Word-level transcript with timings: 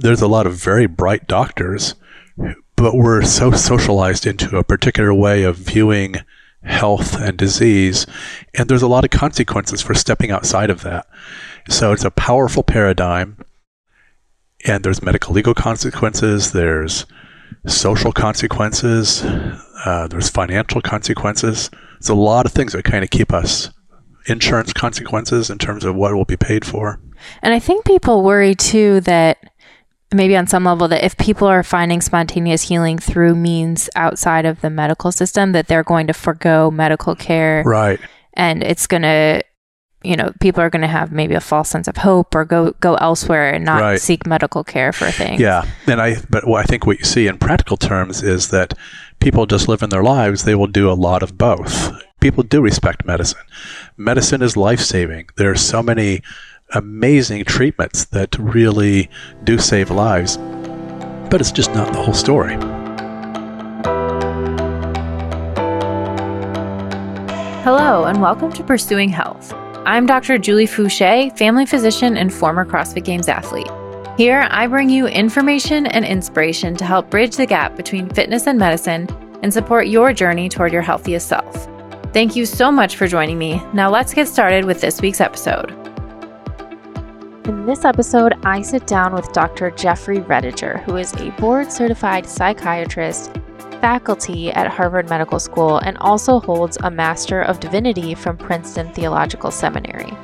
there's 0.00 0.22
a 0.22 0.28
lot 0.28 0.46
of 0.46 0.54
very 0.54 0.86
bright 0.86 1.26
doctors, 1.26 1.94
but 2.76 2.94
we're 2.94 3.22
so 3.22 3.50
socialized 3.52 4.26
into 4.26 4.56
a 4.56 4.64
particular 4.64 5.12
way 5.12 5.42
of 5.42 5.56
viewing 5.56 6.16
health 6.62 7.16
and 7.16 7.36
disease. 7.36 8.06
And 8.54 8.68
there's 8.68 8.82
a 8.82 8.88
lot 8.88 9.04
of 9.04 9.10
consequences 9.10 9.82
for 9.82 9.94
stepping 9.94 10.30
outside 10.30 10.70
of 10.70 10.82
that. 10.82 11.06
So 11.68 11.92
it's 11.92 12.04
a 12.04 12.10
powerful 12.10 12.62
paradigm. 12.62 13.44
And 14.66 14.84
there's 14.84 15.02
medical 15.02 15.34
legal 15.34 15.54
consequences, 15.54 16.52
there's 16.52 17.06
social 17.66 18.12
consequences, 18.12 19.22
uh, 19.22 20.06
there's 20.10 20.28
financial 20.28 20.82
consequences. 20.82 21.70
There's 21.92 22.10
a 22.10 22.14
lot 22.14 22.44
of 22.44 22.52
things 22.52 22.72
that 22.72 22.84
kind 22.84 23.02
of 23.02 23.10
keep 23.10 23.32
us 23.32 23.70
insurance 24.26 24.72
consequences 24.74 25.48
in 25.48 25.58
terms 25.58 25.84
of 25.84 25.94
what 25.94 26.14
will 26.14 26.26
be 26.26 26.36
paid 26.36 26.66
for. 26.66 27.00
And 27.42 27.54
I 27.54 27.58
think 27.58 27.84
people 27.84 28.22
worry 28.22 28.54
too 28.54 29.00
that 29.02 29.49
maybe 30.12 30.36
on 30.36 30.46
some 30.46 30.64
level 30.64 30.88
that 30.88 31.04
if 31.04 31.16
people 31.16 31.46
are 31.46 31.62
finding 31.62 32.00
spontaneous 32.00 32.62
healing 32.62 32.98
through 32.98 33.34
means 33.34 33.88
outside 33.94 34.44
of 34.44 34.60
the 34.60 34.70
medical 34.70 35.12
system 35.12 35.52
that 35.52 35.68
they're 35.68 35.84
going 35.84 36.06
to 36.06 36.12
forego 36.12 36.70
medical 36.70 37.14
care. 37.14 37.62
Right. 37.64 38.00
And 38.34 38.62
it's 38.62 38.86
going 38.86 39.02
to 39.02 39.42
you 40.02 40.16
know 40.16 40.32
people 40.40 40.62
are 40.62 40.70
going 40.70 40.80
to 40.80 40.88
have 40.88 41.12
maybe 41.12 41.34
a 41.34 41.40
false 41.40 41.68
sense 41.68 41.86
of 41.86 41.98
hope 41.98 42.34
or 42.34 42.44
go 42.44 42.72
go 42.80 42.94
elsewhere 42.94 43.52
and 43.52 43.64
not 43.64 43.82
right. 43.82 44.00
seek 44.00 44.26
medical 44.26 44.64
care 44.64 44.92
for 44.92 45.10
things. 45.10 45.40
Yeah. 45.40 45.66
And 45.86 46.00
i 46.00 46.16
but 46.30 46.48
i 46.48 46.62
think 46.62 46.86
what 46.86 46.98
you 46.98 47.04
see 47.04 47.26
in 47.26 47.38
practical 47.38 47.76
terms 47.76 48.22
is 48.22 48.48
that 48.48 48.74
people 49.20 49.44
just 49.44 49.68
live 49.68 49.82
in 49.82 49.90
their 49.90 50.02
lives 50.02 50.44
they 50.44 50.54
will 50.54 50.66
do 50.66 50.90
a 50.90 50.94
lot 50.94 51.22
of 51.22 51.36
both. 51.36 51.92
People 52.20 52.42
do 52.42 52.60
respect 52.60 53.06
medicine. 53.06 53.40
Medicine 53.96 54.42
is 54.42 54.56
life-saving. 54.56 55.28
There 55.36 55.50
are 55.50 55.56
so 55.56 55.82
many 55.82 56.22
amazing 56.72 57.44
treatments 57.44 58.04
that 58.06 58.38
really 58.38 59.10
do 59.44 59.58
save 59.58 59.90
lives. 59.90 60.36
But 61.28 61.40
it's 61.40 61.52
just 61.52 61.74
not 61.74 61.92
the 61.92 62.02
whole 62.02 62.14
story. 62.14 62.54
Hello, 67.62 68.04
and 68.04 68.20
welcome 68.20 68.52
to 68.52 68.64
Pursuing 68.64 69.08
Health. 69.08 69.52
I'm 69.86 70.06
Dr. 70.06 70.38
Julie 70.38 70.66
Foucher, 70.66 71.36
family 71.36 71.66
physician 71.66 72.16
and 72.16 72.32
former 72.32 72.64
CrossFit 72.64 73.04
Games 73.04 73.28
athlete. 73.28 73.70
Here, 74.16 74.46
I 74.50 74.66
bring 74.66 74.90
you 74.90 75.06
information 75.06 75.86
and 75.86 76.04
inspiration 76.04 76.76
to 76.76 76.84
help 76.84 77.10
bridge 77.10 77.36
the 77.36 77.46
gap 77.46 77.76
between 77.76 78.08
fitness 78.10 78.46
and 78.46 78.58
medicine 78.58 79.08
and 79.42 79.52
support 79.52 79.86
your 79.86 80.12
journey 80.12 80.48
toward 80.48 80.72
your 80.72 80.82
healthiest 80.82 81.28
self. 81.28 81.68
Thank 82.12 82.34
you 82.34 82.44
so 82.44 82.72
much 82.72 82.96
for 82.96 83.06
joining 83.06 83.38
me. 83.38 83.62
Now, 83.72 83.88
let's 83.88 84.12
get 84.12 84.28
started 84.28 84.64
with 84.64 84.80
this 84.80 85.00
week's 85.00 85.20
episode. 85.20 85.89
In 87.50 87.66
this 87.66 87.84
episode, 87.84 88.34
I 88.44 88.62
sit 88.62 88.86
down 88.86 89.12
with 89.12 89.32
Dr. 89.32 89.72
Jeffrey 89.72 90.18
Rediger, 90.18 90.84
who 90.84 90.96
is 90.96 91.12
a 91.14 91.32
board 91.32 91.72
certified 91.72 92.24
psychiatrist, 92.24 93.36
faculty 93.80 94.52
at 94.52 94.68
Harvard 94.68 95.10
Medical 95.10 95.40
School, 95.40 95.78
and 95.78 95.98
also 95.98 96.38
holds 96.38 96.78
a 96.84 96.92
Master 96.92 97.42
of 97.42 97.58
Divinity 97.58 98.14
from 98.14 98.36
Princeton 98.36 98.92
Theological 98.92 99.50
Seminary. 99.50 100.16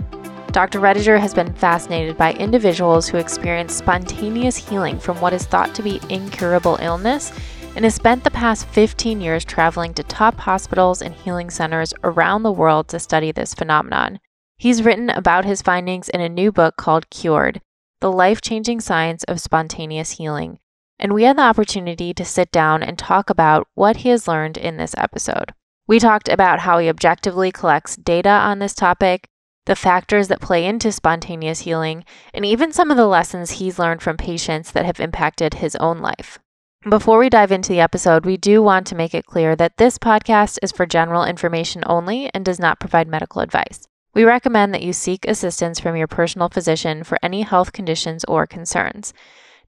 Dr. 0.52 0.78
Rediger 0.78 1.18
has 1.18 1.34
been 1.34 1.52
fascinated 1.54 2.16
by 2.16 2.32
individuals 2.34 3.08
who 3.08 3.18
experience 3.18 3.74
spontaneous 3.74 4.56
healing 4.56 4.96
from 5.00 5.20
what 5.20 5.32
is 5.32 5.46
thought 5.46 5.74
to 5.74 5.82
be 5.82 6.00
incurable 6.08 6.78
illness 6.80 7.32
and 7.74 7.84
has 7.84 7.96
spent 7.96 8.22
the 8.22 8.30
past 8.30 8.68
15 8.68 9.20
years 9.20 9.44
traveling 9.44 9.92
to 9.94 10.04
top 10.04 10.36
hospitals 10.38 11.02
and 11.02 11.12
healing 11.12 11.50
centers 11.50 11.92
around 12.04 12.44
the 12.44 12.52
world 12.52 12.86
to 12.86 13.00
study 13.00 13.32
this 13.32 13.52
phenomenon. 13.52 14.20
He's 14.58 14.82
written 14.82 15.10
about 15.10 15.44
his 15.44 15.60
findings 15.60 16.08
in 16.08 16.22
a 16.22 16.30
new 16.30 16.50
book 16.50 16.76
called 16.78 17.10
Cured 17.10 17.60
The 18.00 18.10
Life 18.10 18.40
Changing 18.40 18.80
Science 18.80 19.22
of 19.24 19.38
Spontaneous 19.38 20.12
Healing. 20.12 20.58
And 20.98 21.12
we 21.12 21.24
had 21.24 21.36
the 21.36 21.42
opportunity 21.42 22.14
to 22.14 22.24
sit 22.24 22.50
down 22.52 22.82
and 22.82 22.98
talk 22.98 23.28
about 23.28 23.68
what 23.74 23.98
he 23.98 24.08
has 24.08 24.26
learned 24.26 24.56
in 24.56 24.78
this 24.78 24.94
episode. 24.96 25.52
We 25.86 25.98
talked 25.98 26.30
about 26.30 26.60
how 26.60 26.78
he 26.78 26.88
objectively 26.88 27.52
collects 27.52 27.96
data 27.96 28.30
on 28.30 28.58
this 28.58 28.74
topic, 28.74 29.28
the 29.66 29.76
factors 29.76 30.28
that 30.28 30.40
play 30.40 30.64
into 30.64 30.90
spontaneous 30.90 31.60
healing, 31.60 32.04
and 32.32 32.46
even 32.46 32.72
some 32.72 32.90
of 32.90 32.96
the 32.96 33.06
lessons 33.06 33.52
he's 33.52 33.78
learned 33.78 34.00
from 34.00 34.16
patients 34.16 34.72
that 34.72 34.86
have 34.86 35.00
impacted 35.00 35.54
his 35.54 35.76
own 35.76 35.98
life. 35.98 36.38
Before 36.88 37.18
we 37.18 37.28
dive 37.28 37.52
into 37.52 37.68
the 37.68 37.80
episode, 37.80 38.24
we 38.24 38.38
do 38.38 38.62
want 38.62 38.86
to 38.86 38.94
make 38.94 39.12
it 39.12 39.26
clear 39.26 39.54
that 39.54 39.76
this 39.76 39.98
podcast 39.98 40.58
is 40.62 40.72
for 40.72 40.86
general 40.86 41.24
information 41.24 41.82
only 41.84 42.30
and 42.32 42.42
does 42.42 42.58
not 42.58 42.80
provide 42.80 43.06
medical 43.06 43.42
advice. 43.42 43.86
We 44.16 44.24
recommend 44.24 44.72
that 44.72 44.82
you 44.82 44.94
seek 44.94 45.28
assistance 45.28 45.78
from 45.78 45.94
your 45.94 46.06
personal 46.06 46.48
physician 46.48 47.04
for 47.04 47.18
any 47.22 47.42
health 47.42 47.74
conditions 47.74 48.24
or 48.24 48.46
concerns. 48.46 49.12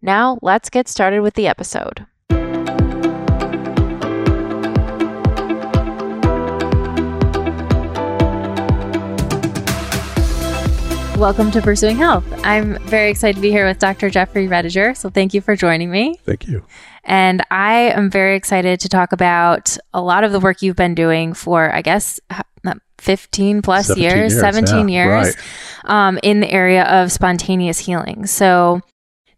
Now, 0.00 0.38
let's 0.40 0.70
get 0.70 0.88
started 0.88 1.20
with 1.20 1.34
the 1.34 1.46
episode. 1.46 2.06
Welcome 11.18 11.50
to 11.50 11.60
Pursuing 11.60 11.96
Health. 11.96 12.24
I'm 12.44 12.78
very 12.84 13.10
excited 13.10 13.34
to 13.34 13.42
be 13.42 13.50
here 13.50 13.66
with 13.66 13.80
Dr. 13.80 14.08
Jeffrey 14.08 14.46
Rediger. 14.46 14.96
So, 14.96 15.10
thank 15.10 15.34
you 15.34 15.40
for 15.40 15.56
joining 15.56 15.90
me. 15.90 16.16
Thank 16.24 16.46
you. 16.46 16.64
And 17.02 17.42
I 17.50 17.90
am 17.90 18.08
very 18.08 18.36
excited 18.36 18.78
to 18.78 18.88
talk 18.88 19.10
about 19.10 19.76
a 19.92 20.00
lot 20.00 20.22
of 20.22 20.30
the 20.30 20.38
work 20.38 20.62
you've 20.62 20.76
been 20.76 20.94
doing 20.94 21.34
for, 21.34 21.74
I 21.74 21.82
guess, 21.82 22.20
15 22.98 23.62
plus 23.62 23.96
years, 23.96 24.32
years, 24.32 24.38
17 24.38 24.88
yeah, 24.88 25.04
years 25.04 25.36
right. 25.84 26.08
um, 26.08 26.20
in 26.22 26.38
the 26.38 26.50
area 26.50 26.84
of 26.84 27.10
spontaneous 27.10 27.80
healing. 27.80 28.26
So, 28.26 28.80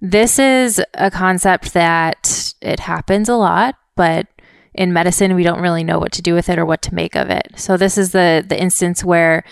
this 0.03 0.39
is 0.39 0.83
a 0.93 1.11
concept 1.11 1.73
that 1.73 2.53
it 2.61 2.81
happens 2.81 3.31
a 3.31 3.37
lot, 3.37 3.77
but 3.97 4.27
in 4.75 4.93
medicine, 4.93 5.35
we 5.35 5.45
don't 5.45 5.63
really 5.63 5.85
know 5.85 5.99
what 5.99 6.13
to 6.13 6.23
do 6.23 6.35
with 6.35 6.51
it 6.51 6.59
or 6.59 6.67
what 6.67 6.83
to 6.83 6.95
make 6.95 7.17
of 7.17 7.31
it. 7.31 7.53
So, 7.57 7.79
this 7.79 7.97
is 7.97 8.13
the, 8.13 8.45
the 8.47 8.61
instance 8.61 9.03
where 9.03 9.45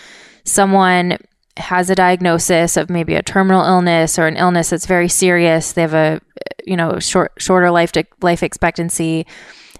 someone 0.44 1.18
has 1.58 1.90
a 1.90 1.94
diagnosis 1.94 2.76
of 2.76 2.90
maybe 2.90 3.14
a 3.14 3.22
terminal 3.22 3.64
illness 3.64 4.18
or 4.18 4.26
an 4.26 4.36
illness 4.36 4.70
that's 4.70 4.86
very 4.86 5.08
serious. 5.08 5.72
They 5.72 5.82
have 5.82 5.94
a 5.94 6.20
you 6.64 6.76
know 6.76 6.98
short 6.98 7.32
shorter 7.38 7.70
life 7.70 7.92
life 8.20 8.42
expectancy 8.42 9.26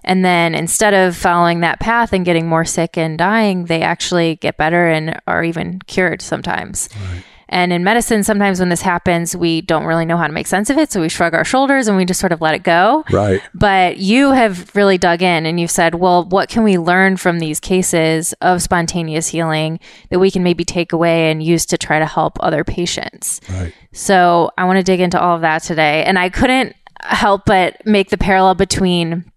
and 0.03 0.23
then 0.23 0.55
instead 0.55 0.93
of 0.93 1.15
following 1.15 1.59
that 1.59 1.79
path 1.79 2.13
and 2.13 2.25
getting 2.25 2.47
more 2.47 2.65
sick 2.65 2.97
and 2.97 3.17
dying, 3.17 3.65
they 3.65 3.81
actually 3.81 4.35
get 4.35 4.57
better 4.57 4.89
and 4.89 5.19
are 5.27 5.43
even 5.43 5.79
cured 5.87 6.21
sometimes. 6.21 6.89
Right. 6.95 7.23
And 7.49 7.73
in 7.73 7.83
medicine, 7.83 8.23
sometimes 8.23 8.59
when 8.59 8.69
this 8.69 8.81
happens, 8.81 9.35
we 9.35 9.61
don't 9.61 9.85
really 9.85 10.05
know 10.05 10.17
how 10.17 10.27
to 10.27 10.33
make 10.33 10.47
sense 10.47 10.69
of 10.69 10.77
it. 10.77 10.91
So 10.91 11.01
we 11.01 11.09
shrug 11.09 11.33
our 11.33 11.43
shoulders 11.43 11.87
and 11.87 11.97
we 11.97 12.05
just 12.05 12.19
sort 12.19 12.31
of 12.31 12.41
let 12.41 12.53
it 12.53 12.63
go. 12.63 13.03
Right. 13.11 13.41
But 13.53 13.97
you 13.97 14.31
have 14.31 14.73
really 14.75 14.97
dug 14.97 15.21
in 15.21 15.45
and 15.45 15.59
you've 15.59 15.71
said, 15.71 15.95
well, 15.95 16.25
what 16.25 16.47
can 16.47 16.63
we 16.63 16.77
learn 16.77 17.17
from 17.17 17.39
these 17.39 17.59
cases 17.59 18.33
of 18.41 18.61
spontaneous 18.61 19.27
healing 19.27 19.79
that 20.09 20.19
we 20.19 20.29
can 20.31 20.43
maybe 20.43 20.63
take 20.63 20.93
away 20.93 21.31
and 21.31 21.41
use 21.43 21.65
to 21.67 21.77
try 21.77 21.99
to 21.99 22.05
help 22.05 22.37
other 22.39 22.63
patients? 22.63 23.41
Right. 23.49 23.73
So 23.93 24.51
I 24.57 24.65
want 24.65 24.77
to 24.77 24.83
dig 24.83 24.99
into 24.99 25.19
all 25.19 25.35
of 25.35 25.41
that 25.41 25.63
today. 25.63 26.03
And 26.05 26.19
I 26.19 26.29
couldn't 26.29 26.75
help 27.01 27.45
but 27.45 27.83
make 27.85 28.09
the 28.09 28.17
parallel 28.17 28.55
between 28.55 29.31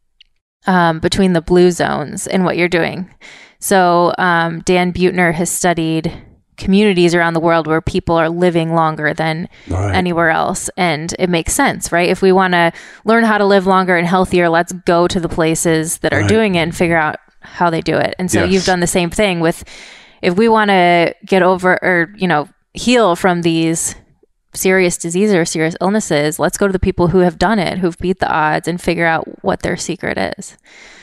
um, 0.66 1.00
between 1.00 1.32
the 1.32 1.40
blue 1.40 1.72
zones 1.72 2.26
and 2.28 2.44
what 2.44 2.56
you're 2.56 2.68
doing. 2.68 3.12
So, 3.58 4.12
um, 4.18 4.60
Dan 4.60 4.92
Buettner 4.92 5.32
has 5.34 5.50
studied 5.50 6.12
communities 6.62 7.14
around 7.14 7.34
the 7.34 7.40
world 7.40 7.66
where 7.66 7.80
people 7.80 8.14
are 8.14 8.28
living 8.28 8.74
longer 8.74 9.12
than 9.12 9.48
right. 9.68 9.94
anywhere 9.94 10.30
else. 10.30 10.70
And 10.76 11.14
it 11.18 11.28
makes 11.28 11.52
sense, 11.52 11.90
right? 11.90 12.08
If 12.08 12.22
we 12.22 12.32
want 12.32 12.52
to 12.52 12.72
learn 13.04 13.24
how 13.24 13.38
to 13.38 13.44
live 13.44 13.66
longer 13.66 13.96
and 13.96 14.06
healthier, 14.06 14.48
let's 14.48 14.72
go 14.72 15.08
to 15.08 15.20
the 15.20 15.28
places 15.28 15.98
that 15.98 16.12
are 16.12 16.20
right. 16.20 16.28
doing 16.28 16.54
it 16.54 16.60
and 16.60 16.76
figure 16.76 16.96
out 16.96 17.16
how 17.40 17.70
they 17.70 17.80
do 17.80 17.96
it. 17.96 18.14
And 18.18 18.30
so 18.30 18.44
yes. 18.44 18.52
you've 18.52 18.64
done 18.64 18.80
the 18.80 18.86
same 18.86 19.10
thing 19.10 19.40
with 19.40 19.64
if 20.22 20.36
we 20.36 20.48
want 20.48 20.70
to 20.70 21.14
get 21.26 21.42
over 21.42 21.78
or, 21.82 22.14
you 22.16 22.28
know, 22.28 22.48
heal 22.74 23.16
from 23.16 23.42
these 23.42 23.94
serious 24.54 24.96
diseases 24.96 25.34
or 25.34 25.44
serious 25.44 25.76
illnesses, 25.80 26.38
let's 26.38 26.58
go 26.58 26.66
to 26.66 26.72
the 26.72 26.78
people 26.78 27.08
who 27.08 27.18
have 27.18 27.38
done 27.38 27.58
it, 27.58 27.78
who've 27.78 27.98
beat 27.98 28.18
the 28.18 28.30
odds, 28.30 28.68
and 28.68 28.80
figure 28.80 29.06
out 29.06 29.42
what 29.42 29.62
their 29.62 29.76
secret 29.76 30.18
is. 30.38 30.56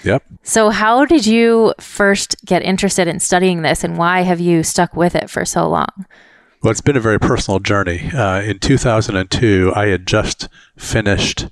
Yep. 0.03 0.23
So, 0.43 0.69
how 0.69 1.05
did 1.05 1.25
you 1.25 1.73
first 1.79 2.35
get 2.45 2.61
interested 2.63 3.07
in 3.07 3.19
studying 3.19 3.61
this, 3.61 3.83
and 3.83 3.97
why 3.97 4.21
have 4.21 4.39
you 4.39 4.63
stuck 4.63 4.95
with 4.95 5.15
it 5.15 5.29
for 5.29 5.45
so 5.45 5.67
long? 5.67 6.05
Well, 6.61 6.71
it's 6.71 6.81
been 6.81 6.97
a 6.97 7.01
very 7.01 7.19
personal 7.19 7.59
journey. 7.59 8.11
Uh, 8.11 8.41
in 8.41 8.59
2002, 8.59 9.71
I 9.75 9.87
had 9.87 10.05
just 10.05 10.49
finished 10.77 11.47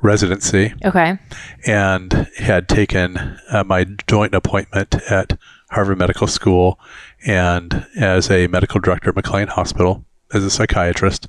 residency. 0.00 0.74
Okay. 0.84 1.18
And 1.66 2.28
had 2.38 2.68
taken 2.68 3.38
uh, 3.50 3.64
my 3.64 3.84
joint 4.06 4.34
appointment 4.34 4.94
at 5.10 5.38
Harvard 5.70 5.98
Medical 5.98 6.26
School 6.26 6.80
and 7.26 7.86
as 7.96 8.30
a 8.30 8.46
medical 8.46 8.80
director 8.80 9.10
at 9.10 9.16
McLean 9.16 9.48
Hospital 9.48 10.04
as 10.32 10.44
a 10.44 10.50
psychiatrist. 10.50 11.26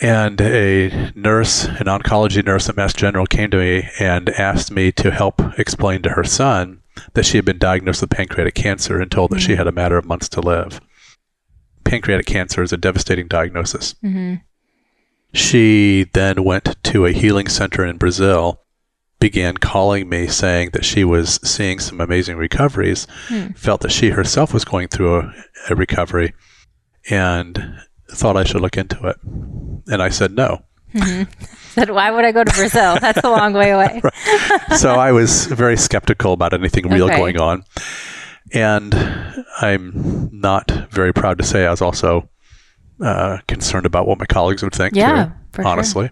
And 0.00 0.40
a 0.40 1.12
nurse, 1.14 1.64
an 1.64 1.86
oncology 1.86 2.44
nurse 2.44 2.68
at 2.68 2.76
Mass 2.76 2.92
General, 2.92 3.26
came 3.26 3.50
to 3.50 3.58
me 3.58 3.88
and 4.00 4.28
asked 4.30 4.70
me 4.70 4.90
to 4.92 5.10
help 5.12 5.40
explain 5.58 6.02
to 6.02 6.10
her 6.10 6.24
son 6.24 6.82
that 7.12 7.24
she 7.24 7.36
had 7.36 7.44
been 7.44 7.58
diagnosed 7.58 8.00
with 8.00 8.10
pancreatic 8.10 8.54
cancer 8.54 9.00
and 9.00 9.10
told 9.10 9.30
that 9.30 9.36
mm-hmm. 9.36 9.46
she 9.46 9.56
had 9.56 9.66
a 9.66 9.72
matter 9.72 9.96
of 9.96 10.04
months 10.04 10.28
to 10.30 10.40
live. 10.40 10.80
Pancreatic 11.84 12.26
cancer 12.26 12.62
is 12.62 12.72
a 12.72 12.76
devastating 12.76 13.28
diagnosis. 13.28 13.94
Mm-hmm. 14.02 14.36
She 15.32 16.06
then 16.14 16.42
went 16.42 16.82
to 16.84 17.06
a 17.06 17.12
healing 17.12 17.46
center 17.46 17.84
in 17.84 17.98
Brazil, 17.98 18.62
began 19.20 19.56
calling 19.56 20.08
me 20.08 20.26
saying 20.26 20.70
that 20.72 20.84
she 20.84 21.04
was 21.04 21.38
seeing 21.44 21.78
some 21.78 22.00
amazing 22.00 22.36
recoveries, 22.36 23.06
Hmm. 23.28 23.48
felt 23.48 23.82
that 23.82 23.92
she 23.92 24.10
herself 24.10 24.52
was 24.52 24.64
going 24.64 24.88
through 24.88 25.20
a, 25.20 25.34
a 25.70 25.74
recovery, 25.74 26.32
and 27.10 27.80
thought 28.10 28.36
I 28.36 28.44
should 28.44 28.60
look 28.60 28.76
into 28.76 29.06
it. 29.08 29.16
And 29.22 30.02
I 30.02 30.08
said 30.08 30.32
no. 30.32 30.62
Said, 31.76 31.90
why 31.90 32.10
would 32.10 32.24
I 32.24 32.32
go 32.32 32.42
to 32.42 32.52
Brazil? 32.54 32.98
That's 32.98 33.22
a 33.22 33.28
long 33.28 33.52
way 33.52 33.70
away. 33.70 34.00
so 34.78 34.94
I 34.94 35.12
was 35.12 35.44
very 35.44 35.76
skeptical 35.76 36.32
about 36.32 36.54
anything 36.54 36.88
real 36.88 37.04
Okay. 37.04 37.16
going 37.18 37.38
on. 37.38 37.64
And 38.54 38.94
I'm 39.60 40.30
not 40.32 40.70
very 40.90 41.12
proud 41.12 41.36
to 41.36 41.44
say 41.44 41.66
I 41.66 41.70
was 41.70 41.82
also 41.82 42.30
uh, 43.02 43.38
concerned 43.46 43.84
about 43.84 44.06
what 44.06 44.18
my 44.18 44.24
colleagues 44.24 44.62
would 44.62 44.74
think, 44.74 44.94
Yeah, 44.96 45.24
too, 45.26 45.32
for 45.52 45.62
sure. 45.64 45.70
honestly. 45.70 46.10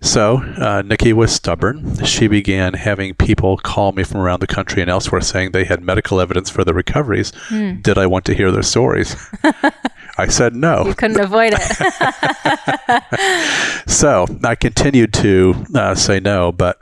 So 0.00 0.36
uh, 0.36 0.82
Nikki 0.82 1.12
was 1.12 1.32
stubborn. 1.32 2.04
She 2.04 2.28
began 2.28 2.74
having 2.74 3.14
people 3.14 3.56
call 3.56 3.92
me 3.92 4.04
from 4.04 4.20
around 4.20 4.40
the 4.40 4.46
country 4.46 4.80
and 4.80 4.90
elsewhere 4.90 5.20
saying 5.20 5.50
they 5.50 5.64
had 5.64 5.82
medical 5.82 6.20
evidence 6.20 6.50
for 6.50 6.62
the 6.64 6.72
recoveries. 6.72 7.32
Hmm. 7.48 7.80
Did 7.80 7.98
I 7.98 8.06
want 8.06 8.24
to 8.26 8.34
hear 8.34 8.52
their 8.52 8.62
stories? 8.62 9.16
I 10.18 10.28
said 10.28 10.54
no. 10.54 10.84
You 10.86 10.94
couldn't 10.94 11.20
avoid 11.20 11.54
it. 11.56 13.02
So 13.98 14.26
I 14.44 14.54
continued 14.54 15.12
to 15.14 15.64
uh, 15.74 15.94
say 15.94 16.20
no, 16.20 16.52
but 16.52 16.78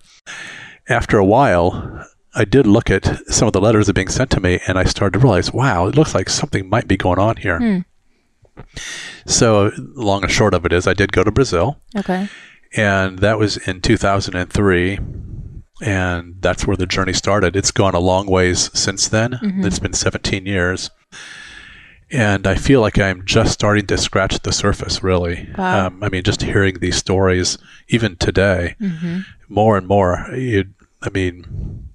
after 0.89 1.19
a 1.19 1.25
while, 1.25 2.05
I 2.35 2.45
did 2.45 2.67
look 2.67 2.91
at 2.91 3.07
some 3.33 3.47
of 3.47 3.53
the 3.53 3.61
letters 3.61 3.87
that 3.87 3.93
were 3.93 3.95
being 3.95 4.09
sent 4.09 4.31
to 4.33 4.41
me, 4.41 4.61
and 4.67 4.79
I 4.79 4.85
started 4.85 5.19
to 5.19 5.23
realize, 5.25 5.53
wow, 5.53 5.87
it 5.87 5.95
looks 5.95 6.15
like 6.15 6.29
something 6.29 6.69
might 6.69 6.87
be 6.89 6.97
going 6.97 7.19
on 7.19 7.37
here. 7.37 7.59
Hmm. 7.59 8.65
So, 9.25 9.71
long 9.95 10.25
and 10.25 10.31
short 10.31 10.53
of 10.53 10.67
it 10.67 10.73
is, 10.73 10.87
I 10.87 10.95
did 10.95 11.13
go 11.13 11.25
to 11.25 11.31
Brazil, 11.31 11.79
okay. 11.97 12.29
And 12.75 13.19
that 13.21 13.39
was 13.39 13.57
in 13.57 13.81
2003. 13.81 14.99
And 15.83 16.37
that's 16.41 16.67
where 16.67 16.77
the 16.77 16.87
journey 16.87 17.13
started. 17.13 17.55
It's 17.55 17.71
gone 17.71 17.95
a 17.95 18.01
long 18.01 18.27
ways 18.27 18.71
since 18.73 19.09
then. 19.09 19.33
Mm-hmm. 19.33 19.67
It's 19.67 19.79
been 19.79 19.93
17 19.93 20.47
years. 20.47 20.91
And 22.11 22.47
I 22.47 22.55
feel 22.55 22.81
like 22.81 22.99
I'm 22.99 23.27
just 23.27 23.53
starting 23.53 23.87
to 23.89 23.99
scratch 23.99 24.41
the 24.41 24.53
surface, 24.53 25.03
really. 25.03 25.51
Wow. 25.59 25.89
Um, 25.89 26.03
I 26.03 26.09
mean, 26.09 26.23
just 26.23 26.43
hearing 26.43 26.79
these 26.79 26.97
stories, 26.97 27.59
even 27.89 28.17
today, 28.17 28.77
hmm 28.79 29.21
more 29.49 29.77
and 29.77 29.87
more. 29.87 30.27
You, 30.35 30.65
I 31.03 31.11
mean, 31.11 31.86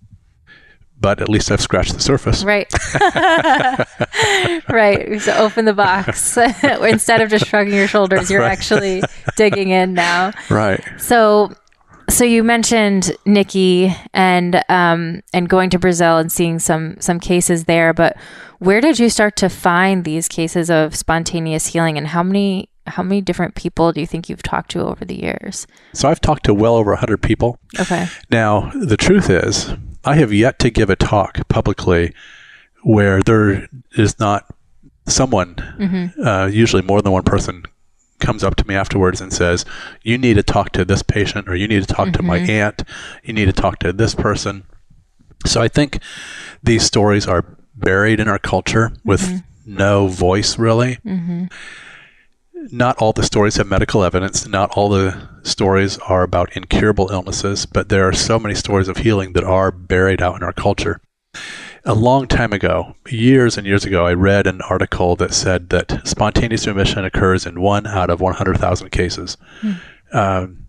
but 1.01 1.19
at 1.21 1.27
least 1.29 1.51
I've 1.51 1.61
scratched 1.61 1.93
the 1.95 1.99
surface. 1.99 2.43
Right. 2.43 2.71
right. 4.69 5.19
So 5.21 5.35
open 5.37 5.65
the 5.65 5.73
box. 5.73 6.37
Instead 6.63 7.21
of 7.21 7.29
just 7.29 7.47
shrugging 7.47 7.73
your 7.73 7.87
shoulders, 7.87 8.29
you're 8.29 8.41
Right. 8.41 8.51
actually 8.51 9.03
digging 9.35 9.69
in 9.69 9.93
now. 9.93 10.31
Right. 10.49 10.83
So, 10.97 11.51
so 12.09 12.23
you 12.23 12.43
mentioned 12.43 13.11
Nikki 13.25 13.95
and 14.13 14.63
um, 14.69 15.21
and 15.33 15.47
going 15.49 15.69
to 15.71 15.79
Brazil 15.79 16.17
and 16.17 16.31
seeing 16.31 16.59
some 16.59 16.97
some 16.99 17.19
cases 17.19 17.65
there, 17.65 17.93
but 17.93 18.17
where 18.59 18.81
did 18.81 18.99
you 18.99 19.09
start 19.09 19.35
to 19.37 19.49
find 19.49 20.03
these 20.05 20.27
cases 20.27 20.69
of 20.69 20.95
spontaneous 20.95 21.67
healing, 21.67 21.97
and 21.97 22.07
how 22.07 22.21
many 22.23 22.69
how 22.87 23.03
many 23.03 23.21
different 23.21 23.55
people 23.55 23.91
do 23.93 24.01
you 24.01 24.07
think 24.07 24.27
you've 24.27 24.43
talked 24.43 24.71
to 24.71 24.81
over 24.81 25.05
the 25.05 25.15
years? 25.15 25.67
So 25.93 26.09
I've 26.09 26.19
talked 26.21 26.45
to 26.45 26.53
well 26.53 26.75
over 26.75 26.91
100 26.91 27.21
people. 27.21 27.57
Okay. 27.79 28.07
Now, 28.31 28.71
the 28.75 28.97
truth 28.97 29.29
is, 29.29 29.71
I 30.03 30.15
have 30.15 30.33
yet 30.33 30.59
to 30.59 30.69
give 30.69 30.89
a 30.89 30.95
talk 30.95 31.47
publicly 31.47 32.13
where 32.83 33.21
there 33.21 33.67
is 33.95 34.19
not 34.19 34.45
someone, 35.07 35.55
Mm-hmm. 35.55 36.25
uh, 36.25 36.47
usually 36.47 36.81
more 36.81 37.01
than 37.01 37.11
one 37.11 37.23
person, 37.23 37.63
comes 38.19 38.43
up 38.43 38.55
to 38.55 38.67
me 38.67 38.75
afterwards 38.75 39.19
and 39.21 39.31
says, 39.33 39.65
You 40.03 40.17
need 40.17 40.35
to 40.35 40.43
talk 40.43 40.71
to 40.73 40.85
this 40.85 41.03
patient, 41.03 41.47
or 41.49 41.55
you 41.55 41.67
need 41.67 41.81
to 41.87 41.93
talk 41.93 42.13
to 42.13 42.23
my 42.23 42.37
aunt, 42.37 42.83
you 43.23 43.33
need 43.33 43.45
to 43.45 43.53
talk 43.53 43.79
to 43.79 43.93
this 43.93 44.15
person. 44.15 44.63
So 45.45 45.61
I 45.61 45.67
think 45.67 45.99
these 46.63 46.83
stories 46.83 47.27
are 47.27 47.43
buried 47.75 48.19
in 48.19 48.27
our 48.27 48.37
culture 48.39 48.93
with 49.03 49.41
no 49.65 50.07
voice, 50.07 50.57
really. 50.59 50.99
Mm-hmm. 52.61 52.77
Not 52.77 52.97
all 52.97 53.13
the 53.13 53.23
stories 53.23 53.57
have 53.57 53.67
medical 53.67 54.03
evidence. 54.03 54.47
Not 54.47 54.71
all 54.71 54.89
the 54.89 55.29
stories 55.43 55.97
are 55.99 56.23
about 56.23 56.55
incurable 56.55 57.09
illnesses, 57.11 57.65
but 57.65 57.89
there 57.89 58.07
are 58.07 58.13
so 58.13 58.37
many 58.39 58.55
stories 58.55 58.87
of 58.87 58.97
healing 58.97 59.33
that 59.33 59.43
are 59.43 59.71
buried 59.71 60.21
out 60.21 60.35
in 60.35 60.43
our 60.43 60.53
culture. 60.53 61.01
A 61.83 61.95
long 61.95 62.27
time 62.27 62.53
ago, 62.53 62.95
years 63.09 63.57
and 63.57 63.65
years 63.65 63.85
ago, 63.85 64.05
I 64.05 64.13
read 64.13 64.45
an 64.45 64.61
article 64.61 65.15
that 65.15 65.33
said 65.33 65.69
that 65.69 66.07
spontaneous 66.07 66.67
remission 66.67 67.03
occurs 67.03 67.47
in 67.47 67.59
one 67.59 67.87
out 67.87 68.11
of 68.11 68.21
100,000 68.21 68.89
cases. 68.91 69.37
Um, 70.13 70.67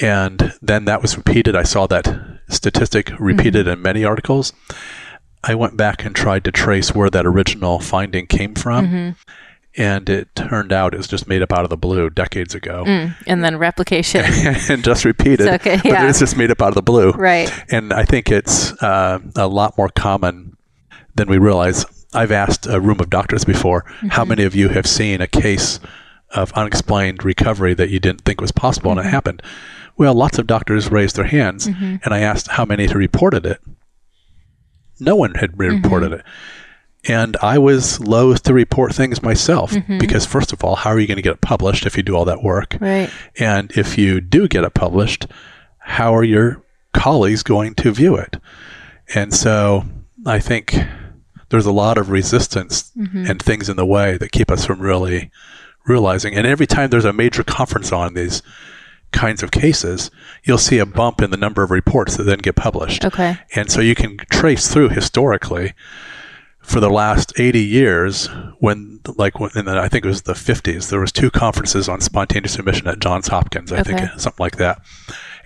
and 0.00 0.54
then 0.62 0.86
that 0.86 1.02
was 1.02 1.18
repeated. 1.18 1.54
I 1.54 1.64
saw 1.64 1.86
that 1.88 2.38
statistic 2.48 3.12
repeated 3.18 3.68
in 3.68 3.82
many 3.82 4.02
articles. 4.04 4.54
I 5.44 5.54
went 5.54 5.76
back 5.76 6.04
and 6.06 6.14
tried 6.16 6.44
to 6.44 6.52
trace 6.52 6.94
where 6.94 7.10
that 7.10 7.26
original 7.26 7.78
finding 7.80 8.26
came 8.26 8.54
from, 8.54 8.86
Mm-hmm. 8.86 9.10
And 9.80 10.08
it 10.10 10.34
turned 10.34 10.72
out 10.72 10.92
it 10.94 10.98
was 10.98 11.06
just 11.08 11.26
made 11.26 11.42
up 11.42 11.52
out 11.52 11.64
of 11.64 11.70
the 11.70 11.76
blue 11.76 12.10
decades 12.10 12.54
ago 12.54 12.84
Mm. 12.86 13.14
And 13.26 13.42
then 13.44 13.56
replication. 13.58 14.24
and 14.68 14.84
just 14.84 15.04
repeated. 15.04 15.40
It's 15.46 15.66
okay, 15.66 15.76
But 15.76 15.84
yeah. 15.84 16.08
it's 16.08 16.18
just 16.18 16.36
made 16.36 16.50
up 16.50 16.60
out 16.62 16.68
of 16.68 16.74
the 16.74 16.82
blue. 16.82 17.12
right. 17.12 17.50
And 17.72 17.92
I 17.92 18.04
think 18.04 18.30
it's 18.30 18.72
uh, 18.82 19.18
a 19.36 19.46
lot 19.46 19.76
more 19.78 19.88
common 19.88 20.56
than 21.14 21.28
we 21.28 21.38
realize. 21.38 21.84
I've 22.12 22.32
asked 22.32 22.66
a 22.66 22.80
room 22.80 23.00
of 23.00 23.08
doctors 23.08 23.44
before, 23.44 23.84
how 24.10 24.24
many 24.24 24.42
of 24.44 24.54
you 24.54 24.68
have 24.70 24.86
seen 24.86 25.20
a 25.20 25.26
case 25.28 25.78
of 26.30 26.52
unexplained 26.52 27.24
recovery 27.24 27.72
that 27.74 27.88
you 27.88 28.00
didn't 28.00 28.22
think 28.22 28.40
was 28.40 28.52
possible 28.52 28.90
and 28.90 29.00
it 29.00 29.06
happened? 29.06 29.42
Well, 29.96 30.14
lots 30.14 30.38
of 30.38 30.46
doctors 30.46 30.90
raised 30.90 31.16
their 31.16 31.26
hands, 31.26 31.66
and 31.66 32.00
I 32.14 32.20
asked 32.20 32.48
how 32.48 32.64
many 32.64 32.86
had 32.86 32.96
reported 32.96 33.44
it. 33.46 33.60
No 34.98 35.14
one 35.14 35.34
had 35.34 35.58
reported 35.58 36.12
it. 36.12 36.22
And 37.08 37.36
I 37.40 37.58
was 37.58 37.98
loath 38.00 38.42
to 38.42 38.54
report 38.54 38.94
things 38.94 39.22
myself 39.22 39.72
mm-hmm. 39.72 39.98
because, 39.98 40.26
first 40.26 40.52
of 40.52 40.62
all, 40.62 40.76
how 40.76 40.90
are 40.90 41.00
you 41.00 41.06
going 41.06 41.16
to 41.16 41.22
get 41.22 41.32
it 41.32 41.40
published 41.40 41.86
if 41.86 41.96
you 41.96 42.02
do 42.02 42.14
all 42.14 42.26
that 42.26 42.42
work? 42.42 42.76
Right. 42.78 43.10
And 43.38 43.72
if 43.72 43.96
you 43.96 44.20
do 44.20 44.48
get 44.48 44.64
it 44.64 44.74
published, 44.74 45.26
how 45.78 46.14
are 46.14 46.24
your 46.24 46.62
colleagues 46.92 47.42
going 47.42 47.74
to 47.76 47.90
view 47.90 48.16
it? 48.16 48.36
And 49.14 49.32
so 49.32 49.84
I 50.26 50.40
think 50.40 50.76
there's 51.48 51.66
a 51.66 51.72
lot 51.72 51.96
of 51.96 52.10
resistance 52.10 52.92
mm-hmm. 52.96 53.26
and 53.26 53.42
things 53.42 53.68
in 53.68 53.76
the 53.76 53.86
way 53.86 54.18
that 54.18 54.32
keep 54.32 54.50
us 54.50 54.66
from 54.66 54.80
really 54.80 55.30
realizing. 55.86 56.34
And 56.34 56.46
every 56.46 56.66
time 56.66 56.90
there's 56.90 57.04
a 57.06 57.12
major 57.12 57.42
conference 57.42 57.92
on 57.92 58.14
these 58.14 58.42
kinds 59.12 59.42
of 59.42 59.50
cases, 59.50 60.10
you'll 60.44 60.58
see 60.58 60.78
a 60.78 60.86
bump 60.86 61.20
in 61.20 61.30
the 61.30 61.36
number 61.36 61.62
of 61.62 61.70
reports 61.70 62.16
that 62.16 62.24
then 62.24 62.38
get 62.38 62.56
published. 62.56 63.04
Okay. 63.04 63.38
And 63.54 63.70
so 63.70 63.80
you 63.80 63.94
can 63.94 64.18
trace 64.30 64.72
through 64.72 64.90
historically 64.90 65.72
for 66.60 66.78
the 66.80 66.90
last 66.90 67.32
80 67.38 67.60
years 67.64 68.26
when 68.58 69.00
like 69.16 69.40
when, 69.40 69.50
in 69.56 69.64
the, 69.64 69.78
I 69.80 69.88
think 69.88 70.04
it 70.04 70.08
was 70.08 70.22
the 70.22 70.34
50s 70.34 70.90
there 70.90 71.00
was 71.00 71.10
two 71.10 71.30
conferences 71.30 71.88
on 71.88 72.00
spontaneous 72.00 72.58
remission 72.58 72.86
at 72.86 73.00
Johns 73.00 73.28
Hopkins 73.28 73.72
I 73.72 73.80
Okay. 73.80 73.96
think 73.96 74.20
something 74.20 74.42
like 74.42 74.56
that. 74.56 74.82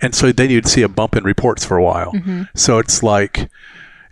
And 0.01 0.13
so 0.13 0.31
then 0.31 0.49
you'd 0.49 0.67
see 0.67 0.81
a 0.81 0.89
bump 0.89 1.15
in 1.15 1.23
reports 1.23 1.63
for 1.65 1.77
a 1.77 1.83
while. 1.83 2.11
Mm-hmm. 2.11 2.43
So 2.53 2.79
it's 2.79 3.01
like 3.01 3.49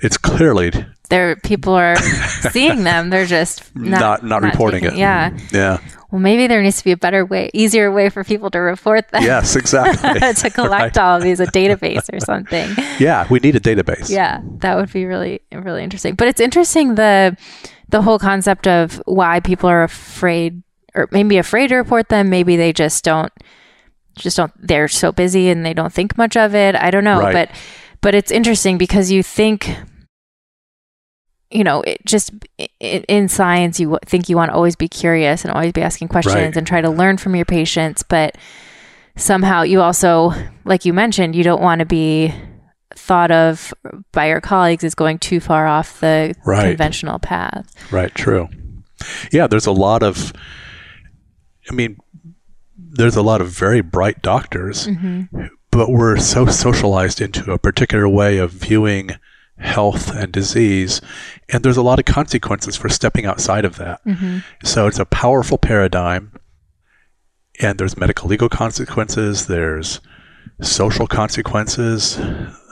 it's 0.04 0.18
clearly 0.18 0.72
There, 1.10 1.36
people 1.38 1.74
are 1.74 1.96
seeing 2.52 2.84
them. 2.84 3.10
They're 3.10 3.26
just 3.26 3.76
not 3.76 4.00
not, 4.00 4.24
not, 4.24 4.42
reporting 4.44 4.82
taking- 4.82 4.98
it. 4.98 5.00
Yeah. 5.02 5.38
Yeah. 5.52 5.78
Well, 6.12 6.20
maybe 6.22 6.46
there 6.46 6.62
needs 6.62 6.78
to 6.78 6.84
be 6.84 6.92
a 6.92 6.98
better 6.98 7.26
way, 7.26 7.50
easier 7.56 7.92
way 7.92 8.10
for 8.10 8.24
people 8.24 8.52
to 8.52 8.60
report 8.60 9.10
them. 9.10 9.24
Yes, 9.24 9.56
exactly. 9.56 10.20
to 10.34 10.50
collect 10.54 10.96
all 11.00 11.18
of 11.18 11.24
these, 11.24 11.40
a 11.40 11.48
database 11.48 12.08
or 12.14 12.20
something. 12.20 12.70
yeah, 13.00 13.26
we 13.32 13.40
need 13.40 13.56
a 13.56 13.60
database. 13.60 14.12
Yeah, 14.12 14.40
that 14.60 14.76
would 14.76 14.94
be 14.94 15.06
really, 15.06 15.40
really 15.52 15.84
interesting. 15.84 16.14
But 16.14 16.28
it's 16.28 16.40
interesting 16.40 16.94
the 16.96 17.36
the 17.90 18.02
whole 18.04 18.20
concept 18.20 18.68
of 18.68 19.02
why 19.06 19.40
people 19.40 19.68
are 19.70 19.82
afraid, 19.82 20.62
or 20.94 21.08
maybe 21.12 21.38
afraid 21.38 21.70
to 21.70 21.78
report 21.78 22.10
them. 22.10 22.30
Maybe 22.30 22.58
they 22.58 22.74
just 22.74 23.04
don't, 23.04 23.32
just 24.16 24.38
don't. 24.38 24.52
They're 24.62 24.88
so 24.88 25.12
busy 25.12 25.50
and 25.50 25.66
they 25.66 25.74
don't 25.74 25.92
think 25.94 26.16
much 26.16 26.38
of 26.38 26.54
it. 26.54 26.76
I 26.76 26.92
don't 26.92 27.04
know, 27.04 27.22
Right. 27.22 27.34
but 27.50 27.50
but 28.02 28.14
it's 28.14 28.30
interesting 28.32 28.78
because 28.78 29.10
you 29.12 29.24
think. 29.24 29.68
You 31.54 31.64
know, 31.64 31.82
it 31.82 32.04
just 32.06 32.32
i- 32.60 32.68
i- 32.82 33.04
in 33.08 33.28
science, 33.28 33.80
you 33.80 33.98
think 34.06 34.28
you 34.30 34.36
want 34.36 34.50
to 34.52 34.56
always 34.56 34.76
be 34.76 34.88
curious 34.88 35.46
and 35.46 35.54
always 35.54 35.72
be 35.72 35.82
asking 35.82 36.08
questions 36.08 36.36
Right. 36.36 36.58
and 36.58 36.66
try 36.66 36.82
to 36.82 36.90
learn 36.90 37.18
from 37.18 37.36
your 37.36 37.46
patients, 37.46 38.02
but 38.04 38.36
somehow 39.16 39.62
you 39.62 39.82
also, 39.82 40.34
like 40.66 40.84
you 40.86 40.94
mentioned, 40.94 41.36
you 41.36 41.44
don't 41.44 41.62
want 41.62 41.80
to 41.80 41.86
be 41.86 42.34
thought 42.96 43.32
of 43.32 43.74
by 44.12 44.28
your 44.28 44.42
colleagues 44.42 44.84
as 44.84 44.96
going 44.96 45.20
too 45.20 45.40
far 45.40 45.68
off 45.68 46.00
the 46.00 46.34
Right. 46.46 46.70
conventional 46.70 47.20
path. 47.20 47.66
Right, 47.92 48.14
true. 48.16 48.50
Yeah, 49.32 49.48
there's 49.48 49.66
a 49.68 49.72
lot 49.72 50.02
of 50.04 50.34
I 51.70 51.74
mean 51.74 51.98
there's 52.78 53.16
a 53.16 53.22
lot 53.22 53.42
of 53.42 53.50
very 53.50 53.82
bright 53.82 54.22
doctors, 54.22 54.88
mm-hmm. 54.88 55.46
but 55.72 55.90
we're 55.92 56.18
so 56.18 56.46
socialized 56.48 57.22
into 57.22 57.52
a 57.52 57.58
particular 57.60 58.08
way 58.10 58.38
of 58.38 58.52
viewing 58.52 59.12
health 59.58 60.12
and 60.12 60.32
disease, 60.32 61.02
and 61.50 61.64
there's 61.64 61.78
a 61.78 61.84
lot 61.84 62.00
of 62.00 62.06
consequences 62.06 62.76
for 62.76 62.90
stepping 62.90 63.26
outside 63.26 63.66
of 63.66 63.78
that. 63.78 64.02
So 64.64 64.88
it's 64.88 65.00
a 65.00 65.06
powerful 65.06 65.58
paradigm. 65.58 66.32
and 67.62 67.78
there's 67.78 67.98
medical 67.98 68.28
legal 68.28 68.50
consequences, 68.50 69.48
there's 69.48 70.02
social 70.62 71.08
consequences, 71.08 72.18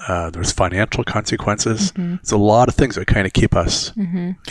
uh, 0.07 0.29
there's 0.31 0.51
financial 0.51 1.03
consequences. 1.03 1.91
Mm-hmm. 1.91 2.15
It's 2.15 2.31
a 2.31 2.37
lot 2.37 2.67
of 2.67 2.75
things 2.75 2.95
that 2.95 3.07
kind 3.07 3.27
of 3.27 3.33
keep 3.33 3.55
us. 3.55 3.91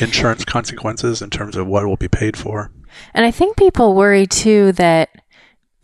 Insurance 0.00 0.44
consequences 0.44 1.22
in 1.22 1.30
terms 1.30 1.56
of 1.56 1.66
what 1.66 1.86
will 1.86 1.96
be 1.96 2.08
paid 2.08 2.36
for. 2.36 2.70
And 3.14 3.24
I 3.24 3.30
think 3.30 3.56
people 3.56 3.94
worry 3.94 4.26
too 4.26 4.72
that 4.72 5.10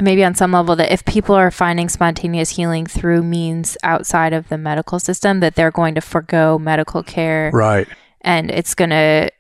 maybe 0.00 0.24
on 0.24 0.34
some 0.34 0.52
level 0.52 0.76
that 0.76 0.92
if 0.92 1.04
people 1.04 1.34
are 1.34 1.50
finding 1.50 1.88
spontaneous 1.88 2.50
healing 2.50 2.86
through 2.86 3.22
means 3.22 3.76
outside 3.82 4.32
of 4.32 4.48
the 4.48 4.58
medical 4.58 4.98
system, 4.98 5.40
that 5.40 5.54
they're 5.54 5.70
going 5.70 5.94
to 5.94 6.00
forego 6.00 6.58
medical 6.58 7.02
care 7.02 7.50
Right. 7.52 7.88
and 8.20 8.50
it's 8.50 8.74
going 8.74 8.90
to 8.90 9.30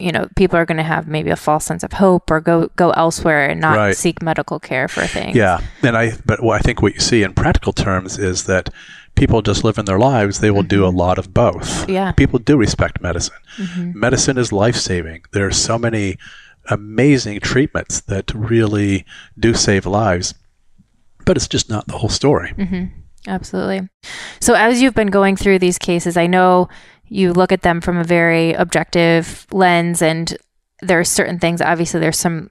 you 0.00 0.10
know 0.10 0.26
people 0.34 0.58
are 0.58 0.66
going 0.66 0.76
to 0.76 0.82
have 0.82 1.06
maybe 1.06 1.30
a 1.30 1.36
false 1.36 1.64
sense 1.64 1.84
of 1.84 1.92
hope 1.92 2.28
or 2.28 2.40
go 2.40 2.68
go 2.74 2.90
elsewhere 2.90 3.48
and 3.48 3.60
not 3.60 3.76
Right. 3.76 3.96
seek 3.96 4.20
medical 4.22 4.58
care 4.58 4.88
for 4.88 5.06
things 5.06 5.36
Yeah, 5.36 5.60
and 5.82 5.96
I 5.96 6.14
but 6.26 6.44
I 6.44 6.58
think 6.58 6.82
what 6.82 6.94
you 6.94 7.00
see 7.00 7.22
in 7.22 7.32
practical 7.32 7.72
terms 7.72 8.18
is 8.18 8.44
that 8.44 8.70
people 9.14 9.40
just 9.40 9.62
live 9.62 9.78
in 9.78 9.84
their 9.84 10.00
lives. 10.00 10.40
They 10.40 10.50
will 10.50 10.64
do 10.64 10.84
a 10.84 10.88
lot 10.90 11.16
of 11.18 11.32
both. 11.32 11.88
Yeah. 11.88 12.10
people 12.12 12.40
do 12.40 12.56
respect 12.56 13.00
medicine. 13.00 13.36
Mhm. 13.56 13.94
Medicine 13.94 14.36
is 14.36 14.50
life 14.52 14.74
saving. 14.74 15.22
There 15.30 15.46
are 15.46 15.52
so 15.52 15.78
many 15.78 16.18
amazing 16.70 17.40
treatments 17.40 18.00
that 18.02 18.32
really 18.34 19.04
do 19.38 19.54
save 19.54 19.86
lives, 19.86 20.34
but 21.24 21.36
it's 21.36 21.48
just 21.48 21.68
not 21.70 21.86
the 21.86 21.98
whole 21.98 22.08
story. 22.08 22.52
Mhm. 22.58 22.90
Absolutely. 23.26 23.88
So, 24.40 24.54
as 24.54 24.82
you've 24.82 24.94
been 24.94 25.08
going 25.08 25.36
through 25.36 25.58
these 25.58 25.78
cases, 25.78 26.16
I 26.16 26.26
know 26.26 26.68
you 27.08 27.32
look 27.32 27.52
at 27.52 27.62
them 27.62 27.80
from 27.80 27.96
a 27.96 28.04
very 28.04 28.52
objective 28.52 29.46
lens, 29.50 30.02
and 30.02 30.36
there 30.82 31.00
are 31.00 31.04
certain 31.04 31.38
things. 31.38 31.62
Obviously, 31.62 32.00
there's 32.00 32.18
some 32.18 32.50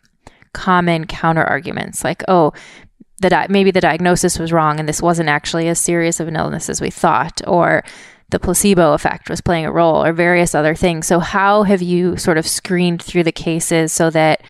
common 0.54 1.06
counter 1.06 1.44
arguments, 1.44 2.04
like, 2.04 2.24
oh, 2.28 2.54
the 3.22 3.30
di- 3.30 3.48
maybe 3.50 3.72
the 3.72 3.82
diagnosis 3.82 4.40
was 4.40 4.52
wrong, 4.52 4.80
and 4.80 4.90
this 4.90 5.02
wasn't 5.02 5.30
actually 5.30 5.68
as 5.68 5.80
serious 5.80 6.20
of 6.20 6.28
an 6.28 6.36
illness 6.36 6.70
as 6.70 6.82
we 6.82 6.90
thought, 6.90 7.42
or 7.48 7.84
the 8.34 8.40
placebo 8.40 8.94
effect 8.94 9.30
was 9.30 9.40
playing 9.40 9.66
a 9.66 9.72
role, 9.72 10.04
or 10.04 10.12
various 10.12 10.54
other 10.54 10.76
things. 10.76 11.08
So, 11.08 11.20
how 11.20 11.64
have 11.64 11.82
you 11.82 12.18
sort 12.18 12.38
of 12.38 12.46
screened 12.46 13.02
through 13.02 13.24
the 13.24 13.32
cases 13.32 13.94
so 13.94 14.10
that 14.10 14.42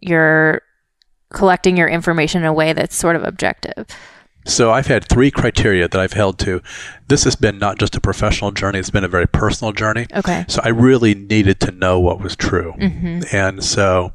you're 0.00 0.62
collecting 1.32 1.76
your 1.76 1.88
information 1.88 2.42
in 2.42 2.46
a 2.46 2.52
way 2.52 2.72
that's 2.72 2.96
sort 2.96 3.16
of 3.16 3.24
objective? 3.24 3.86
So 4.46 4.70
I've 4.70 4.86
had 4.86 5.08
three 5.08 5.32
criteria 5.32 5.88
that 5.88 6.00
I've 6.00 6.12
held 6.12 6.38
to. 6.40 6.62
This 7.08 7.24
has 7.24 7.34
been 7.34 7.58
not 7.58 7.80
just 7.80 7.96
a 7.96 8.00
professional 8.00 8.52
journey; 8.52 8.78
it's 8.78 8.90
been 8.90 9.02
a 9.02 9.08
very 9.08 9.26
personal 9.26 9.72
journey. 9.72 10.06
Okay. 10.14 10.44
So 10.46 10.60
I 10.62 10.68
really 10.68 11.16
needed 11.16 11.58
to 11.60 11.72
know 11.72 11.98
what 11.98 12.20
was 12.20 12.36
true. 12.36 12.72
hmm 12.72 13.22
and 13.32 13.64
so 13.64 14.12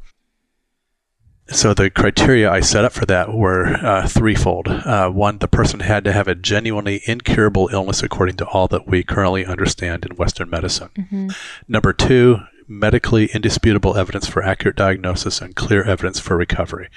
so 1.51 1.73
the 1.73 1.89
criteria 1.89 2.49
I 2.49 2.61
set 2.61 2.85
up 2.85 2.93
for 2.93 3.05
that 3.05 3.33
were 3.33 3.65
uh, 3.65 4.07
threefold. 4.07 4.67
Uh, 4.67 5.09
one, 5.09 5.37
the 5.39 5.47
person 5.47 5.81
had 5.81 6.03
to 6.05 6.13
have 6.13 6.27
a 6.27 6.35
genuinely 6.35 7.01
incurable 7.05 7.69
illness 7.71 8.03
according 8.03 8.37
to 8.37 8.45
all 8.47 8.67
that 8.69 8.87
we 8.87 9.03
currently 9.03 9.45
understand 9.45 10.05
in 10.05 10.15
Western 10.15 10.49
medicine. 10.49 10.89
hmm 11.09 11.29
Number 11.67 11.93
two, 11.93 12.39
medically 12.67 13.25
indisputable 13.33 13.97
evidence 13.97 14.27
for 14.27 14.41
accurate 14.41 14.77
diagnosis 14.77 15.41
and 15.41 15.55
clear 15.55 15.83
evidence 15.83 16.19
for 16.19 16.37
recovery. 16.37 16.89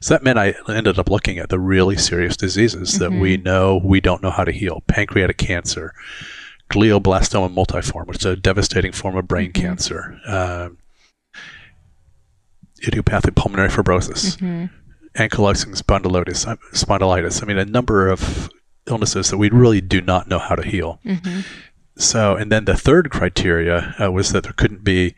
So 0.00 0.14
that 0.14 0.22
meant 0.22 0.38
I 0.38 0.54
ended 0.68 0.98
up 0.98 1.08
looking 1.10 1.38
at 1.38 1.48
the 1.48 1.58
really 1.58 1.96
serious 1.96 2.36
diseases 2.36 2.98
that 2.98 3.10
we 3.12 3.36
know 3.38 3.80
we 3.82 4.00
don't 4.00 4.22
know 4.22 4.30
how 4.30 4.44
to 4.44 4.52
heal: 4.52 4.82
pancreatic 4.86 5.38
cancer, 5.38 5.94
glioblastoma 6.70 7.52
multiforme, 7.52 8.06
which 8.06 8.18
is 8.18 8.26
a 8.26 8.36
devastating 8.36 8.92
form 8.92 9.16
of 9.16 9.26
brain 9.26 9.52
cancer. 9.52 10.18
Um, 10.26 10.78
idiopathic 12.86 13.34
pulmonary 13.34 13.68
fibrosis, 13.68 14.38
hmm 14.38 14.66
ankylosing 15.16 15.80
spondylitis, 15.80 16.44
spondylitis. 16.72 17.40
I 17.40 17.46
mean, 17.46 17.56
a 17.56 17.64
number 17.64 18.08
of 18.08 18.50
illnesses 18.88 19.30
that 19.30 19.38
we 19.38 19.48
really 19.48 19.80
do 19.80 20.00
not 20.00 20.26
know 20.26 20.40
how 20.40 20.56
to 20.56 20.66
heal. 20.68 20.98
hmm 21.04 21.40
So, 21.96 22.34
and 22.34 22.50
then 22.50 22.64
the 22.64 22.76
third 22.76 23.10
criteria 23.10 23.94
uh, 24.02 24.10
was 24.10 24.32
that 24.32 24.42
there 24.42 24.52
couldn't 24.52 24.82
be 24.82 25.14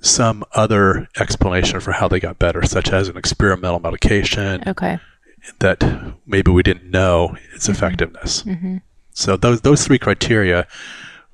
some 0.00 0.42
other 0.56 1.06
explanation 1.20 1.78
for 1.78 1.92
how 1.92 2.08
they 2.08 2.18
got 2.18 2.40
better, 2.40 2.62
such 2.66 2.90
as 2.92 3.06
an 3.06 3.16
experimental 3.16 3.78
medication 3.78 4.64
Okay. 4.66 4.98
that 5.60 5.84
maybe 6.26 6.50
we 6.50 6.64
didn't 6.64 6.90
know 6.90 7.36
its 7.54 7.68
effectiveness. 7.68 8.42
hmm 8.42 8.78
So 9.12 9.36
those 9.36 9.60
those 9.60 9.84
three 9.84 9.98
criteria 9.98 10.66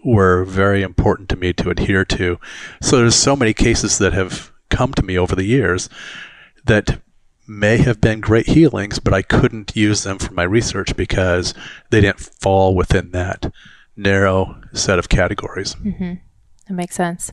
were 0.04 0.44
very 0.44 0.82
important 0.82 1.30
to 1.30 1.36
me 1.36 1.52
to 1.54 1.70
adhere 1.70 2.04
to. 2.04 2.38
So 2.82 2.98
there's 2.98 3.16
so 3.16 3.34
many 3.36 3.54
cases 3.54 3.96
that 3.98 4.12
have 4.12 4.52
come 4.76 4.92
to 4.94 5.02
me 5.02 5.18
over 5.18 5.34
the 5.34 5.44
years 5.44 5.88
that 6.66 7.00
may 7.48 7.78
have 7.78 8.00
been 8.00 8.20
great 8.20 8.46
healings, 8.48 8.98
but 8.98 9.14
I 9.14 9.22
couldn't 9.22 9.76
use 9.76 10.02
them 10.02 10.18
for 10.18 10.34
my 10.34 10.42
research 10.42 10.96
because 10.96 11.54
they 11.90 12.00
didn't 12.00 12.20
fall 12.20 12.74
within 12.74 13.12
that 13.12 13.52
narrow 13.96 14.60
set 14.72 14.98
of 14.98 15.08
categories. 15.08 15.74
hmm 15.74 16.14
That 16.68 16.74
makes 16.74 16.94
sense. 16.94 17.32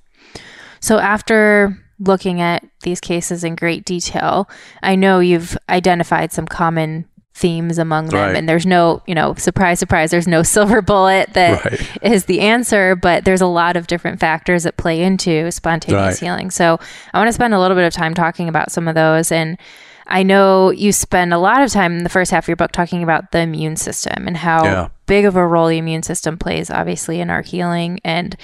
So 0.80 1.00
after 1.00 1.78
looking 2.00 2.42
at 2.42 2.64
these 2.82 3.00
cases 3.00 3.44
in 3.44 3.56
great 3.56 3.86
detail, 3.86 4.50
I 4.82 4.96
know 4.96 5.20
you've 5.20 5.58
identified 5.70 6.32
some 6.32 6.46
common 6.46 7.06
themes 7.36 7.78
among 7.80 8.08
them 8.10 8.20
Right. 8.20 8.36
and 8.36 8.48
there's 8.48 8.66
no, 8.66 9.02
you 9.08 9.16
know, 9.16 9.34
surprise 9.36 9.80
surprise, 9.80 10.12
there's 10.12 10.28
no 10.28 10.44
silver 10.56 10.82
bullet 10.82 11.34
that 11.34 11.66
is 12.04 12.22
Right. 12.22 12.28
the 12.28 12.42
answer, 12.42 12.96
but 12.96 13.26
there's 13.26 13.42
a 13.42 13.48
lot 13.48 13.76
of 13.76 13.88
different 13.88 14.20
factors 14.20 14.64
that 14.64 14.78
play 14.78 15.02
into 15.02 15.50
spontaneous 15.52 16.22
Right. 16.22 16.28
healing. 16.28 16.52
So 16.52 16.80
I 17.14 17.18
want 17.18 17.28
to 17.30 17.34
spend 17.34 17.54
a 17.54 17.60
little 17.60 17.76
bit 17.76 17.86
of 17.86 17.94
time 17.94 18.14
talking 18.14 18.48
about 18.48 18.72
some 18.72 18.88
of 18.88 18.94
those. 18.96 19.32
And 19.32 19.58
I 20.06 20.22
know 20.22 20.70
you 20.70 20.92
spend 20.92 21.34
a 21.34 21.38
lot 21.40 21.62
of 21.64 21.72
time 21.72 21.98
in 21.98 22.04
the 22.04 22.10
first 22.10 22.30
half 22.30 22.44
of 22.44 22.48
your 22.50 22.56
book 22.58 22.72
talking 22.72 23.02
about 23.02 23.32
the 23.32 23.40
immune 23.40 23.78
system 23.78 24.28
and 24.28 24.38
how 24.38 24.64
Yeah. 24.64 24.88
big 25.08 25.26
of 25.26 25.36
a 25.36 25.48
role 25.48 25.68
the 25.70 25.78
immune 25.80 26.04
system 26.04 26.38
plays, 26.38 26.70
obviously, 26.70 27.20
in 27.20 27.30
our 27.32 27.42
healing. 27.42 28.00
And 28.06 28.36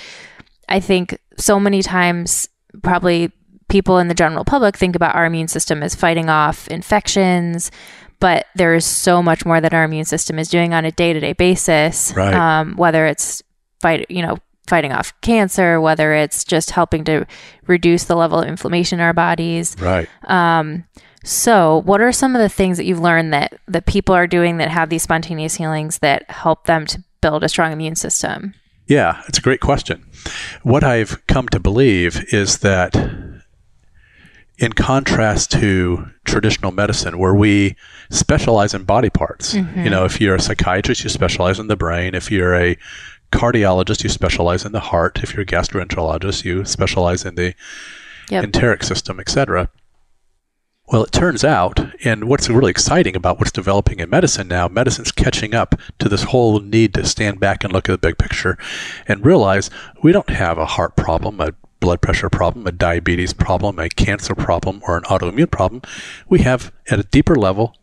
I 0.68 0.80
think 0.80 1.18
so 1.38 1.60
many 1.60 1.84
times, 1.84 2.48
probably 2.82 3.32
people 3.68 4.00
in 4.00 4.08
the 4.08 4.16
general 4.16 4.44
public 4.44 4.76
think 4.76 4.96
about 4.96 5.14
our 5.16 5.26
immune 5.26 5.48
system 5.48 5.84
as 5.84 5.94
fighting 5.94 6.28
off 6.30 6.68
infections, 6.70 7.70
but 8.20 8.48
there 8.56 8.76
is 8.76 8.86
so 8.86 9.24
much 9.24 9.46
more 9.46 9.62
that 9.62 9.74
our 9.74 9.84
immune 9.84 10.06
system 10.06 10.40
is 10.40 10.50
doing 10.50 10.74
on 10.74 10.86
a 10.86 10.92
day 10.92 11.14
to 11.14 11.20
day 11.20 11.34
basis. 11.34 12.14
Right. 12.16 12.34
Um, 12.34 12.76
whether 12.76 13.06
it's 13.06 13.42
fight, 13.82 14.10
you 14.10 14.22
know, 14.22 14.38
fighting 14.68 14.92
off 14.92 15.20
cancer, 15.22 15.82
whether 15.82 16.14
it's 16.14 16.44
just 16.44 16.72
helping 16.72 17.04
to 17.06 17.26
reduce 17.68 18.06
the 18.06 18.16
level 18.16 18.40
of 18.40 18.48
inflammation 18.48 19.00
in 19.00 19.06
our 19.06 19.14
bodies. 19.14 19.76
Right. 19.80 20.08
Um, 20.26 20.86
so, 21.24 21.82
what 21.86 22.00
are 22.00 22.12
some 22.12 22.36
of 22.36 22.42
the 22.42 22.50
things 22.50 22.78
that 22.78 22.86
you've 22.86 23.02
learned 23.02 23.34
that 23.34 23.60
that 23.68 23.86
people 23.86 24.16
are 24.16 24.28
doing 24.28 24.58
that 24.58 24.70
have 24.70 24.90
these 24.90 25.04
spontaneous 25.04 25.56
healings 25.56 26.00
that 26.00 26.30
help 26.30 26.66
them 26.66 26.86
to 26.88 27.04
build 27.22 27.44
a 27.44 27.50
strong 27.50 27.74
immune 27.74 27.96
system? 27.96 28.54
Yeah, 28.88 29.22
it's 29.28 29.38
a 29.38 29.42
great 29.42 29.60
question. 29.60 30.04
What 30.64 30.84
I've 30.84 31.26
come 31.28 31.48
to 31.50 31.60
believe 31.60 32.34
is 32.34 32.60
that, 32.60 32.96
in 34.60 34.74
contrast 34.74 35.52
to 35.52 36.06
traditional 36.26 36.72
medicine, 36.72 37.18
where 37.18 37.34
we 37.34 37.76
specialize 38.10 38.74
in 38.74 38.84
body 38.84 39.10
parts, 39.10 39.54
mm-hmm. 39.54 39.84
you 39.84 39.90
know, 39.90 40.04
if 40.06 40.20
you're 40.20 40.36
a 40.36 40.42
psychiatrist, 40.42 41.04
you 41.04 41.10
specialize 41.10 41.60
in 41.60 41.68
the 41.68 41.78
brain. 41.78 42.14
If 42.14 42.30
you're 42.30 42.56
a 42.56 42.78
cardiologist, 43.32 44.04
you 44.04 44.10
specialize 44.10 44.66
in 44.66 44.74
the 44.74 44.80
heart. 44.80 45.20
If 45.24 45.34
you're 45.34 45.44
a 45.44 45.46
gastroenterologist, 45.46 46.44
you 46.44 46.66
specialize 46.66 47.26
in 47.26 47.36
the 47.36 47.56
Yep. 48.30 48.44
enteric 48.44 48.84
system, 48.84 49.20
etc. 49.20 49.70
Well, 50.92 51.04
it 51.04 51.12
turns 51.12 51.44
out, 51.44 51.80
and 52.04 52.26
what's 52.26 52.50
really 52.50 52.72
exciting 52.72 53.16
about 53.16 53.40
what's 53.40 53.52
developing 53.52 54.00
in 54.00 54.10
medicine 54.10 54.48
now, 54.48 54.68
medicine's 54.68 55.12
catching 55.12 55.54
up 55.54 55.76
to 56.00 56.10
this 56.10 56.24
whole 56.24 56.60
need 56.60 56.94
to 56.96 57.06
stand 57.06 57.40
back 57.40 57.64
and 57.64 57.72
look 57.72 57.88
at 57.88 57.94
the 57.94 58.08
big 58.08 58.18
picture 58.18 58.58
and 59.08 59.26
realize 59.26 59.70
we 60.04 60.12
don't 60.12 60.30
have 60.30 60.58
a 60.58 60.66
heart 60.66 60.96
problem, 60.96 61.40
a 61.40 61.54
blood 61.90 62.02
pressure 62.02 62.30
problem, 62.30 62.68
a 62.68 62.72
diabetes 62.72 63.34
problem, 63.34 63.80
a 63.80 63.90
cancer 63.90 64.36
problem, 64.36 64.80
or 64.88 64.96
an 64.96 65.02
autoimmune 65.06 65.50
problem. 65.50 65.82
We 66.28 66.42
have, 66.42 66.72
at 66.92 67.00
a 67.00 67.04
deeper 67.04 67.36
level, 67.36 67.74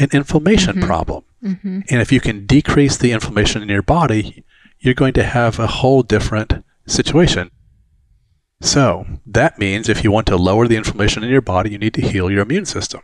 an 0.00 0.08
inflammation 0.12 0.78
mm-hmm. 0.78 0.86
problem. 0.86 1.22
Mm-hmm. 1.44 1.82
And 1.88 2.00
if 2.00 2.10
you 2.10 2.18
can 2.18 2.44
decrease 2.44 2.96
the 2.96 3.12
inflammation 3.12 3.62
in 3.62 3.68
your 3.68 3.82
body, 3.82 4.44
you're 4.80 4.94
going 4.94 5.12
to 5.12 5.22
have 5.22 5.60
a 5.60 5.68
whole 5.68 6.02
different 6.02 6.64
situation. 6.88 7.52
So 8.60 9.06
that 9.24 9.60
means 9.60 9.88
if 9.88 10.02
you 10.02 10.10
want 10.10 10.26
to 10.26 10.36
lower 10.36 10.66
the 10.66 10.76
inflammation 10.76 11.22
in 11.22 11.30
your 11.30 11.40
body, 11.40 11.70
you 11.70 11.78
need 11.78 11.94
to 11.94 12.00
heal 12.00 12.32
your 12.32 12.42
immune 12.42 12.66
system 12.66 13.02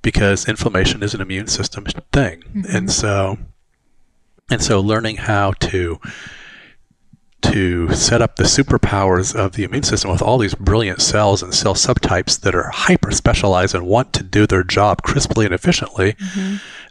because 0.00 0.48
inflammation 0.48 1.02
is 1.02 1.12
an 1.12 1.20
immune 1.20 1.48
system 1.48 1.84
thing. 2.10 2.42
And 2.54 2.64
mm-hmm. 2.64 2.88
so, 2.88 3.36
and 4.50 4.62
so 4.62 4.80
learning 4.80 5.16
how 5.16 5.52
to 5.52 6.00
to 7.52 7.92
set 7.94 8.22
up 8.22 8.36
the 8.36 8.44
superpowers 8.44 9.34
of 9.34 9.52
the 9.52 9.64
immune 9.64 9.82
system 9.82 10.10
with 10.10 10.22
all 10.22 10.38
these 10.38 10.54
brilliant 10.54 11.00
cells 11.00 11.42
and 11.42 11.54
cell 11.54 11.74
subtypes 11.74 12.40
that 12.40 12.54
are 12.54 12.70
hyper 12.70 13.10
specialized 13.10 13.74
and 13.74 13.86
want 13.86 14.12
to 14.12 14.22
do 14.22 14.46
their 14.46 14.62
job 14.62 15.02
crisply 15.02 15.44
and 15.44 15.54
efficiently, 15.54 16.16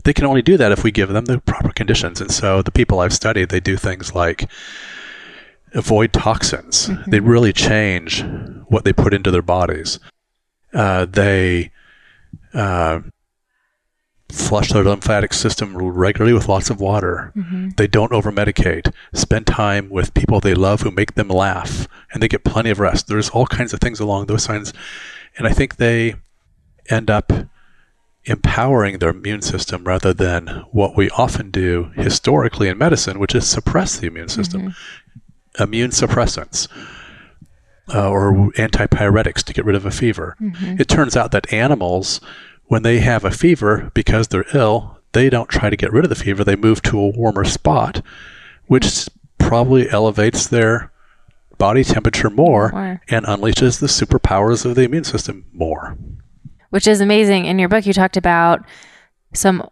they 0.03 0.13
can 0.13 0.25
only 0.25 0.41
do 0.41 0.57
that 0.57 0.71
if 0.71 0.83
we 0.83 0.91
give 0.91 1.09
them 1.09 1.25
the 1.25 1.39
proper 1.39 1.71
conditions. 1.71 2.21
And 2.21 2.31
so 2.31 2.61
the 2.61 2.71
people 2.71 2.99
I've 2.99 3.13
studied, 3.13 3.49
they 3.49 3.59
do 3.59 3.77
things 3.77 4.13
like 4.13 4.49
avoid 5.73 6.13
toxins. 6.13 6.89
They 7.07 7.19
really 7.19 7.53
change 7.53 8.23
what 8.67 8.83
they 8.83 8.93
put 8.93 9.13
into 9.13 9.31
their 9.31 9.41
bodies. 9.41 9.99
Uh, 10.73 11.05
they 11.05 11.71
uh, 12.53 13.01
flush 14.33 14.71
their 14.71 14.83
lymphatic 14.83 15.33
system 15.33 15.77
regularly 15.77 16.33
with 16.33 16.49
lots 16.49 16.69
of 16.69 16.79
water. 16.79 17.31
Mm-hmm. 17.35 17.69
They 17.77 17.87
don't 17.87 18.11
over 18.11 18.31
medicate. 18.31 18.91
Spend 19.13 19.45
time 19.45 19.89
with 19.89 20.13
people 20.13 20.39
they 20.39 20.55
love 20.55 20.81
who 20.81 20.91
make 20.91 21.13
them 21.15 21.27
laugh, 21.27 21.87
and 22.11 22.21
they 22.21 22.27
get 22.27 22.43
plenty 22.43 22.71
of 22.71 22.79
rest. 22.79 23.07
There's 23.07 23.29
all 23.29 23.45
kinds 23.45 23.73
of 23.73 23.79
things 23.79 23.99
along 23.99 24.25
those 24.25 24.49
lines, 24.49 24.73
and 25.37 25.47
I 25.47 25.51
think 25.51 25.75
they 25.77 26.15
end 26.89 27.09
up 27.09 27.31
empowering 28.25 28.99
their 28.99 29.09
immune 29.09 29.41
system 29.41 29.83
rather 29.83 30.13
than 30.13 30.63
what 30.71 30.95
we 30.97 31.09
often 31.11 31.51
do 31.51 31.91
historically 31.95 32.69
in 32.69 32.77
medicine, 32.77 33.19
which 33.19 33.35
is 33.35 33.47
suppress 33.47 33.97
the 33.97 34.07
immune 34.07 34.29
system. 34.29 34.73
Immune 35.59 35.91
suppressants 35.91 36.67
uh, 37.93 38.09
or 38.09 38.33
antipyretics 38.57 39.43
to 39.43 39.53
get 39.53 39.65
rid 39.65 39.75
of 39.75 39.85
a 39.85 39.91
fever. 39.91 40.35
It 40.79 40.87
turns 40.87 41.15
out 41.17 41.31
that 41.31 41.51
animals, 41.53 42.21
when 42.73 42.81
they 42.81 42.97
have 43.01 43.23
a 43.23 43.29
fever 43.29 43.91
because 43.93 44.29
they're 44.29 44.47
ill, 44.55 44.97
they 45.11 45.29
don't 45.29 45.47
try 45.47 45.69
to 45.69 45.75
get 45.77 45.93
rid 45.93 46.03
of 46.03 46.09
the 46.09 46.15
fever. 46.15 46.43
They 46.43 46.55
move 46.55 46.81
to 46.81 46.99
a 46.99 47.09
warmer 47.09 47.45
spot, 47.45 48.01
which 48.65 49.07
probably 49.37 49.87
elevates 49.91 50.47
their 50.47 50.91
body 51.59 51.83
temperature 51.83 52.31
more 52.31 52.71
More. 52.71 52.99
and 53.09 53.27
unleashes 53.27 53.79
the 53.79 53.85
superpowers 53.85 54.65
of 54.65 54.73
the 54.73 54.81
immune 54.81 55.03
system 55.03 55.45
more. 55.53 55.95
which 56.71 56.87
is 56.87 56.99
amazing. 56.99 57.45
In 57.45 57.59
your 57.59 57.69
book, 57.69 57.85
you 57.85 57.93
talked 57.93 58.17
about 58.17 58.65
some 59.35 59.69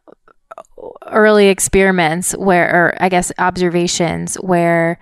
early 1.08 1.48
experiments 1.48 2.34
where, 2.34 2.70
or 2.70 2.98
I 3.00 3.10
guess 3.10 3.32
observations 3.40 4.36
where 4.36 5.00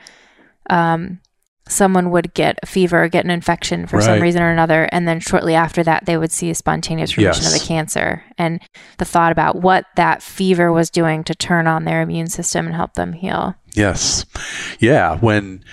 um, 0.70 1.20
someone 1.69 2.11
would 2.11 2.33
get 2.33 2.57
a 2.63 2.65
fever, 2.65 3.07
get 3.07 3.23
an 3.23 3.31
infection 3.31 3.88
for 3.88 4.01
some 4.01 4.19
reason 4.21 4.41
or 4.41 4.51
another, 4.51 4.89
and 4.91 5.07
then 5.07 5.19
shortly 5.19 5.55
after 5.55 5.83
that, 5.83 6.05
they 6.05 6.17
would 6.17 6.31
see 6.31 6.49
a 6.49 6.55
spontaneous 6.55 7.15
remission 7.15 7.45
of 7.45 7.53
the 7.53 7.65
cancer. 7.65 8.23
And 8.38 8.59
the 8.97 9.05
thought 9.05 9.31
about 9.31 9.55
what 9.55 9.85
that 9.95 10.21
fever 10.21 10.71
was 10.71 10.89
doing 10.89 11.23
to 11.25 11.35
turn 11.35 11.67
on 11.67 11.85
their 11.85 12.01
immune 12.01 12.27
system 12.27 12.65
and 12.65 12.75
help 12.75 12.93
them 12.95 13.13
heal. 13.13 13.55
Yes. 13.73 14.25
Yeah. 14.79 15.17
When 15.17 15.63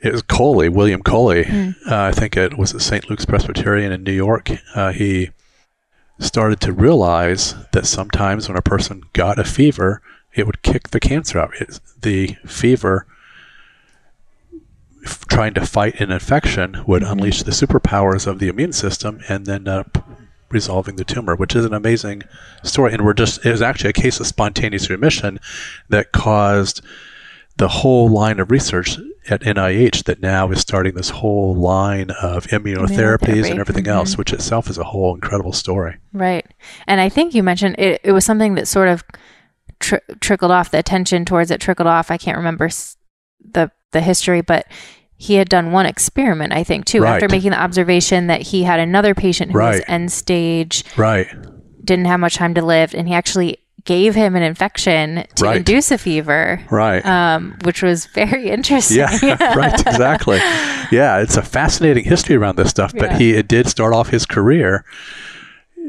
it 0.00 0.12
was 0.12 0.22
Coley, 0.22 0.68
William 0.68 1.02
Coley, 1.02 1.44
Hmm. 1.44 1.70
uh, 1.90 1.96
I 2.02 2.12
think 2.12 2.36
it 2.36 2.58
was 2.58 2.74
at 2.74 2.80
St. 2.82 3.08
Luke's 3.08 3.24
Presbyterian 3.24 3.92
in 3.92 4.02
New 4.02 4.12
York, 4.12 4.50
uh, 4.74 4.92
he 4.92 5.30
started 6.18 6.60
to 6.60 6.72
realize 6.72 7.54
that 7.72 7.86
sometimes 7.86 8.48
when 8.48 8.56
a 8.56 8.62
person 8.62 9.02
got 9.12 9.38
a 9.38 9.44
fever, 9.44 10.02
it 10.34 10.46
would 10.46 10.62
kick 10.62 10.88
the 10.90 11.00
cancer 11.00 11.38
out. 11.38 11.52
It, 11.60 11.80
the 12.02 12.36
fever 12.46 13.06
f- 15.06 15.26
trying 15.28 15.54
to 15.54 15.64
fight 15.66 16.00
an 16.00 16.10
infection 16.10 16.84
would 16.86 17.02
Mm-hmm. 17.02 17.12
unleash 17.12 17.42
the 17.42 17.50
superpowers 17.52 18.26
of 18.26 18.38
the 18.38 18.48
immune 18.48 18.72
system 18.72 19.20
and 19.28 19.46
then 19.46 19.66
uh, 19.68 19.84
p- 19.84 20.00
resolving 20.50 20.96
the 20.96 21.04
tumor, 21.04 21.34
which 21.34 21.56
is 21.56 21.64
an 21.64 21.74
amazing 21.74 22.22
story. 22.62 22.92
And 22.92 23.04
we're 23.04 23.14
just, 23.14 23.44
it 23.44 23.50
was 23.50 23.62
actually 23.62 23.90
a 23.90 23.94
case 23.94 24.20
of 24.20 24.26
spontaneous 24.26 24.88
remission 24.90 25.38
that 25.88 26.12
caused 26.12 26.80
the 27.56 27.68
whole 27.68 28.08
line 28.08 28.38
of 28.38 28.50
research 28.50 28.98
at 29.28 29.40
NIH 29.40 30.04
that 30.04 30.20
now 30.20 30.50
is 30.52 30.60
starting 30.60 30.94
this 30.94 31.10
whole 31.10 31.54
line 31.56 32.10
of 32.22 32.46
immunotherapies 32.48 33.16
Immunotherapy, 33.44 33.50
and 33.50 33.58
everything 33.60 33.84
mhm. 33.84 33.88
else, 33.92 34.16
which 34.16 34.32
itself 34.32 34.70
is 34.70 34.78
a 34.78 34.84
whole 34.84 35.14
incredible 35.14 35.52
story. 35.52 35.96
Right. 36.12 36.46
And 36.86 37.00
I 37.00 37.08
think 37.08 37.34
you 37.34 37.42
mentioned 37.42 37.76
it, 37.78 38.00
it 38.04 38.12
was 38.12 38.24
something 38.24 38.54
that 38.54 38.68
sort 38.68 38.88
of 38.88 39.02
tr- 39.80 39.96
trickled 40.20 40.52
off, 40.52 40.70
the 40.70 40.78
attention 40.78 41.24
towards 41.24 41.50
it 41.50 41.60
trickled 41.60 41.88
off. 41.88 42.10
I 42.10 42.18
can't 42.18 42.36
remember 42.36 42.66
s- 42.66 42.96
the, 43.52 43.72
the 43.92 44.00
history, 44.00 44.40
but 44.40 44.66
he 45.16 45.34
had 45.34 45.48
done 45.48 45.72
one 45.72 45.86
experiment, 45.86 46.52
I 46.52 46.62
think, 46.64 46.84
too, 46.84 47.04
after 47.04 47.28
making 47.28 47.50
the 47.52 47.60
observation 47.60 48.26
that 48.26 48.42
he 48.42 48.64
had 48.64 48.80
another 48.80 49.14
patient 49.14 49.52
who 49.52 49.58
was 49.58 49.80
end 49.88 50.12
stage, 50.12 50.84
Right. 50.96 51.26
didn't 51.84 52.04
have 52.06 52.20
much 52.20 52.34
time 52.36 52.52
to 52.54 52.62
live, 52.62 52.94
and 52.94 53.08
he 53.08 53.14
actually 53.14 53.58
gave 53.84 54.14
him 54.16 54.34
an 54.34 54.42
infection 54.42 55.24
to 55.36 55.44
Right. 55.44 55.56
induce 55.58 55.90
a 55.92 55.96
fever. 55.98 56.60
Right. 56.70 57.06
Um, 57.06 57.56
which 57.62 57.82
was 57.82 58.06
very 58.06 58.50
interesting. 58.50 58.98
Yeah, 58.98 59.54
right, 59.56 59.80
exactly. 59.86 60.38
Yeah, 60.90 61.18
it's 61.20 61.36
a 61.36 61.42
fascinating 61.42 62.04
history 62.04 62.34
around 62.36 62.56
this 62.56 62.68
stuff, 62.70 62.92
but 62.92 63.12
Yeah. 63.12 63.18
he 63.18 63.34
it 63.34 63.46
did 63.48 63.68
start 63.68 63.94
off 63.94 64.08
his 64.10 64.26
career 64.26 64.84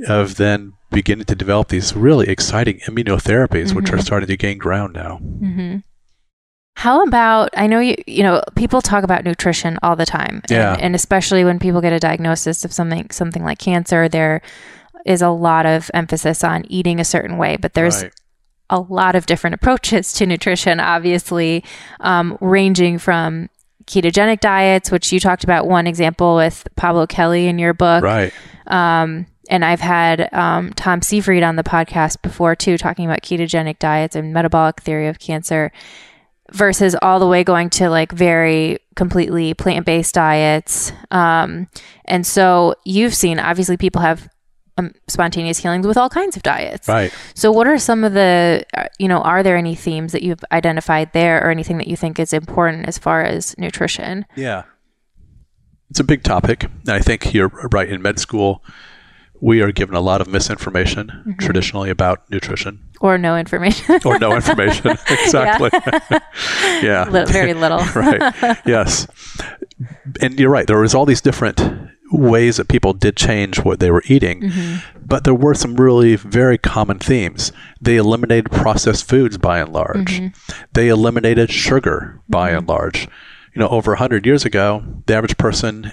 of 0.08 0.36
then 0.36 0.74
beginning 0.92 1.26
to 1.26 1.36
develop 1.36 1.70
these 1.70 1.96
really 1.96 2.30
exciting 2.30 2.80
immunotherapies, 2.88 3.74
which 3.74 3.92
are 3.92 3.98
Mhm. 3.98 4.04
starting 4.04 4.28
to 4.28 4.38
gain 4.38 4.58
ground 4.60 4.94
now. 4.94 5.18
hmm 5.18 5.78
How 6.80 7.02
about 7.04 7.50
I 7.58 7.66
know 7.66 7.80
you 7.80 7.96
you 8.06 8.22
know 8.22 8.44
people 8.56 8.82
talk 8.84 9.04
about 9.04 9.24
nutrition 9.24 9.80
all 9.82 9.96
the 9.96 10.06
time, 10.06 10.44
Yeah. 10.48 10.74
and, 10.74 10.82
and 10.84 10.96
especially 10.96 11.44
when 11.44 11.58
people 11.58 11.82
get 11.82 11.92
a 11.92 12.00
diagnosis 12.00 12.64
of 12.64 12.72
something 12.72 13.10
something 13.10 13.44
like 13.44 13.58
cancer, 13.58 14.08
there 14.08 14.42
is 15.04 15.24
a 15.24 15.30
lot 15.30 15.66
of 15.66 15.90
emphasis 15.96 16.44
on 16.44 16.66
eating 16.70 17.00
a 17.00 17.04
certain 17.04 17.38
way, 17.40 17.58
but 17.58 17.74
there's 17.74 18.04
Right. 18.04 18.12
a 18.70 18.80
lot 18.80 19.16
of 19.16 19.26
different 19.26 19.56
approaches 19.56 20.14
to 20.14 20.28
nutrition, 20.28 20.80
obviously, 20.80 21.64
um, 22.02 22.38
ranging 22.42 23.00
from 23.00 23.50
ketogenic 23.88 24.40
diets, 24.40 24.92
which 24.92 25.12
you 25.12 25.20
talked 25.20 25.44
about 25.44 25.66
one 25.68 25.88
example 25.88 26.36
with 26.36 26.68
Pablo 26.76 27.08
Kelly 27.08 27.48
in 27.48 27.58
your 27.58 27.74
book, 27.74 28.04
Right. 28.04 28.32
um, 28.68 29.26
and 29.50 29.66
I've 29.66 29.80
had 29.82 30.32
um, 30.32 30.74
Tom 30.74 31.02
Seyfried 31.02 31.42
on 31.42 31.56
the 31.56 31.64
podcast 31.64 32.22
before 32.22 32.56
too, 32.56 32.78
talking 32.78 33.06
about 33.06 33.22
ketogenic 33.22 33.80
diets 33.80 34.16
and 34.16 34.32
metabolic 34.32 34.82
theory 34.82 35.08
of 35.08 35.18
cancer, 35.18 35.72
versus 36.52 36.96
all 37.02 37.20
the 37.20 37.28
way 37.28 37.44
going 37.44 37.70
to 37.72 37.90
like 37.90 38.12
very 38.12 38.80
completely 38.96 39.54
plant 39.54 39.86
based 39.86 40.16
diets. 40.16 40.92
Um, 41.12 41.68
and 42.06 42.26
so 42.26 42.76
you've 42.86 43.14
seen 43.14 43.40
obviously 43.40 43.78
people 43.78 44.02
have 44.02 44.30
um, 44.78 44.94
spontaneous 45.08 45.58
healings 45.58 45.88
with 45.88 45.98
all 45.98 46.10
kinds 46.10 46.38
of 46.38 46.44
diets. 46.44 46.88
Right. 46.88 47.12
So, 47.34 47.52
what 47.52 47.68
are 47.68 47.78
some 47.78 48.04
of 48.04 48.14
the, 48.14 48.66
uh, 48.76 48.88
you 49.00 49.08
know, 49.08 49.22
are 49.22 49.42
there 49.42 49.58
any 49.58 49.76
themes 49.76 50.12
that 50.12 50.22
you've 50.24 50.44
identified 50.52 51.14
there 51.14 51.44
or 51.44 51.50
anything 51.50 51.78
that 51.78 51.88
you 51.88 51.98
think 51.98 52.20
is 52.20 52.32
important 52.32 52.88
as 52.88 52.98
far 52.98 53.24
as 53.24 53.58
nutrition? 53.58 54.26
Yeah. 54.36 54.64
It's 55.90 56.00
a 56.00 56.04
big 56.04 56.24
topic. 56.24 56.64
And 56.64 56.90
I 56.90 57.00
think 57.00 57.34
you're 57.34 57.48
right. 57.72 57.90
In 57.90 58.02
med 58.02 58.20
school, 58.20 58.64
we 59.40 59.62
are 59.62 59.72
given 59.72 59.96
a 59.96 60.02
lot 60.02 60.22
of 60.22 60.28
misinformation 60.28 61.08
Mm-hmm. 61.08 61.32
traditionally 61.40 61.90
about 61.90 62.30
nutrition 62.32 62.80
Or 63.02 63.18
no 63.18 63.38
information? 63.38 64.00
or 64.06 64.18
no 64.20 64.36
information. 64.36 64.92
exactly. 65.10 65.70
yeah. 66.82 67.08
Little- 67.10 67.32
very 67.32 67.54
little. 67.54 67.80
right. 67.96 68.58
Yes. 68.66 69.08
And 70.22 70.40
you're 70.40 70.50
right. 70.50 70.66
There 70.68 70.80
was 70.80 70.96
all 70.96 71.06
these 71.06 71.22
different 71.22 71.62
ways 72.12 72.58
that 72.58 72.68
people 72.70 72.94
did 72.94 73.18
change 73.18 73.64
what 73.64 73.80
they 73.80 73.92
were 73.92 74.04
eating, 74.08 74.42
Mm-hmm. 74.42 75.00
but 75.06 75.24
there 75.26 75.36
were 75.36 75.54
some 75.54 75.76
really 75.76 76.16
very 76.16 76.58
common 76.58 77.00
themes. 77.00 77.52
They 77.82 77.98
eliminated 77.98 78.52
processed 78.52 79.08
foods 79.10 79.38
by 79.38 79.60
and 79.60 79.74
large. 79.74 80.20
Mm-hmm. 80.22 80.64
They 80.74 80.88
eliminated 80.90 81.52
sugar 81.52 82.22
by 82.30 82.52
and 82.52 82.68
large. 82.68 83.08
You 83.54 83.60
know, 83.62 83.68
over 83.70 83.92
100 83.92 84.26
years 84.26 84.46
ago, 84.46 84.84
the 85.08 85.16
average 85.16 85.38
person 85.38 85.92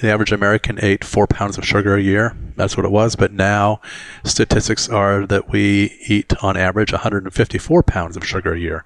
the 0.00 0.10
average 0.10 0.32
American 0.32 0.78
ate 0.82 1.04
four 1.04 1.26
pounds 1.26 1.56
of 1.56 1.64
sugar 1.64 1.96
a 1.96 2.02
year. 2.02 2.36
That's 2.56 2.76
what 2.76 2.86
it 2.86 2.92
was. 2.92 3.16
But 3.16 3.32
now, 3.32 3.80
statistics 4.24 4.88
are 4.88 5.26
that 5.26 5.50
we 5.50 5.98
eat 6.06 6.32
on 6.42 6.56
average 6.56 6.92
154 6.92 7.82
pounds 7.82 8.16
of 8.16 8.26
sugar 8.26 8.54
a 8.54 8.58
year. 8.58 8.84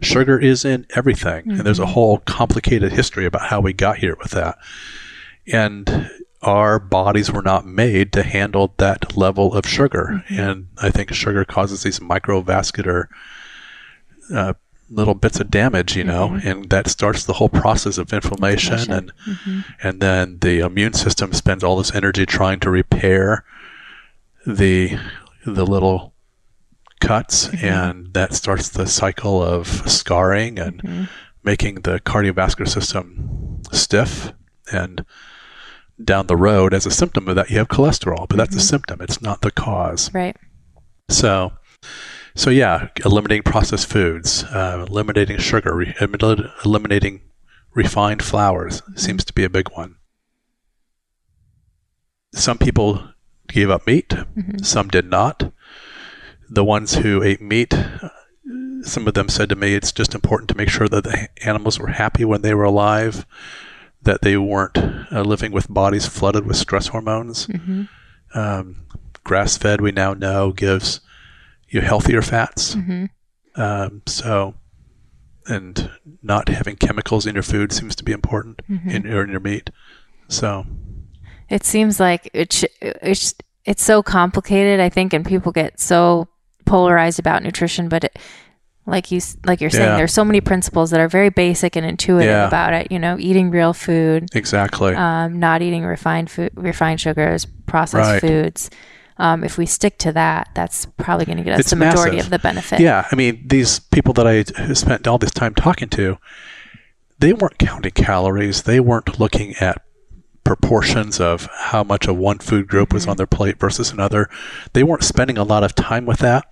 Sugar 0.00 0.38
is 0.38 0.64
in 0.64 0.86
everything, 0.94 1.50
and 1.50 1.60
there's 1.60 1.78
a 1.78 1.86
whole 1.86 2.18
complicated 2.18 2.92
history 2.92 3.26
about 3.26 3.48
how 3.48 3.60
we 3.60 3.72
got 3.72 3.98
here 3.98 4.16
with 4.20 4.32
that. 4.32 4.58
And 5.52 6.10
our 6.42 6.78
bodies 6.78 7.32
were 7.32 7.42
not 7.42 7.66
made 7.66 8.12
to 8.12 8.22
handle 8.22 8.74
that 8.76 9.16
level 9.16 9.54
of 9.54 9.66
sugar. 9.66 10.24
And 10.28 10.68
I 10.78 10.90
think 10.90 11.12
sugar 11.12 11.44
causes 11.44 11.82
these 11.82 11.98
microvascular 11.98 13.06
uh, 14.32 14.54
little 14.90 15.14
bits 15.14 15.40
of 15.40 15.50
damage, 15.50 15.96
you 15.96 16.04
know, 16.04 16.28
mm-hmm. 16.28 16.48
and 16.48 16.70
that 16.70 16.88
starts 16.88 17.24
the 17.24 17.34
whole 17.34 17.48
process 17.48 17.98
of 17.98 18.12
inflammation, 18.12 18.90
and 18.90 19.12
mm-hmm. 19.26 19.60
and 19.82 20.00
then 20.00 20.38
the 20.40 20.60
immune 20.60 20.94
system 20.94 21.32
spends 21.32 21.62
all 21.62 21.76
this 21.76 21.94
energy 21.94 22.24
trying 22.26 22.60
to 22.60 22.70
repair 22.70 23.44
the 24.46 24.98
the 25.46 25.66
little 25.66 26.14
cuts, 27.00 27.48
mm-hmm. 27.48 27.66
and 27.66 28.14
that 28.14 28.34
starts 28.34 28.68
the 28.70 28.86
cycle 28.86 29.42
of 29.42 29.66
scarring 29.90 30.58
and 30.58 31.08
making 31.42 31.76
the 31.76 32.00
cardiovascular 32.00 32.68
system 32.68 33.62
stiff 33.72 34.32
and 34.72 35.04
down 36.02 36.26
the 36.26 36.36
road 36.36 36.72
as 36.74 36.86
a 36.86 36.90
symptom 36.90 37.26
of 37.26 37.34
that 37.34 37.50
you 37.50 37.58
have 37.58 37.68
cholesterol 37.68 38.28
but 38.28 38.36
that's 38.36 38.54
a 38.54 38.60
symptom. 38.60 39.00
It's 39.00 39.20
not 39.20 39.40
the 39.40 39.50
cause. 39.50 40.12
Right. 40.14 40.36
so, 41.08 41.52
so 42.38 42.50
yeah, 42.50 42.88
eliminating 43.04 43.42
processed 43.42 43.88
foods, 43.88 44.44
uh, 44.44 44.86
eliminating 44.88 45.38
sugar, 45.38 45.74
re- 45.74 45.94
eliminating 46.64 47.22
refined 47.74 48.22
flours 48.22 48.80
seems 48.94 49.24
to 49.24 49.32
be 49.32 49.42
a 49.42 49.50
big 49.50 49.68
one. 49.72 49.96
Some 52.32 52.58
people 52.58 53.08
gave 53.48 53.70
up 53.70 53.86
meat, 53.88 54.14
some 54.62 54.86
did 54.88 55.06
not. 55.10 55.52
The 56.48 56.64
ones 56.64 56.94
who 56.94 57.22
ate 57.24 57.40
meat, 57.42 57.74
some 58.82 59.08
of 59.08 59.14
them 59.14 59.28
said 59.28 59.48
to 59.48 59.56
me, 59.56 59.74
it's 59.74 59.90
just 59.90 60.14
important 60.14 60.48
to 60.50 60.56
make 60.56 60.68
sure 60.68 60.88
that 60.88 61.04
the 61.04 61.28
animals 61.44 61.78
were 61.80 61.88
happy 61.88 62.24
when 62.24 62.42
they 62.42 62.54
were 62.54 62.64
alive, 62.64 63.26
that 64.00 64.22
they 64.22 64.36
weren't 64.36 64.78
uh, 64.78 65.22
living 65.22 65.50
with 65.50 65.68
bodies 65.72 66.06
flooded 66.06 66.46
with 66.46 66.56
stress 66.56 66.86
hormones. 66.88 67.48
Um, 68.34 68.86
Grass 69.24 69.58
fed, 69.58 69.80
we 69.80 69.90
now 69.90 70.14
know, 70.14 70.52
gives 70.52 71.00
you 71.68 71.80
healthier 71.80 72.22
fats. 72.22 72.74
hmm 72.74 73.06
Um, 73.56 74.02
so, 74.06 74.54
and 75.46 75.90
not 76.22 76.48
having 76.48 76.76
chemicals 76.76 77.26
in 77.26 77.34
your 77.34 77.42
food 77.42 77.72
seems 77.72 77.96
to 77.96 78.04
be 78.04 78.12
important 78.12 78.60
Mhm. 78.70 78.90
in, 78.90 79.06
or 79.12 79.24
in 79.24 79.30
your 79.30 79.40
meat. 79.40 79.70
So, 80.28 80.64
It 81.48 81.64
seems 81.64 81.98
like 81.98 82.28
it 82.34 82.52
sh- 82.52 82.64
it's 82.80 83.34
it's 83.64 83.82
so 83.82 84.02
complicated, 84.02 84.80
I 84.80 84.88
think, 84.90 85.12
and 85.12 85.24
people 85.26 85.50
get 85.52 85.80
so 85.80 86.28
polarized 86.66 87.18
about 87.18 87.42
nutrition. 87.42 87.88
But 87.88 88.04
it, 88.04 88.18
like 88.86 89.10
you 89.10 89.20
like 89.46 89.60
you're 89.62 89.70
saying, 89.70 89.88
Yeah. 89.92 89.96
there's 89.96 90.12
so 90.12 90.24
many 90.24 90.40
principles 90.42 90.90
that 90.90 91.00
are 91.00 91.08
very 91.08 91.30
basic 91.30 91.74
and 91.76 91.84
intuitive 91.86 92.28
Yeah. 92.30 92.46
about 92.46 92.74
it. 92.74 92.92
You 92.92 92.98
know, 92.98 93.16
eating 93.18 93.50
real 93.50 93.72
food, 93.72 94.28
exactly. 94.34 94.94
um, 94.94 95.38
not 95.38 95.62
eating 95.62 95.84
refined 95.84 96.30
food, 96.30 96.50
refined 96.54 97.00
sugars, 97.00 97.46
processed 97.66 98.10
Right. 98.10 98.20
foods. 98.20 98.70
Um, 99.18 99.42
if 99.42 99.58
we 99.58 99.66
stick 99.66 99.98
to 99.98 100.12
that, 100.12 100.50
that's 100.54 100.86
probably 100.96 101.24
going 101.26 101.38
to 101.38 101.44
get 101.44 101.54
us 101.54 101.60
It's 101.60 101.70
the 101.70 101.76
majority 101.76 102.16
massive. 102.16 102.26
of 102.26 102.30
the 102.30 102.38
benefit. 102.38 102.80
yeah. 102.80 103.06
I 103.10 103.16
mean, 103.16 103.42
these 103.46 103.80
people 103.80 104.14
that 104.14 104.26
I 104.26 104.44
spent 104.74 105.08
all 105.08 105.18
this 105.18 105.32
time 105.32 105.54
talking 105.54 105.88
to, 105.90 106.18
they 107.18 107.32
weren't 107.32 107.58
counting 107.58 107.90
calories. 107.92 108.62
They 108.62 108.78
weren't 108.78 109.18
looking 109.18 109.54
at 109.56 109.82
proportions 110.44 111.20
of 111.20 111.48
how 111.52 111.82
much 111.84 112.06
of 112.06 112.16
one 112.16 112.38
food 112.38 112.68
group 112.68 112.92
was 112.92 113.06
on 113.08 113.16
their 113.16 113.26
plate 113.26 113.58
versus 113.58 113.90
another. 113.90 114.30
They 114.72 114.82
weren't 114.84 115.02
spending 115.04 115.36
a 115.36 115.42
lot 115.44 115.64
of 115.64 115.74
time 115.74 116.06
with 116.06 116.20
that. 116.20 116.44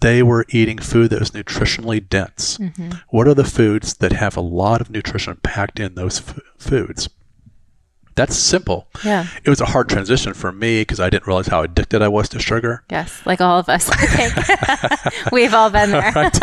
They 0.00 0.22
were 0.22 0.44
eating 0.50 0.78
food 0.78 1.10
that 1.10 1.20
was 1.20 1.30
nutritionally 1.30 2.06
dense. 2.06 2.56
hmm 2.58 2.90
What 3.08 3.26
are 3.26 3.34
the 3.34 3.42
foods 3.44 3.94
that 3.94 4.12
have 4.12 4.36
a 4.36 4.40
lot 4.42 4.80
of 4.82 4.90
nutrition 4.90 5.36
packed 5.42 5.80
in 5.80 5.94
those 5.94 6.18
f- 6.20 6.40
foods? 6.58 7.08
That's 8.16 8.36
simple. 8.36 8.86
Yeah. 9.04 9.26
It 9.44 9.50
was 9.50 9.60
a 9.60 9.66
hard 9.66 9.88
transition 9.88 10.34
for 10.34 10.52
me 10.52 10.82
because 10.82 11.00
I 11.00 11.10
didn't 11.10 11.26
realize 11.26 11.48
how 11.48 11.62
addicted 11.62 12.00
I 12.00 12.08
was 12.08 12.28
to 12.28 12.38
sugar. 12.38 12.84
Yes. 12.90 13.20
Like 13.26 13.40
all 13.40 13.58
of 13.58 13.68
us, 13.68 13.90
We've 15.32 15.52
all 15.52 15.68
been 15.70 15.90
there. 15.90 16.12
Right. 16.14 16.38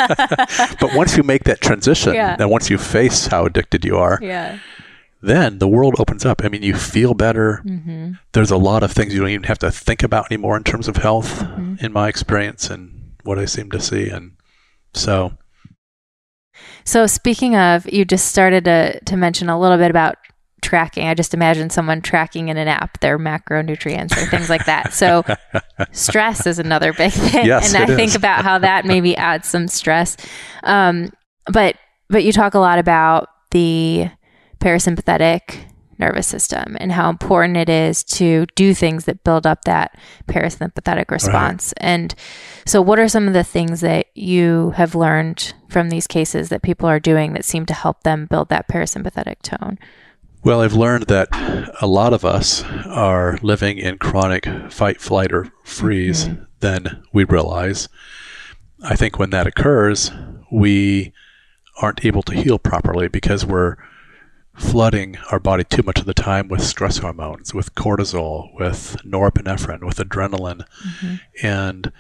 But 0.80 0.94
once 0.96 1.16
you 1.16 1.24
make 1.24 1.46
that 1.46 1.62
transition, 1.62 2.14
Yeah. 2.14 2.36
and 2.38 2.50
once 2.50 2.70
you 2.70 2.78
face 2.78 3.28
how 3.28 3.46
addicted 3.46 3.86
you 3.86 3.98
are, 3.98 4.20
yeah. 4.22 4.60
then 5.22 5.60
the 5.60 5.68
world 5.68 5.96
opens 5.98 6.26
up. 6.26 6.44
I 6.44 6.50
mean, 6.50 6.64
you 6.64 6.76
feel 6.76 7.14
better. 7.14 7.58
hmm 7.64 8.14
There's 8.34 8.52
a 8.52 8.58
lot 8.58 8.84
of 8.84 8.92
things 8.92 9.14
you 9.14 9.22
don't 9.22 9.30
even 9.30 9.44
have 9.44 9.60
to 9.60 9.72
think 9.72 10.04
about 10.04 10.30
anymore 10.32 10.58
in 10.58 10.64
terms 10.64 10.88
of 10.90 10.98
health, 10.98 11.40
Mhm. 11.44 11.82
in 11.82 11.94
my 11.94 12.10
experience 12.10 12.70
and 12.70 13.14
what 13.24 13.40
I 13.40 13.46
seem 13.46 13.72
to 13.72 13.80
see. 13.80 14.10
And 14.10 14.32
so, 14.94 15.38
So 16.84 17.08
speaking 17.08 17.56
of, 17.56 17.88
you 17.92 18.04
just 18.06 18.26
started 18.28 18.66
to 18.66 19.00
to 19.06 19.16
mention 19.16 19.48
a 19.50 19.60
little 19.60 19.78
bit 19.78 19.90
about 19.90 20.16
tracking. 20.62 21.08
I 21.08 21.14
just 21.14 21.34
imagine 21.34 21.70
someone 21.70 22.02
tracking 22.02 22.50
in 22.50 22.58
an 22.58 22.68
app 22.68 23.00
their 23.00 23.18
macronutrients 23.18 24.12
or 24.12 24.26
things 24.28 24.50
like 24.50 24.66
that. 24.66 24.94
So 24.94 25.24
stress 25.92 26.46
is 26.46 26.60
another 26.60 26.94
big 26.94 27.12
thing, 27.12 27.46
Yes, 27.46 27.74
and 27.74 27.84
I 27.84 27.92
it 27.92 27.96
think 27.96 28.16
about 28.16 28.44
how 28.44 28.60
that 28.60 28.86
maybe 28.86 29.16
adds 29.16 29.48
some 29.48 29.68
stress. 29.68 30.18
Um, 30.64 31.12
but 31.52 31.76
but 32.10 32.24
you 32.24 32.32
talk 32.32 32.54
a 32.54 32.60
lot 32.60 32.80
about 32.80 33.30
the 33.52 34.10
parasympathetic 34.60 35.72
nervous 36.02 36.28
system 36.28 36.76
and 36.80 36.92
how 36.92 37.10
important 37.10 37.56
it 37.56 37.70
is 37.70 38.04
to 38.04 38.46
do 38.56 38.74
things 38.74 39.06
that 39.06 39.24
build 39.24 39.48
up 39.48 39.64
that 39.64 39.98
parasympathetic 40.28 41.10
response. 41.12 41.74
And 41.78 42.14
so, 42.66 42.82
what 42.82 43.00
are 43.00 43.08
some 43.08 43.28
of 43.28 43.34
the 43.34 43.44
things 43.46 43.80
that 43.82 44.08
you 44.16 44.72
have 44.72 44.96
learned 44.96 45.54
from 45.70 45.90
these 45.90 46.08
cases 46.08 46.50
that 46.50 46.64
people 46.64 46.90
are 46.90 47.00
doing 47.00 47.32
that 47.34 47.46
seem 47.46 47.66
to 47.68 47.74
help 47.74 48.04
them 48.04 48.26
build 48.26 48.50
that 48.50 48.68
parasympathetic 48.68 49.42
tone? 49.44 49.80
Well, 50.44 50.62
I've 50.62 50.74
learned 50.74 51.06
that 51.08 51.28
a 51.82 51.88
lot 51.88 52.14
of 52.14 52.26
us 52.26 52.64
are 52.86 53.38
living 53.42 53.78
in 53.78 53.98
chronic 53.98 54.48
fight, 54.72 55.00
flight, 55.02 55.32
or 55.32 55.52
freeze 55.64 56.28
Mhm. 56.28 56.46
than 56.60 57.04
we 57.14 57.24
realize. 57.24 57.90
I 58.84 58.96
think 58.96 59.20
when 59.20 59.30
that 59.32 59.48
occurs, 59.48 60.12
we 60.52 61.14
aren't 61.82 62.06
able 62.06 62.24
to 62.24 62.36
heal 62.36 62.60
properly 62.60 63.08
because 63.08 63.46
we're 63.46 63.76
flooding 64.56 65.18
our 65.32 65.40
body 65.40 65.64
too 65.64 65.82
much 65.84 66.00
of 66.00 66.06
the 66.06 66.14
time 66.14 66.48
with 66.48 66.62
stress 66.62 66.98
hormones, 66.98 67.54
with 67.54 67.74
cortisol, 67.74 68.50
with 68.60 68.98
norepinephrine, 69.06 69.84
with 69.84 69.98
adrenaline. 69.98 70.66
And 71.42 71.92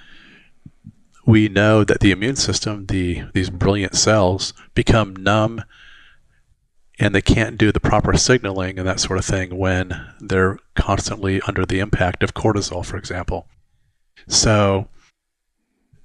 we 1.26 1.48
know 1.48 1.84
that 1.84 2.00
the 2.02 2.12
immune 2.12 2.36
system, 2.36 2.88
the 2.88 3.24
these 3.34 3.50
brilliant 3.50 3.96
cells, 3.96 4.54
become 4.76 5.16
numb 5.16 5.64
and 7.00 7.16
they 7.16 7.22
can't 7.22 7.58
do 7.58 7.72
the 7.72 7.80
proper 7.80 8.16
signaling 8.18 8.78
and 8.78 8.88
that 8.88 9.00
sort 9.00 9.18
of 9.20 9.26
thing 9.26 9.58
when 9.58 10.14
they're 10.20 10.60
constantly 10.76 11.42
under 11.48 11.66
the 11.66 11.80
impact 11.80 12.24
of 12.24 12.34
cortisol, 12.34 12.86
for 12.86 12.98
example. 12.98 13.48
So 14.28 14.88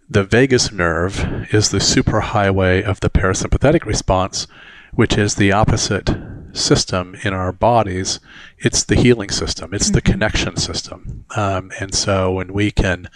the 0.08 0.24
vagus 0.24 0.72
nerve 0.72 1.52
is 1.52 1.70
the 1.70 1.78
superhighway 1.78 2.82
of 2.82 3.00
the 3.00 3.10
parasympathetic 3.10 3.84
response, 3.84 4.46
which 4.92 5.18
is 5.18 5.34
the 5.34 5.52
opposite 5.52 6.10
system 6.52 7.16
in 7.22 7.34
our 7.34 7.52
bodies. 7.52 8.20
It's 8.58 8.84
the 8.84 8.94
healing 8.94 9.30
system, 9.30 9.74
it's 9.74 9.90
the 9.90 10.00
Mhm. 10.00 10.12
connection 10.12 10.56
system. 10.56 11.24
Um, 11.36 11.70
and 11.80 11.94
so 11.94 12.32
when 12.32 12.52
we 12.52 12.70
can 12.70 13.08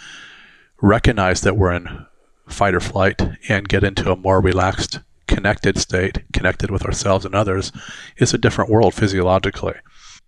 recognize 0.81 1.41
that 1.41 1.57
we're 1.57 1.73
in 1.73 2.05
fight 2.47 2.75
or 2.75 2.79
flight 2.79 3.21
and 3.47 3.69
get 3.69 3.83
into 3.83 4.11
a 4.11 4.15
more 4.17 4.41
relaxed, 4.41 4.99
connected 5.35 5.77
state, 5.77 6.19
connected 6.33 6.69
with 6.71 6.83
ourselves 6.85 7.25
and 7.25 7.33
others, 7.35 7.71
it's 8.17 8.33
a 8.33 8.37
different 8.37 8.69
world 8.69 8.93
physiologically. 8.93 9.75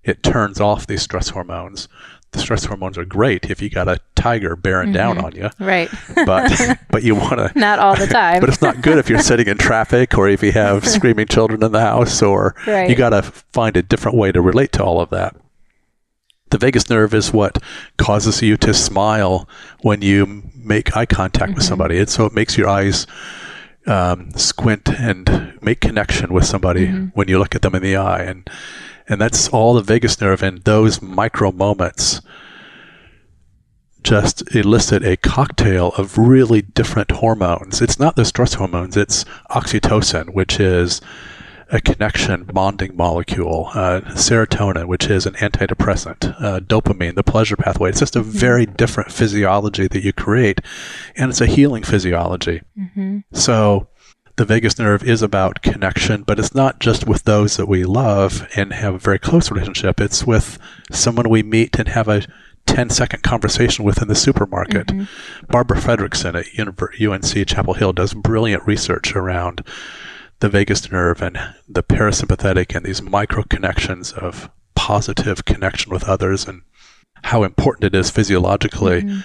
It 0.04 0.24
turns 0.24 0.60
off 0.60 0.88
these 0.88 1.02
stress 1.02 1.30
hormones. 1.30 1.88
The 2.32 2.40
stress 2.40 2.66
hormones 2.66 2.98
are 2.98 3.06
great 3.06 3.52
if 3.52 3.62
you 3.62 3.70
got 3.70 3.88
a 3.88 4.00
tiger 4.16 4.56
bearing 4.56 4.92
down 4.92 5.18
Mhm. 5.18 5.24
on 5.24 5.36
you, 5.36 5.50
Right. 5.60 5.90
but 6.26 6.52
but 6.92 7.04
you 7.04 7.14
want 7.16 7.38
to 7.38 7.52
Not 7.56 7.78
all 7.80 7.96
the 7.96 8.08
time. 8.08 8.40
but 8.40 8.50
it's 8.50 8.62
not 8.62 8.82
good 8.82 8.98
if 8.98 9.08
you're 9.10 9.20
sitting 9.20 9.48
in 9.48 9.58
traffic 9.58 10.18
or 10.18 10.28
if 10.28 10.42
you 10.42 10.52
have 10.52 10.88
screaming 10.98 11.28
children 11.28 11.64
in 11.64 11.72
the 11.72 11.80
house 11.82 12.22
or 12.24 12.56
Right. 12.66 12.90
you 12.90 12.96
got 12.96 13.10
to 13.12 13.22
find 13.22 13.78
a 13.78 13.84
different 13.84 14.18
way 14.18 14.32
to 14.32 14.42
relate 14.42 14.72
to 14.74 14.84
all 14.84 15.00
of 15.00 15.10
that. 15.12 15.36
The 16.50 16.58
vagus 16.58 16.90
nerve 16.90 17.14
is 17.14 17.32
what 17.34 17.58
causes 17.98 18.42
you 18.42 18.58
to 18.58 18.74
smile 18.74 19.48
when 19.82 20.02
you 20.02 20.44
make 20.56 20.96
eye 20.98 21.06
contact 21.06 21.54
with 21.56 21.64
Mhm. 21.64 21.68
somebody. 21.68 22.00
And 22.00 22.10
so 22.10 22.26
it 22.26 22.34
makes 22.34 22.58
your 22.58 22.68
eyes 22.70 23.06
um, 23.86 24.32
squint 24.36 24.90
and 24.90 25.54
make 25.62 25.82
connection 25.82 26.34
with 26.34 26.46
somebody 26.46 26.88
Mhm. 26.88 27.12
when 27.14 27.28
you 27.28 27.38
look 27.40 27.56
at 27.56 27.62
them 27.62 27.76
in 27.76 27.84
the 27.84 27.96
eye. 27.98 28.22
And, 28.24 28.50
and 29.10 29.20
that's 29.20 29.50
all 29.50 29.74
the 29.74 29.82
vagus 29.82 30.20
nerve. 30.22 30.42
And 30.42 30.64
those 30.64 31.02
micro 31.02 31.52
moments 31.52 32.22
just 34.04 34.54
elicit 34.54 35.04
a 35.04 35.16
cocktail 35.18 35.94
of 35.98 36.18
really 36.18 36.62
different 36.62 37.12
hormones. 37.12 37.82
It's 37.82 38.00
not 38.00 38.16
the 38.18 38.26
stress 38.26 38.56
hormones, 38.56 38.98
it's 38.98 39.24
oxytocin, 39.50 40.34
which 40.34 40.60
is 40.60 41.00
a 41.74 41.82
connection 41.82 42.44
bonding 42.44 42.96
molecule, 42.96 43.70
uh, 43.74 44.00
serotonin, 44.12 44.86
which 44.86 45.10
is 45.10 45.26
an 45.26 45.34
antidepressant, 45.34 46.36
uh, 46.40 46.60
dopamine, 46.60 47.16
the 47.16 47.24
pleasure 47.24 47.56
pathway. 47.58 47.90
It's 47.90 48.00
just 48.00 48.16
a 48.16 48.22
very 48.22 48.68
different 48.68 49.12
physiology 49.12 49.88
that 49.88 50.04
you 50.04 50.14
create, 50.14 50.62
and 51.18 51.32
it's 51.32 51.42
a 51.42 51.48
healing 51.48 51.82
physiology. 51.84 52.62
hmm 52.96 53.20
So 53.32 53.88
the 54.36 54.46
vagus 54.46 54.78
nerve 54.78 55.04
is 55.04 55.24
about 55.24 55.64
connection, 55.64 56.22
but 56.22 56.38
it's 56.38 56.54
not 56.54 56.80
just 56.80 57.08
with 57.08 57.24
those 57.24 57.58
that 57.58 57.68
we 57.68 57.84
love 57.84 58.48
and 58.56 58.72
have 58.72 58.94
a 58.94 59.00
very 59.00 59.20
close 59.20 59.50
relationship. 59.50 60.00
It's 60.00 60.26
with 60.28 60.60
someone 60.92 61.28
we 61.28 61.42
meet 61.42 61.78
and 61.80 61.88
have 61.90 62.08
a 62.08 62.22
10 62.68 62.92
second 62.92 63.24
conversation 63.24 63.84
with 63.84 64.02
in 64.02 64.08
the 64.08 64.16
supermarket. 64.16 64.88
Mhm. 64.88 65.08
Barbara 65.50 65.78
Fredrickson 65.78 66.36
at 66.36 66.46
UNC 67.00 67.46
Chapel 67.46 67.74
Hill 67.74 67.94
does 67.94 68.14
brilliant 68.14 68.66
research 68.66 69.16
around 69.16 69.64
the 70.44 70.50
vagus 70.50 70.92
nerve 70.92 71.22
and 71.22 71.40
the 71.70 71.82
parasympathetic 71.82 72.76
and 72.76 72.86
these 72.86 73.02
micro 73.02 73.44
connections 73.44 74.12
of 74.12 74.50
positive 74.76 75.46
connection 75.46 75.90
with 75.90 76.04
others 76.04 76.46
and 76.46 76.64
how 77.24 77.44
important 77.44 77.86
it 77.86 77.98
is 77.98 78.10
physiologically. 78.10 79.04
Mhm. 79.04 79.24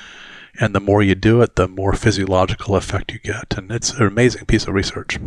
And 0.61 0.77
the 0.77 0.81
more 0.81 1.03
you 1.03 1.17
do 1.17 1.43
it, 1.43 1.57
the 1.57 1.67
more 1.67 1.93
physiological 1.93 2.77
effect 2.77 3.11
you 3.11 3.19
get. 3.19 3.59
And 3.59 3.73
it's 3.73 3.91
an 3.91 4.07
amazing 4.07 4.47
piece 4.47 4.69
of 4.69 4.75
research. 4.75 5.19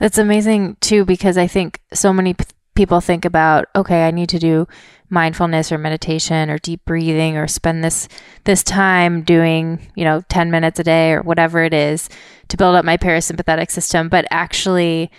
It's 0.00 0.18
amazing 0.18 0.76
too 0.80 1.04
because 1.04 1.38
I 1.38 1.46
think 1.46 1.80
so 1.94 2.12
many 2.12 2.34
p- 2.34 2.44
people 2.76 3.00
think 3.00 3.24
about 3.24 3.66
okay, 3.74 4.06
I 4.06 4.10
need 4.10 4.28
to 4.30 4.38
do 4.38 4.68
mindfulness 5.08 5.70
or 5.70 5.78
meditation 5.78 6.50
or 6.50 6.58
deep 6.58 6.84
breathing 6.84 7.36
or 7.36 7.46
spend 7.46 7.82
this 7.82 8.08
this 8.44 8.62
time 8.62 9.22
doing, 9.22 9.90
you 9.94 10.04
know, 10.04 10.22
10 10.28 10.50
minutes 10.50 10.78
a 10.80 10.84
day 10.84 11.12
or 11.12 11.22
whatever 11.22 11.62
it 11.62 11.74
is 11.74 12.08
to 12.48 12.56
build 12.56 12.76
up 12.76 12.84
my 12.84 12.96
parasympathetic 12.96 13.70
system, 13.70 14.08
but 14.08 14.26
actually 14.30 15.10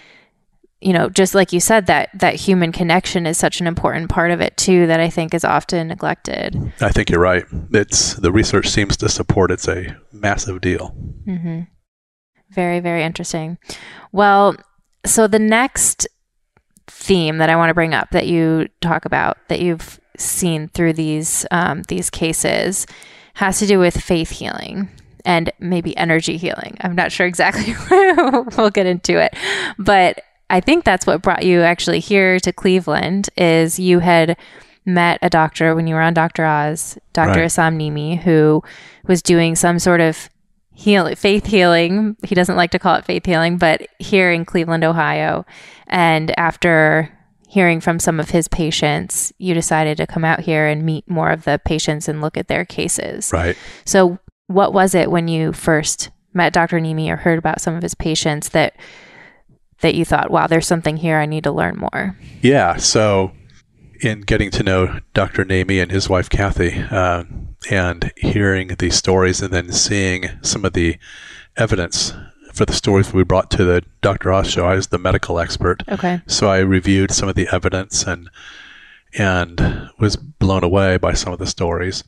you 0.80 0.94
know, 0.94 1.10
just 1.10 1.34
like 1.34 1.52
you 1.52 1.60
said 1.60 1.88
that 1.88 2.10
that 2.14 2.36
human 2.36 2.72
connection 2.72 3.26
is 3.26 3.38
such 3.38 3.60
an 3.60 3.68
important 3.68 4.10
part 4.10 4.30
of 4.30 4.42
it 4.42 4.56
too 4.58 4.86
that 4.88 5.00
I 5.00 5.10
think 5.10 5.34
is 5.34 5.44
often 5.44 5.88
neglected. 5.88 6.72
I 6.80 6.90
think 6.90 7.10
you're 7.10 7.20
right. 7.20 7.46
It's 7.72 8.14
the 8.14 8.32
research 8.32 8.68
seems 8.68 8.96
to 8.98 9.10
support 9.10 9.50
it's 9.50 9.68
a 9.68 9.98
massive 10.12 10.62
deal. 10.62 10.96
Mm-hmm. 11.26 11.62
Very, 12.52 12.80
very 12.80 13.04
interesting. 13.04 13.58
Well, 14.12 14.56
so 15.06 15.28
the 15.28 15.40
next 15.40 16.08
theme 17.00 17.38
that 17.38 17.50
I 17.50 17.56
want 17.56 17.70
to 17.70 17.74
bring 17.74 17.94
up 17.94 18.10
that 18.12 18.28
you 18.28 18.68
talk 18.82 19.06
about 19.06 19.38
that 19.50 19.62
you've 19.62 20.00
seen 20.18 20.68
through 20.70 20.94
these 20.94 21.46
um, 21.52 21.84
these 21.84 22.10
cases 22.10 22.88
has 23.36 23.60
to 23.60 23.68
do 23.68 23.78
with 23.78 24.02
faith 24.02 24.32
healing 24.32 24.90
and 25.24 25.52
maybe 25.60 25.96
energy 25.96 26.38
healing. 26.38 26.76
I'm 26.82 26.96
not 26.96 27.12
sure 27.12 27.28
exactly. 27.28 27.76
we'll 28.58 28.72
get 28.72 28.88
into 28.88 29.20
it. 29.20 29.36
But 29.78 30.22
I 30.50 30.60
think 30.60 30.86
that's 30.86 31.06
what 31.06 31.22
brought 31.22 31.46
you 31.46 31.62
actually 31.62 32.00
here 32.00 32.40
to 32.40 32.52
Cleveland 32.52 33.30
is 33.38 33.78
you 33.78 34.00
had 34.00 34.38
met 34.86 35.20
a 35.22 35.30
doctor 35.30 35.76
when 35.76 35.86
you 35.86 35.94
were 35.94 36.02
on 36.02 36.14
Dr. 36.14 36.46
Oz, 36.46 36.98
Dr. 37.14 37.42
Right. 37.42 37.48
Issam 37.48 37.76
Nemeh, 37.78 38.20
who 38.20 38.64
was 39.06 39.22
doing 39.22 39.56
some 39.56 39.78
sort 39.78 40.02
of 40.02 40.30
heal 40.74 41.14
faith 41.16 41.46
healing. 41.46 42.16
He 42.24 42.34
doesn't 42.36 42.56
like 42.56 42.72
to 42.72 42.80
call 42.80 42.96
it 42.96 43.06
faith 43.06 43.26
healing, 43.26 43.58
but 43.58 43.88
here 44.00 44.32
in 44.32 44.46
Cleveland, 44.46 44.84
Ohio. 44.84 45.46
And 45.88 46.38
after 46.38 47.12
hearing 47.48 47.80
from 47.80 48.00
some 48.00 48.20
of 48.20 48.30
his 48.30 48.48
patients, 48.48 49.32
you 49.38 49.54
decided 49.54 49.98
to 49.98 50.08
come 50.08 50.26
out 50.26 50.42
here 50.42 50.68
and 50.68 50.84
meet 50.84 51.10
more 51.10 51.32
of 51.32 51.46
the 51.46 51.60
patients 51.64 52.08
and 52.08 52.22
look 52.22 52.38
at 52.38 52.48
their 52.48 52.66
cases. 52.66 53.32
Right. 53.32 53.58
So, 53.86 54.20
what 54.48 54.74
was 54.74 54.96
it 54.96 55.12
when 55.12 55.28
you 55.28 55.54
first 55.54 56.10
met 56.34 56.54
Dr. 56.54 56.80
Nemeh 56.80 57.10
or 57.10 57.18
heard 57.18 57.40
about 57.40 57.62
some 57.62 57.76
of 57.76 57.82
his 57.82 57.96
patients 57.96 58.50
that 58.50 58.76
that 59.82 59.96
you 59.96 60.06
thought, 60.06 60.32
"Wow, 60.32 60.48
there's 60.48 60.68
something 60.68 60.98
here. 60.98 61.18
I 61.18 61.26
need 61.26 61.44
to 61.44 61.52
learn 61.52 61.78
more." 61.78 62.18
Yeah. 62.42 62.78
So, 62.78 63.32
in 64.02 64.22
getting 64.22 64.52
to 64.52 64.64
know 64.64 65.00
Dr. 65.14 65.46
Nemeh 65.46 65.82
and 65.82 65.92
his 65.92 66.10
wife 66.10 66.30
Kathy, 66.30 66.84
uh, 66.92 67.24
and 67.70 68.12
hearing 68.18 68.70
these 68.80 68.96
stories, 68.96 69.42
and 69.42 69.54
then 69.54 69.72
seeing 69.72 70.30
some 70.42 70.66
of 70.66 70.74
the 70.74 70.98
evidence 71.56 72.14
for 72.58 72.66
the 72.66 72.74
stories 72.74 73.14
we 73.14 73.24
brought 73.24 73.52
to 73.52 73.64
the 73.64 73.84
Dr. 74.02 74.34
Oz 74.34 74.50
show, 74.50 74.66
I 74.66 74.76
was 74.76 74.88
the 74.88 74.98
medical 74.98 75.40
expert. 75.40 75.84
Okay. 75.88 76.22
So 76.28 76.50
I 76.50 76.60
reviewed 76.60 77.12
some 77.12 77.30
of 77.30 77.36
the 77.36 77.48
evidence 77.52 78.04
and 78.04 78.30
and 79.18 79.90
was 80.00 80.16
blown 80.16 80.64
away 80.64 80.98
by 80.98 81.14
some 81.14 81.32
of 81.32 81.40
the 81.40 81.48
stories 81.48 82.04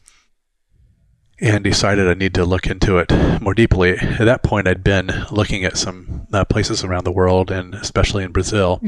and 1.41 1.63
decided 1.63 2.08
I 2.08 2.13
need 2.15 2.34
to 2.34 2.45
look 2.45 2.67
into 2.67 2.97
it 2.97 3.12
more 3.41 3.54
deeply. 3.54 3.97
At 3.97 4.25
that 4.25 4.43
point, 4.43 4.67
I'd 4.67 4.84
been 4.84 5.10
looking 5.32 5.63
at 5.63 5.78
some 5.78 6.28
uh, 6.34 6.43
places 6.45 6.84
around 6.84 7.06
the 7.06 7.12
world, 7.12 7.49
and 7.49 7.73
especially 7.75 8.23
in 8.23 8.32
Brazil. 8.32 8.80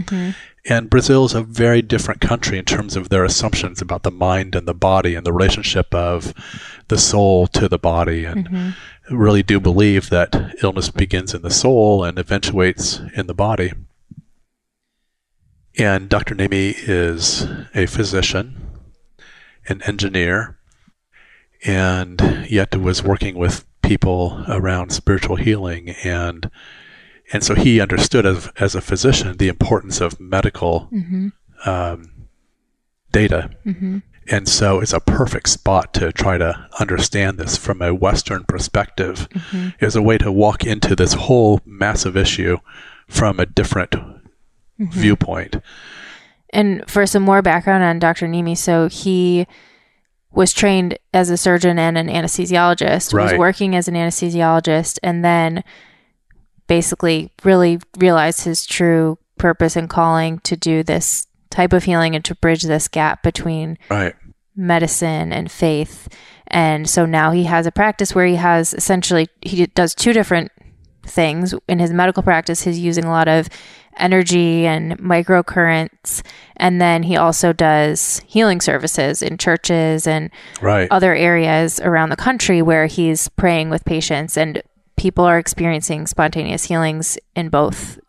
And 0.66 0.90
Brazil 0.90 1.26
is 1.26 1.34
a 1.34 1.42
very 1.42 1.82
different 1.82 2.22
country 2.22 2.60
in 2.60 2.66
terms 2.66 2.96
of 2.96 3.10
their 3.10 3.24
assumptions 3.24 3.82
about 3.82 4.04
the 4.04 4.12
mind 4.12 4.54
and 4.54 4.68
the 4.68 4.74
body 4.74 5.16
and 5.16 5.26
the 5.26 5.34
relationship 5.34 5.94
of 5.96 6.34
the 6.90 6.98
soul 6.98 7.48
to 7.48 7.68
the 7.68 7.80
body, 7.80 8.26
and 8.26 8.48
really 9.10 9.44
do 9.44 9.60
believe 9.60 10.10
that 10.10 10.56
illness 10.62 10.90
begins 10.90 11.34
in 11.34 11.42
the 11.42 11.50
soul 11.50 12.04
and 12.04 12.20
eventuates 12.20 13.00
in 13.16 13.28
the 13.28 13.34
body. 13.34 13.72
And 15.80 16.10
Dr. 16.10 16.36
Nemeh 16.36 16.76
is 16.78 17.48
a 17.74 17.86
physician, 17.86 18.70
an 19.68 19.82
engineer, 19.84 20.58
and 21.64 22.46
yet 22.50 22.76
was 22.76 23.04
working 23.04 23.36
with 23.36 23.66
people 23.82 24.44
around 24.48 24.92
spiritual 24.92 25.36
healing. 25.36 25.90
And 26.04 26.50
and 27.34 27.44
so 27.44 27.56
he 27.56 27.80
understood 27.80 28.26
as, 28.26 28.52
as 28.60 28.76
a 28.76 28.82
physician 28.82 29.38
the 29.38 29.48
importance 29.48 30.02
of 30.02 30.20
medical 30.20 30.90
mm-hmm. 30.92 31.30
um, 31.70 32.28
data. 33.12 33.52
Mm-hmm. 33.66 34.00
And 34.30 34.48
so 34.48 34.80
it's 34.80 34.94
a 34.94 35.00
perfect 35.00 35.50
spot 35.50 35.94
to 35.96 36.12
try 36.12 36.38
to 36.38 36.68
understand 36.80 37.38
this 37.38 37.58
from 37.58 37.82
a 37.82 37.94
western 37.94 38.44
perspective. 38.44 39.28
Mm-hmm. 39.30 39.70
As 39.84 39.96
a 39.96 40.02
way 40.02 40.18
to 40.20 40.32
walk 40.32 40.64
into 40.66 40.96
this 40.96 41.14
whole 41.14 41.62
massive 41.66 42.16
issue 42.16 42.58
from 43.08 43.40
a 43.40 43.46
different 43.46 43.96
viewpoint. 44.78 45.58
And 46.52 46.90
for 46.90 47.06
some 47.06 47.24
more 47.24 47.42
background 47.42 47.84
on 47.84 48.00
Dr. 48.00 48.28
Nemeh, 48.28 48.58
so 48.58 48.88
he 48.90 49.48
was 50.34 50.54
trained 50.54 50.98
as 51.14 51.30
a 51.30 51.38
surgeon 51.38 51.78
and 51.78 51.98
an 51.98 52.08
anesthesiologist, 52.08 53.14
was 53.14 53.38
working 53.38 53.76
as 53.76 53.88
an 53.88 53.96
anesthesiologist, 53.96 54.98
and 55.04 55.24
then 55.26 55.64
basically 56.68 57.32
really 57.44 57.80
realized 57.98 58.46
his 58.46 58.66
true 58.66 59.18
purpose 59.38 59.76
and 59.76 59.90
calling 59.90 60.40
to 60.40 60.56
do 60.56 60.84
this 60.84 61.28
type 61.50 61.74
of 61.74 61.84
healing 61.84 62.16
and 62.16 62.24
to 62.24 62.36
bridge 62.36 62.64
this 62.64 62.88
gap 62.88 63.24
between 63.24 63.78
right 63.90 64.16
medicine 64.56 65.34
and 65.34 65.52
faith. 65.52 66.08
And 66.48 66.90
so 66.90 67.06
now 67.06 67.32
he 67.32 67.46
has 67.46 67.66
a 67.66 67.72
practice 67.72 68.14
where 68.14 68.26
he 68.26 68.36
has 68.36 68.74
essentially 68.74 69.28
he 69.42 69.66
does 69.68 69.96
two 69.96 70.14
different 70.14 70.52
things 71.04 71.54
in 71.68 71.80
his 71.80 71.92
medical 71.92 72.24
practice. 72.24 72.62
He's 72.62 72.80
using 72.80 73.06
a 73.06 73.12
lot 73.12 73.28
of 73.28 73.50
energy 73.98 74.66
and 74.66 74.98
microcurrents, 75.00 76.22
and 76.58 76.82
then 76.82 77.04
he 77.04 77.16
also 77.16 77.54
does 77.54 78.22
healing 78.26 78.62
services 78.62 79.22
in 79.22 79.38
churches 79.38 80.08
and 80.08 80.30
right. 80.62 80.88
other 80.92 81.14
areas 81.14 81.80
around 81.82 82.10
the 82.10 82.16
country 82.16 82.62
where 82.62 82.86
he's 82.86 83.30
praying 83.30 83.70
with 83.70 83.86
patients. 83.86 84.38
And 84.38 84.62
people 85.02 85.26
are 85.26 85.40
experiencing 85.40 86.06
spontaneous 86.06 86.66
healings 86.66 87.18
in 87.36 87.50
both 87.50 88.00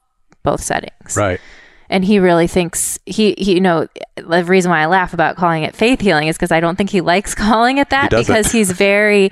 both 0.43 0.63
settings. 0.63 1.17
Right. 1.17 1.41
And 1.89 2.05
he 2.05 2.19
really 2.19 2.47
thinks 2.47 2.99
he, 3.07 3.35
he 3.39 3.55
you 3.55 3.61
know 3.61 3.87
the 4.17 4.45
reason 4.45 4.71
why 4.71 4.81
I 4.81 4.87
laugh 4.87 5.15
about 5.15 5.37
calling 5.37 5.63
it 5.63 5.75
faith 5.75 6.01
healing 6.01 6.29
is 6.29 6.37
because 6.37 6.53
I 6.53 6.61
don't 6.61 6.77
think 6.77 6.91
he 6.91 7.01
likes 7.01 7.35
calling 7.47 7.79
it 7.79 7.91
that 7.91 8.11
doesn't. 8.11 8.27
because 8.27 8.53
he's 8.53 8.71
very 8.73 9.31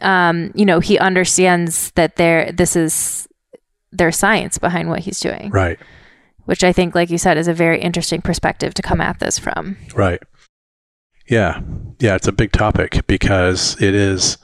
um 0.00 0.52
you 0.54 0.64
know 0.64 0.80
he 0.80 0.98
understands 0.98 1.90
that 1.92 2.16
there 2.16 2.52
this 2.52 2.76
is 2.76 3.28
there's 3.92 4.16
science 4.16 4.58
behind 4.58 4.88
what 4.88 5.00
he's 5.00 5.20
doing 5.20 5.50
right 5.50 5.78
which 6.44 6.64
I 6.64 6.72
think 6.72 6.94
like 6.94 7.10
you 7.10 7.18
said 7.18 7.38
is 7.38 7.48
a 7.48 7.54
very 7.54 7.80
interesting 7.80 8.20
perspective 8.20 8.74
to 8.74 8.82
come 8.82 9.00
at 9.00 9.20
this 9.20 9.38
from 9.38 9.76
Right. 9.94 10.22
Yeah. 11.28 11.60
Yeah, 12.00 12.16
it's 12.16 12.28
a 12.28 12.32
big 12.32 12.52
topic 12.52 13.06
because 13.06 13.80
it 13.80 13.94
is 13.94 14.38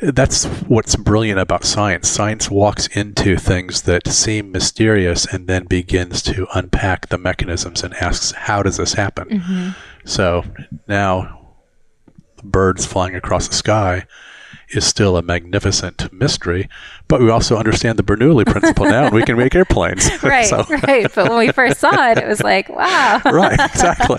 that's 0.00 0.44
what's 0.44 0.96
brilliant 0.96 1.38
about 1.38 1.64
science. 1.64 2.08
Science 2.08 2.50
walks 2.50 2.86
into 2.88 3.36
things 3.36 3.82
that 3.82 4.06
seem 4.08 4.50
mysterious 4.52 5.26
and 5.26 5.46
then 5.46 5.64
begins 5.64 6.22
to 6.22 6.46
unpack 6.54 7.08
the 7.08 7.18
mechanisms 7.18 7.82
and 7.82 7.94
asks, 7.94 8.32
how 8.32 8.62
does 8.62 8.76
this 8.76 8.94
happen? 8.94 9.28
Mm-hmm. 9.28 9.70
So 10.04 10.44
now 10.88 11.54
birds 12.42 12.86
flying 12.86 13.14
across 13.14 13.48
the 13.48 13.54
sky 13.54 14.06
is 14.76 14.84
still 14.84 15.16
a 15.16 15.22
magnificent 15.22 16.12
mystery, 16.12 16.68
but 17.08 17.20
we 17.20 17.30
also 17.30 17.56
understand 17.56 17.98
the 17.98 18.02
Bernoulli 18.02 18.44
principle 18.54 18.86
now 18.86 19.04
and 19.06 19.14
we 19.14 19.22
can 19.22 19.36
make 19.36 19.54
airplanes. 19.54 20.10
right 20.22 20.46
So- 20.46 20.64
right 20.86 21.06
but 21.14 21.28
when 21.28 21.38
we 21.38 21.52
first 21.52 21.80
saw 21.80 22.10
it 22.10 22.18
it 22.18 22.26
was 22.26 22.42
like 22.42 22.68
wow 22.68 23.20
right, 23.24 23.58
exactly. 23.60 24.18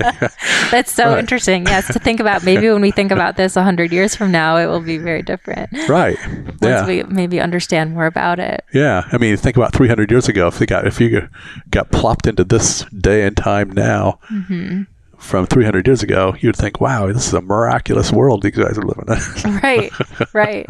that's 0.71 0.91
so 0.91 1.09
Right. 1.09 1.19
interesting 1.19 1.65
yes 1.65 1.87
to 1.93 1.99
think 1.99 2.19
about 2.19 2.43
maybe 2.43 2.69
when 2.69 2.81
we 2.81 2.91
think 2.91 3.11
about 3.11 3.35
this 3.37 3.55
100 3.55 3.91
years 3.91 4.15
from 4.15 4.31
now 4.31 4.57
it 4.57 4.67
will 4.67 4.81
be 4.81 4.97
very 4.97 5.21
different 5.21 5.69
right. 5.89 6.17
once 6.27 6.59
Yeah. 6.61 6.85
we 6.87 7.03
maybe 7.03 7.39
understand 7.39 7.93
more 7.93 8.05
about 8.05 8.39
it 8.39 8.63
Yeah, 8.73 9.07
I 9.11 9.17
mean, 9.17 9.35
think 9.37 9.57
about 9.57 9.73
300 9.73 10.09
years 10.11 10.27
ago. 10.29 10.47
If 10.47 10.59
you 10.59 10.65
got 10.67 10.87
if 10.87 10.99
you 11.01 11.27
got 11.69 11.91
plopped 11.91 12.27
into 12.27 12.43
this 12.43 12.83
day 12.97 13.23
and 13.25 13.35
time 13.37 13.71
now, 13.71 14.19
mm-hmm. 14.31 14.83
From 15.25 15.47
300 15.47 15.87
years 15.87 16.03
ago, 16.03 16.35
you'd 16.39 16.55
think, 16.55 16.79
"Wow, 16.79 17.07
this 17.11 17.27
is 17.27 17.33
a 17.33 17.41
miraculous 17.41 18.11
world 18.11 18.43
these 18.43 18.55
guys 18.55 18.77
are 18.77 18.83
living 18.83 19.05
in." 19.07 19.59
right 19.63 19.91
right 20.33 20.67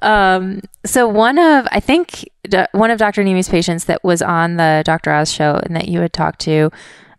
um 0.00 0.60
so 0.84 1.06
one 1.08 1.38
of 1.38 1.66
i 1.70 1.80
think 1.80 2.28
one 2.72 2.90
of 2.90 2.98
dr 2.98 3.22
Nemeh's 3.22 3.48
patients 3.48 3.84
that 3.84 4.02
was 4.04 4.22
on 4.22 4.56
the 4.56 4.82
dr 4.84 5.10
oz 5.10 5.30
show 5.32 5.60
and 5.62 5.76
that 5.76 5.88
you 5.88 6.00
had 6.00 6.12
talked 6.12 6.40
to 6.40 6.70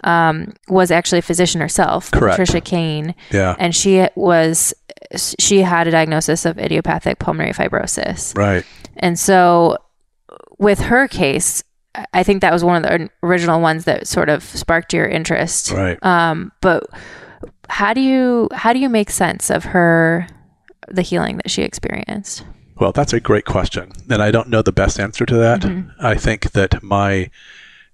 um, 0.06 0.54
was 0.68 0.92
actually 0.92 1.20
a 1.20 1.22
physician 1.22 1.62
herself 1.62 2.12
Correct. 2.12 2.38
patricia 2.38 2.62
kane 2.62 3.16
yeah, 3.32 3.56
and 3.58 3.76
she 3.76 4.08
was 4.16 4.74
she 5.16 5.62
had 5.62 5.88
a 5.88 5.92
diagnosis 5.92 6.46
of 6.46 6.58
idiopathic 6.58 7.20
pulmonary 7.20 7.54
fibrosis 7.54 8.36
right. 8.38 8.66
and 8.98 9.18
so 9.18 9.78
with 10.58 10.80
her 10.80 11.08
case 11.08 11.64
I- 12.14 12.24
think 12.24 12.42
that 12.42 12.54
was 12.54 12.64
one 12.64 12.84
of 12.84 12.84
the 12.84 13.10
original 13.22 13.62
ones 13.62 13.86
that 13.86 14.08
sort 14.08 14.30
of 14.30 14.44
sparked 14.44 14.94
your 14.94 15.06
interest 15.06 15.72
Right. 15.72 16.04
um, 16.04 16.52
but 16.62 16.90
how 17.70 17.94
do 17.94 18.02
you 18.02 18.50
how 18.54 18.74
do 18.74 18.80
you 18.80 18.90
make 18.90 19.10
sense 19.10 19.50
of 19.50 19.64
her 19.64 20.28
the 20.88 21.02
healing 21.02 21.38
that 21.38 21.50
she 21.50 21.62
experienced? 21.62 22.44
Well, 22.80 22.92
that's 22.92 23.14
a 23.14 23.20
great 23.20 23.46
question, 23.46 23.92
and 24.10 24.22
I 24.22 24.32
don't 24.32 24.50
know 24.50 24.62
the 24.62 24.72
best 24.72 25.00
answer 25.00 25.26
to 25.26 25.36
that. 25.38 25.62
Mm-hmm. 25.62 25.90
I 26.00 26.16
think 26.16 26.52
that 26.52 26.82
my 26.84 27.30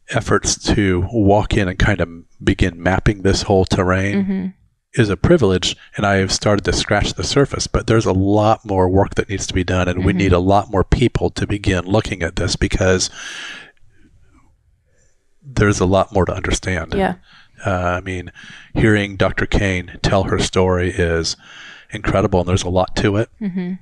efforts 0.09 0.57
to 0.73 1.07
walk 1.11 1.55
in 1.55 1.67
and 1.67 1.77
kind 1.77 2.01
of 2.01 2.09
begin 2.43 2.81
mapping 2.81 3.21
this 3.21 3.43
whole 3.43 3.65
terrain 3.65 4.23
mm-hmm. 4.23 4.47
is 4.93 5.09
a 5.09 5.17
privilege, 5.17 5.75
and 5.95 6.05
I 6.05 6.15
have 6.15 6.31
started 6.31 6.63
to 6.65 6.73
scratch 6.73 7.13
the 7.13 7.23
surface. 7.23 7.67
But 7.67 7.87
there's 7.87 8.05
a 8.05 8.13
lot 8.13 8.65
more 8.65 8.89
work 8.89 9.15
that 9.15 9.29
needs 9.29 9.45
to 9.47 9.53
be 9.53 9.63
done, 9.63 9.87
and 9.87 10.05
we 10.05 10.13
mm-hmm. 10.13 10.17
need 10.17 10.33
a 10.33 10.39
lot 10.39 10.71
more 10.71 10.83
people 10.83 11.29
to 11.31 11.45
begin 11.45 11.85
looking 11.85 12.23
at 12.23 12.37
this 12.37 12.55
because 12.55 13.09
there's 15.55 15.79
a 15.79 15.85
lot 15.85 16.13
more 16.13 16.25
to 16.25 16.33
understand. 16.33 16.93
Yeah. 16.93 17.15
Uh, 17.65 17.71
I 17.71 18.01
mean, 18.01 18.31
hearing 18.73 19.15
Dr. 19.17 19.45
Kane 19.45 19.99
tell 20.01 20.23
her 20.23 20.39
story 20.39 20.91
is 20.91 21.35
incredible, 21.91 22.39
and 22.39 22.47
there's 22.47 22.63
a 22.63 22.69
lot 22.69 22.95
to 22.97 23.17
it. 23.17 23.29
Mm-hmm. 23.41 23.73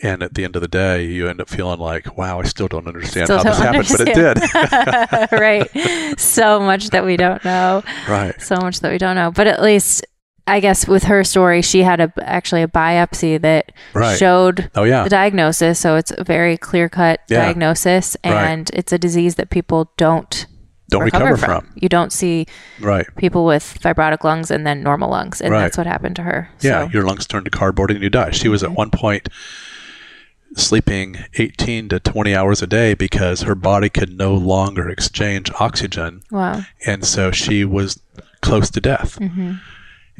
And 0.00 0.22
at 0.22 0.34
the 0.34 0.44
end 0.44 0.54
of 0.54 0.62
the 0.62 0.68
day, 0.68 1.06
you 1.06 1.26
end 1.26 1.40
up 1.40 1.48
feeling 1.48 1.80
like, 1.80 2.16
wow, 2.16 2.38
I 2.38 2.44
still 2.44 2.68
don't 2.68 2.86
understand 2.86 3.26
Still 3.26 3.38
how 3.38 3.42
this 3.44 3.58
don't 3.58 3.74
happened, 3.74 3.88
but 3.90 4.08
it 4.08 5.30
did. 5.30 5.32
right. 5.40 6.20
So 6.20 6.60
much 6.60 6.90
that 6.90 7.04
we 7.04 7.16
don't 7.16 7.44
know. 7.44 7.82
right. 8.08 8.40
So 8.40 8.56
much 8.58 8.78
that 8.80 8.92
we 8.92 8.98
don't 8.98 9.16
know. 9.16 9.32
But 9.32 9.48
at 9.48 9.60
least 9.60 10.06
I 10.48 10.60
guess 10.60 10.88
with 10.88 11.04
her 11.04 11.22
story, 11.24 11.62
she 11.62 11.82
had 11.82 12.00
a 12.00 12.12
actually 12.22 12.62
a 12.62 12.68
biopsy 12.68 13.40
that 13.40 13.72
Right. 13.94 14.16
showed 14.18 14.70
Oh 14.74 14.84
yeah. 14.84 15.04
the 15.04 15.10
diagnosis. 15.10 15.78
So 15.78 15.96
it's 15.96 16.12
a 16.16 16.24
very 16.24 16.56
clear 16.56 16.88
cut 16.88 17.20
Yeah. 17.28 17.44
diagnosis, 17.44 18.16
Right. 18.24 18.32
and 18.34 18.70
it's 18.74 18.92
a 18.92 18.98
disease 18.98 19.34
that 19.36 19.50
people 19.50 19.92
don't 19.96 20.46
Don't 20.90 21.02
recover, 21.02 21.24
recover 21.26 21.36
from. 21.36 21.60
from. 21.66 21.72
You 21.76 21.88
don't 21.90 22.12
see 22.12 22.46
Right. 22.80 23.06
people 23.16 23.44
with 23.44 23.78
fibrotic 23.82 24.24
lungs 24.24 24.50
and 24.50 24.66
then 24.66 24.82
normal 24.82 25.10
lungs, 25.10 25.40
and 25.42 25.52
Right. 25.52 25.60
that's 25.60 25.76
what 25.76 25.86
happened 25.86 26.16
to 26.16 26.22
her. 26.22 26.48
Yeah, 26.60 26.84
So, 26.86 26.90
your 26.94 27.02
lungs 27.04 27.26
turn 27.26 27.44
to 27.44 27.50
cardboard 27.50 27.90
and 27.90 28.02
you 28.02 28.08
die. 28.08 28.30
She 28.30 28.48
was 28.48 28.62
at 28.64 28.72
one 28.72 28.90
point 28.90 29.28
sleeping 30.56 31.18
18 31.36 31.90
to 31.90 32.00
20 32.00 32.34
hours 32.34 32.62
a 32.62 32.66
day 32.66 32.94
because 32.94 33.42
her 33.42 33.54
body 33.54 33.88
could 33.90 34.16
no 34.16 34.32
longer 34.34 34.88
exchange 34.88 35.50
oxygen. 35.60 36.22
wow. 36.30 36.62
And 36.86 37.04
so 37.04 37.30
she 37.30 37.64
was 37.66 38.00
close 38.40 38.70
to 38.70 38.80
death. 38.80 39.16
hmm 39.16 39.54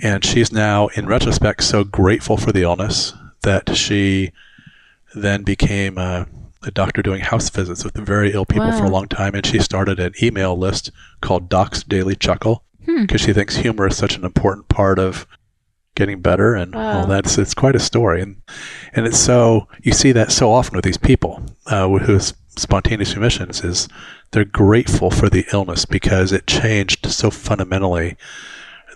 And 0.02 0.24
she's 0.24 0.52
now, 0.52 0.88
in 0.88 1.06
retrospect, 1.06 1.62
so 1.62 1.84
grateful 1.84 2.36
for 2.36 2.52
the 2.52 2.62
illness 2.62 3.12
that 3.42 3.74
she 3.76 4.32
then 5.14 5.42
became 5.42 5.98
a, 5.98 6.26
a 6.62 6.70
doctor 6.70 7.02
doing 7.02 7.20
house 7.22 7.48
visits 7.50 7.84
with 7.84 7.94
very 7.96 8.32
ill 8.32 8.44
people 8.46 8.70
for 8.72 8.84
a 8.84 8.90
long 8.90 9.08
time. 9.08 9.34
And 9.34 9.44
she 9.44 9.58
started 9.58 9.98
an 9.98 10.12
email 10.22 10.56
list 10.56 10.90
called 11.20 11.48
Doc's 11.48 11.82
Daily 11.82 12.14
Chuckle 12.16 12.62
Hmm. 12.84 13.02
because 13.02 13.20
she 13.20 13.32
thinks 13.34 13.56
humor 13.56 13.88
is 13.88 13.96
such 13.96 14.16
an 14.16 14.24
important 14.24 14.68
part 14.68 14.98
of 14.98 15.26
getting 15.94 16.20
better 16.20 16.54
and 16.54 16.74
Wow. 16.74 17.00
all 17.00 17.06
that. 17.08 17.26
It's, 17.26 17.36
it's 17.36 17.52
quite 17.54 17.74
a 17.76 17.80
story. 17.80 18.22
And, 18.22 18.36
and 18.94 19.04
it's 19.06 19.18
so, 19.18 19.66
you 19.82 19.92
see 19.92 20.12
that 20.12 20.30
so 20.32 20.50
often 20.52 20.74
with 20.76 20.84
these 20.84 20.96
people 20.96 21.42
uh, 21.66 21.88
whose 21.88 22.32
spontaneous 22.56 23.14
remissions 23.14 23.62
is 23.64 23.88
they're 24.30 24.44
grateful 24.44 25.10
for 25.10 25.28
the 25.28 25.44
illness 25.52 25.84
because 25.84 26.32
it 26.32 26.46
changed 26.46 27.06
so 27.10 27.30
fundamentally 27.30 28.16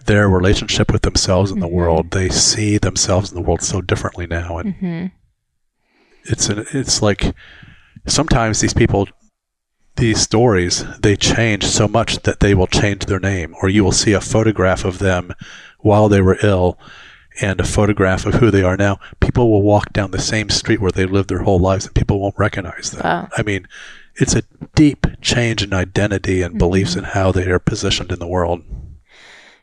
their 0.06 0.28
relationship 0.28 0.92
with 0.92 1.02
themselves 1.02 1.50
and 1.50 1.62
the 1.62 1.68
Mhm. 1.68 1.72
world. 1.72 2.10
They 2.10 2.28
see 2.28 2.78
themselves 2.78 3.30
in 3.30 3.36
the 3.36 3.42
world 3.42 3.62
so 3.62 3.80
differently 3.80 4.26
now, 4.26 4.58
and 4.58 4.74
hmm 4.74 5.06
it's 6.24 6.48
an, 6.48 6.64
it's 6.72 7.02
like 7.02 7.34
sometimes 8.06 8.60
these 8.60 8.74
people, 8.74 9.08
these 9.96 10.20
stories, 10.20 10.84
they 11.00 11.16
change 11.16 11.64
so 11.64 11.88
much 11.88 12.22
that 12.22 12.40
they 12.40 12.54
will 12.54 12.68
change 12.68 13.06
their 13.06 13.18
name, 13.18 13.54
or 13.60 13.68
you 13.68 13.82
will 13.84 13.92
see 13.92 14.12
a 14.12 14.20
photograph 14.20 14.84
of 14.84 14.98
them 15.00 15.32
while 15.80 16.08
they 16.08 16.20
were 16.20 16.38
ill. 16.42 16.78
And 17.40 17.60
a 17.60 17.64
photograph 17.64 18.26
of 18.26 18.34
who 18.34 18.50
they 18.50 18.62
are 18.62 18.76
now. 18.76 19.00
People 19.18 19.50
will 19.50 19.62
walk 19.62 19.94
down 19.94 20.10
the 20.10 20.20
same 20.20 20.50
street 20.50 20.82
where 20.82 20.90
they 20.92 21.06
lived 21.06 21.30
their 21.30 21.44
whole 21.44 21.58
lives, 21.58 21.86
and 21.86 21.94
people 21.94 22.20
won't 22.20 22.34
recognize 22.38 22.90
them. 22.90 23.00
Wow. 23.02 23.28
I 23.38 23.42
mean, 23.42 23.66
it's 24.16 24.34
a 24.34 24.42
deep 24.74 25.06
change 25.22 25.62
in 25.62 25.72
identity 25.72 26.42
and 26.42 26.58
beliefs 26.58 26.92
Mhm. 26.92 26.98
and 26.98 27.06
how 27.06 27.32
they 27.32 27.46
are 27.50 27.58
positioned 27.58 28.12
in 28.12 28.18
the 28.18 28.26
world. 28.28 28.62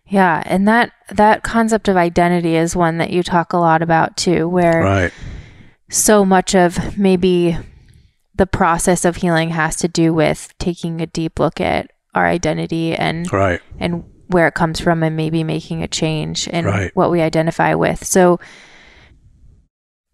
Yeah, 0.09 0.41
and 0.45 0.67
that 0.67 0.91
that 1.11 1.43
concept 1.43 1.87
of 1.87 1.95
identity 1.95 2.55
is 2.55 2.75
one 2.75 2.97
that 2.97 3.11
you 3.11 3.21
talk 3.23 3.53
a 3.53 3.57
lot 3.57 3.81
about 3.81 4.17
too, 4.17 4.47
where 4.47 4.81
Right. 4.83 5.11
so 5.89 6.25
much 6.25 6.55
of 6.55 6.97
maybe 6.97 7.57
the 8.35 8.47
process 8.47 9.05
of 9.05 9.17
healing 9.17 9.51
has 9.51 9.75
to 9.77 9.87
do 9.87 10.13
with 10.13 10.53
taking 10.59 10.99
a 11.01 11.05
deep 11.05 11.39
look 11.39 11.61
at 11.61 11.91
our 12.15 12.25
identity 12.25 12.95
and 12.95 13.31
Right. 13.31 13.61
and 13.79 14.03
where 14.27 14.47
it 14.47 14.53
comes 14.53 14.79
from 14.79 15.03
and 15.03 15.15
maybe 15.15 15.43
making 15.43 15.83
a 15.83 15.87
change 15.87 16.47
in 16.47 16.65
Right. 16.65 16.91
what 16.95 17.11
we 17.11 17.21
identify 17.21 17.73
with. 17.73 18.03
So 18.05 18.39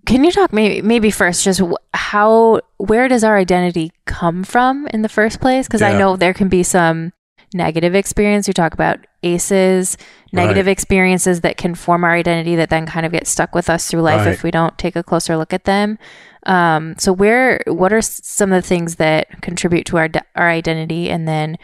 can 0.06 0.24
you 0.24 0.32
talk 0.32 0.54
maybe 0.54 0.82
maybe 0.82 1.10
first 1.10 1.44
just 1.44 1.62
how 1.94 2.62
where 2.78 3.08
does 3.08 3.24
our 3.24 3.38
identity 3.38 3.92
come 4.06 4.44
from 4.44 4.88
in 4.88 5.02
the 5.02 5.10
first 5.10 5.40
place 5.42 5.68
because 5.68 5.82
I 5.82 5.98
know 5.98 6.16
there 6.16 6.34
can 6.34 6.48
be 6.48 6.64
some 6.64 7.12
negative 7.56 7.96
experience. 7.96 8.48
You 8.48 8.54
talk 8.54 8.74
about 8.74 9.00
ACEs 9.24 9.98
negative 10.32 10.68
experiences 10.68 11.42
that 11.42 11.58
can 11.58 11.74
form 11.74 12.04
our 12.04 12.12
identity 12.12 12.56
that 12.58 12.70
then 12.70 12.86
kind 12.86 13.06
of 13.06 13.12
get 13.12 13.26
stuck 13.26 13.56
with 13.56 13.70
us 13.70 13.90
through 13.90 14.02
life 14.02 14.26
Right. 14.26 14.34
if 14.34 14.44
we 14.44 14.52
don't 14.52 14.78
take 14.78 14.96
a 14.96 15.02
closer 15.04 15.38
look 15.38 15.54
at 15.54 15.64
them. 15.64 15.98
Um, 16.46 16.96
so 17.00 17.12
where 17.14 17.62
what 17.68 17.92
are 17.94 18.02
some 18.02 18.52
of 18.52 18.62
the 18.62 18.68
things 18.68 18.96
that 18.96 19.42
contribute 19.42 19.86
to 19.88 19.98
our 19.98 20.10
our 20.36 20.50
identity? 20.50 21.10
And 21.10 21.28
then 21.28 21.58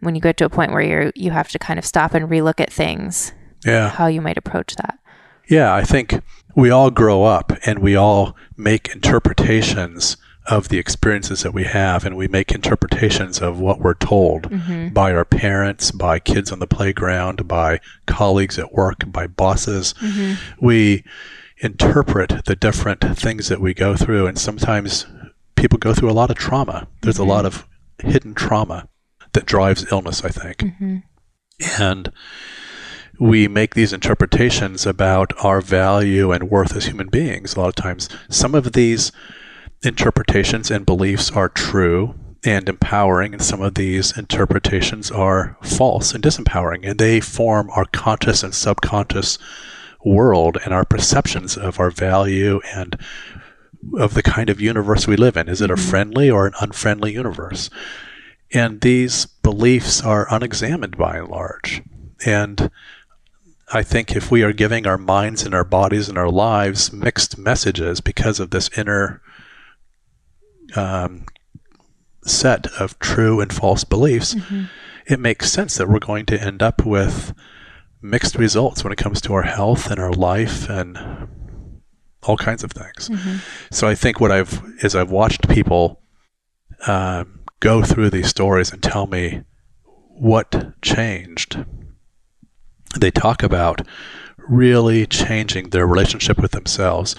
when 0.00 0.14
you 0.14 0.20
get 0.20 0.36
to 0.36 0.44
a 0.44 0.50
point 0.50 0.70
where 0.72 0.82
you're 0.82 1.12
you 1.16 1.30
have 1.30 1.48
to 1.48 1.58
kind 1.58 1.78
of 1.78 1.84
stop 1.84 2.14
and 2.14 2.28
relook 2.28 2.60
at 2.60 2.70
things 2.72 3.32
Yeah. 3.64 3.88
how 3.88 4.06
you 4.06 4.20
might 4.20 4.36
approach 4.36 4.76
that. 4.76 4.98
Yeah, 5.48 5.74
I 5.74 5.82
think 5.82 6.20
we 6.54 6.70
all 6.70 6.90
grow 6.90 7.24
up 7.24 7.52
and 7.66 7.78
we 7.80 7.96
all 7.96 8.36
make 8.56 8.88
interpretations 8.94 10.16
of 10.46 10.68
the 10.68 10.78
experiences 10.78 11.42
that 11.42 11.54
we 11.54 11.64
have, 11.64 12.04
and 12.04 12.16
we 12.16 12.28
make 12.28 12.52
interpretations 12.52 13.40
of 13.40 13.58
what 13.58 13.80
we're 13.80 13.94
told 13.94 14.50
mm-hmm. 14.50 14.88
by 14.88 15.12
our 15.12 15.24
parents, 15.24 15.90
by 15.90 16.18
kids 16.18 16.52
on 16.52 16.58
the 16.58 16.66
playground, 16.66 17.48
by 17.48 17.80
colleagues 18.06 18.58
at 18.58 18.72
work, 18.72 19.10
by 19.10 19.26
bosses. 19.26 19.94
Mm-hmm. 20.02 20.64
We 20.64 21.04
interpret 21.58 22.44
the 22.44 22.56
different 22.56 23.00
things 23.16 23.48
that 23.48 23.60
we 23.60 23.72
go 23.72 23.96
through, 23.96 24.26
and 24.26 24.38
sometimes 24.38 25.06
people 25.56 25.78
go 25.78 25.94
through 25.94 26.10
a 26.10 26.12
lot 26.12 26.30
of 26.30 26.36
trauma. 26.36 26.88
There's 27.00 27.16
Mhm. 27.16 27.20
a 27.26 27.28
lot 27.28 27.46
of 27.46 27.66
hidden 28.02 28.34
trauma 28.34 28.88
that 29.32 29.46
drives 29.46 29.86
illness, 29.90 30.24
I 30.24 30.28
think 30.28 30.58
Mm-hmm. 30.58 30.96
and 31.80 32.12
we 33.18 33.46
make 33.48 33.74
these 33.74 33.92
interpretations 33.92 34.84
about 34.86 35.32
our 35.42 35.60
value 35.60 36.32
and 36.32 36.50
worth 36.50 36.76
as 36.76 36.86
human 36.86 37.08
beings 37.08 37.54
a 37.54 37.60
lot 37.60 37.68
of 37.68 37.76
times 37.76 38.08
some 38.28 38.54
of 38.56 38.72
these 38.72 39.12
interpretations 39.84 40.70
and 40.70 40.86
beliefs 40.86 41.30
are 41.30 41.48
true 41.48 42.14
and 42.44 42.68
empowering 42.68 43.32
and 43.32 43.42
some 43.42 43.62
of 43.62 43.74
these 43.74 44.16
interpretations 44.16 45.10
are 45.10 45.56
false 45.62 46.12
and 46.12 46.22
disempowering 46.22 46.86
and 46.88 46.98
they 46.98 47.20
form 47.20 47.70
our 47.70 47.86
conscious 47.86 48.42
and 48.42 48.54
subconscious 48.54 49.38
world 50.04 50.58
and 50.64 50.74
our 50.74 50.84
perceptions 50.84 51.56
of 51.56 51.80
our 51.80 51.90
value 51.90 52.60
and 52.74 52.98
of 53.98 54.14
the 54.14 54.22
kind 54.22 54.50
of 54.50 54.60
universe 54.60 55.06
we 55.06 55.16
live 55.16 55.36
in 55.36 55.48
is 55.48 55.60
it 55.60 55.70
a 55.70 55.74
Mhm. 55.74 55.90
friendly 55.90 56.30
or 56.30 56.46
an 56.46 56.54
unfriendly 56.60 57.12
universe 57.12 57.70
and 58.54 58.80
these 58.82 59.26
beliefs 59.42 60.00
are 60.00 60.28
unexamined 60.30 60.96
by 60.96 61.16
and 61.16 61.28
large. 61.28 61.82
And 62.24 62.70
I 63.72 63.82
think 63.82 64.14
if 64.14 64.30
we 64.30 64.44
are 64.44 64.52
giving 64.52 64.86
our 64.86 64.96
minds 64.96 65.42
and 65.42 65.54
our 65.54 65.64
bodies 65.64 66.08
and 66.08 66.16
our 66.16 66.30
lives 66.30 66.92
mixed 66.92 67.36
messages 67.36 68.00
because 68.00 68.38
of 68.38 68.50
this 68.50 68.70
inner 68.76 69.20
um, 70.76 71.26
set 72.24 72.66
of 72.80 72.98
true 72.98 73.40
and 73.40 73.52
false 73.52 73.84
beliefs, 73.84 74.34
Mm-hmm. 74.34 74.64
it 75.06 75.20
makes 75.20 75.50
sense 75.52 75.76
that 75.76 75.88
we're 75.88 75.98
going 75.98 76.26
to 76.26 76.40
end 76.42 76.62
up 76.62 76.84
with 76.86 77.34
mixed 78.00 78.36
results 78.36 78.82
when 78.84 78.92
it 78.92 78.96
comes 78.96 79.20
to 79.22 79.32
our 79.34 79.42
health 79.42 79.90
and 79.90 79.98
our 79.98 80.12
life 80.12 80.68
and 80.68 80.98
all 82.22 82.36
kinds 82.36 82.64
of 82.64 82.72
things. 82.72 83.08
Mm-hmm. 83.08 83.36
So 83.70 83.86
I 83.88 83.94
think 83.94 84.20
what 84.20 84.30
I've 84.32 84.62
is 84.82 84.94
I've 84.94 85.10
watched 85.10 85.48
people 85.48 86.00
um, 86.86 87.40
go 87.60 87.82
through 87.82 88.10
these 88.10 88.28
stories 88.28 88.72
and 88.72 88.82
tell 88.82 89.06
me 89.06 89.42
what 90.08 90.72
changed. 90.82 91.64
They 92.98 93.10
talk 93.10 93.42
about 93.42 93.86
really 94.38 95.06
changing 95.06 95.70
their 95.70 95.86
relationship 95.86 96.38
with 96.40 96.52
themselves. 96.52 97.16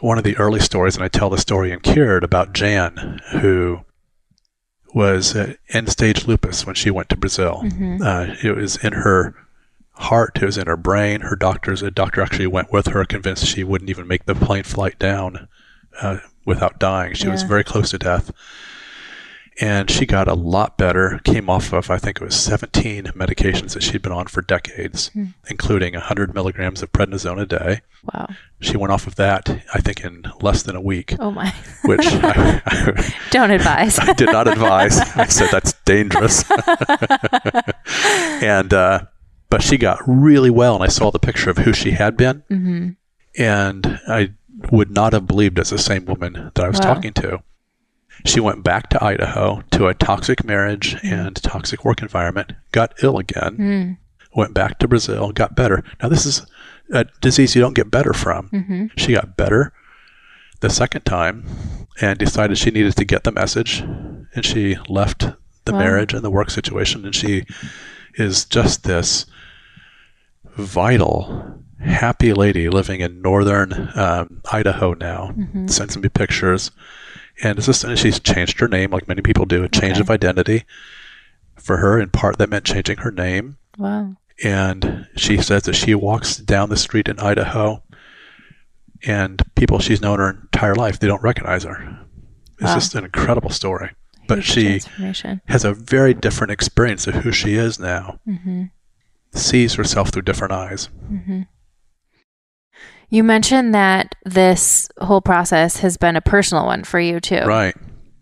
One 0.00 0.18
of 0.18 0.24
the 0.24 0.36
early 0.36 0.60
stories, 0.60 0.96
and 0.96 1.04
I 1.04 1.08
tell 1.08 1.30
the 1.30 1.38
story 1.38 1.72
in 1.72 1.80
Cured 1.80 2.24
about 2.24 2.52
Jan, 2.52 3.20
who 3.32 3.80
was 4.94 5.36
end 5.68 5.88
stage 5.90 6.26
lupus 6.26 6.66
when 6.66 6.74
she 6.74 6.90
went 6.90 7.08
to 7.10 7.16
Brazil. 7.16 7.62
Mm-hmm. 7.64 8.02
Uh, 8.02 8.34
it 8.42 8.56
was 8.56 8.76
in 8.82 8.92
her 8.92 9.34
heart, 9.92 10.38
it 10.40 10.46
was 10.46 10.58
in 10.58 10.66
her 10.66 10.76
brain. 10.76 11.20
Her 11.20 11.36
doctors, 11.36 11.82
a 11.82 11.90
doctor 11.90 12.22
actually 12.22 12.46
went 12.46 12.72
with 12.72 12.88
her, 12.88 13.04
convinced 13.04 13.46
she 13.46 13.62
wouldn't 13.62 13.90
even 13.90 14.08
make 14.08 14.24
the 14.24 14.34
plane 14.34 14.64
flight 14.64 14.98
down 14.98 15.48
uh, 16.00 16.18
without 16.44 16.78
dying. 16.78 17.14
She 17.14 17.28
was 17.28 17.42
very 17.42 17.64
close 17.64 17.90
to 17.90 17.98
death. 17.98 18.32
And 19.60 19.90
she 19.90 20.06
got 20.06 20.26
a 20.26 20.32
lot 20.34 20.78
better, 20.78 21.20
came 21.22 21.50
off 21.50 21.74
of, 21.74 21.90
I 21.90 21.98
think 21.98 22.18
it 22.20 22.24
was 22.24 22.34
17 22.34 23.04
medications 23.14 23.74
that 23.74 23.82
she'd 23.82 24.00
been 24.00 24.10
on 24.12 24.26
for 24.26 24.40
decades, 24.40 25.08
Hmm. 25.08 25.24
including 25.50 25.92
100 25.94 26.34
milligrams 26.34 26.82
of 26.82 26.92
prednisone 26.92 27.38
a 27.40 27.44
day. 27.44 27.82
Wow. 28.14 28.28
She 28.60 28.78
went 28.78 28.90
off 28.92 29.06
of 29.06 29.16
that, 29.16 29.50
I 29.74 29.80
think, 29.80 30.02
in 30.02 30.24
less 30.40 30.62
than 30.62 30.76
a 30.76 30.80
week, 30.80 31.14
Oh 31.18 31.30
my. 31.30 31.50
which 31.84 32.00
I, 32.06 32.62
I, 32.64 33.14
Don't 33.30 33.50
advise. 33.50 33.98
I 33.98 34.14
did 34.14 34.32
not 34.32 34.48
advise. 34.48 34.98
I 34.98 35.26
said 35.26 35.50
that's 35.50 35.74
dangerous. 35.84 36.42
and 38.42 38.72
uh, 38.72 39.00
but 39.48 39.62
she 39.62 39.76
got 39.76 40.00
really 40.06 40.50
well, 40.50 40.74
and 40.76 40.84
I 40.84 40.88
saw 40.88 41.10
the 41.10 41.18
picture 41.18 41.50
of 41.50 41.58
who 41.58 41.72
she 41.72 41.90
had 41.92 42.16
been, 42.16 42.42
mm-hmm. 42.50 42.88
and 43.36 44.00
I 44.08 44.30
would 44.72 44.90
not 44.90 45.12
have 45.12 45.26
believed 45.26 45.58
it's 45.58 45.70
the 45.70 45.78
same 45.78 46.04
woman 46.06 46.50
that 46.54 46.64
I 46.64 46.68
was 46.68 46.78
Wow. 46.80 46.94
talking 46.94 47.12
to. 47.14 47.42
She 48.26 48.40
went 48.40 48.62
back 48.62 48.88
to 48.90 49.02
Idaho 49.04 49.62
to 49.72 49.86
a 49.86 49.94
toxic 49.94 50.44
marriage 50.44 50.96
and 51.02 51.34
toxic 51.42 51.84
work 51.84 52.02
environment, 52.02 52.52
got 52.72 52.94
ill 53.02 53.18
again, 53.18 53.56
Mm. 53.56 53.96
went 54.36 54.54
back 54.54 54.78
to 54.78 54.88
Brazil, 54.88 55.32
got 55.32 55.56
better. 55.56 55.82
Now 56.02 56.08
this 56.08 56.26
is 56.26 56.46
a 56.92 57.06
disease 57.20 57.54
you 57.54 57.60
don't 57.62 57.74
get 57.74 57.90
better 57.90 58.12
from. 58.12 58.48
Mm-hmm. 58.50 58.86
She 58.96 59.12
got 59.14 59.36
better 59.36 59.72
the 60.60 60.70
second 60.70 61.02
time 61.02 61.44
and 62.00 62.18
decided 62.18 62.58
she 62.58 62.70
needed 62.70 62.96
to 62.96 63.04
get 63.04 63.24
the 63.24 63.32
message. 63.32 63.80
And 64.34 64.44
she 64.44 64.76
left 64.88 65.20
the 65.64 65.72
Wow. 65.72 65.78
marriage 65.78 66.12
and 66.14 66.22
the 66.22 66.30
work 66.30 66.50
situation. 66.50 67.04
And 67.04 67.14
she 67.14 67.44
is 68.14 68.44
just 68.44 68.84
this 68.84 69.26
vital, 70.56 71.54
happy 71.80 72.32
lady 72.32 72.68
living 72.68 73.00
in 73.00 73.22
northern 73.22 73.90
um, 73.94 74.40
Idaho 74.52 74.94
now. 74.94 75.32
Mm-hmm. 75.36 75.66
Sends 75.68 75.96
me 75.96 76.08
pictures. 76.08 76.70
And 77.42 77.58
it's 77.58 77.66
just, 77.66 77.84
and 77.84 77.98
she's 77.98 78.20
changed 78.20 78.60
her 78.60 78.68
name 78.68 78.90
like 78.90 79.08
many 79.08 79.22
people 79.22 79.46
do, 79.46 79.64
a 79.64 79.68
change 79.68 79.92
Okay. 79.94 80.00
of 80.00 80.10
identity. 80.10 80.64
For 81.56 81.78
her, 81.78 81.98
in 82.00 82.10
part, 82.10 82.38
that 82.38 82.48
meant 82.50 82.64
changing 82.64 82.98
her 82.98 83.10
name. 83.10 83.56
Wow. 83.78 84.16
And 84.42 85.06
she 85.16 85.36
says 85.38 85.64
that 85.64 85.74
she 85.74 85.94
walks 85.94 86.36
down 86.38 86.68
the 86.70 86.76
street 86.76 87.08
in 87.08 87.18
Idaho 87.20 87.82
and 89.06 89.42
people 89.54 89.78
she's 89.78 90.00
known 90.00 90.18
her 90.18 90.30
entire 90.30 90.74
life, 90.74 90.98
they 90.98 91.06
don't 91.06 91.22
recognize 91.22 91.64
her. 91.64 91.98
It's 92.58 92.62
Wow. 92.68 92.74
just 92.74 92.94
an 92.94 93.04
incredible 93.04 93.50
story. 93.50 93.90
But 94.28 94.44
she 94.44 94.80
has 95.48 95.64
a 95.64 95.74
very 95.74 96.14
different 96.14 96.52
experience 96.52 97.06
of 97.06 97.14
who 97.16 97.32
she 97.32 97.54
is 97.54 97.78
now, 97.80 98.20
Mm-hmm. 98.28 98.64
sees 99.32 99.74
herself 99.74 100.10
through 100.10 100.22
different 100.22 100.52
eyes. 100.52 100.88
Mm-hmm. 101.10 101.42
You 103.10 103.24
mentioned 103.24 103.74
that 103.74 104.14
this 104.24 104.88
whole 105.00 105.20
process 105.20 105.78
has 105.78 105.96
been 105.96 106.16
a 106.16 106.20
personal 106.20 106.64
one 106.66 106.84
for 106.84 106.98
you 107.00 107.18
too. 107.20 107.40
Right, 107.40 107.74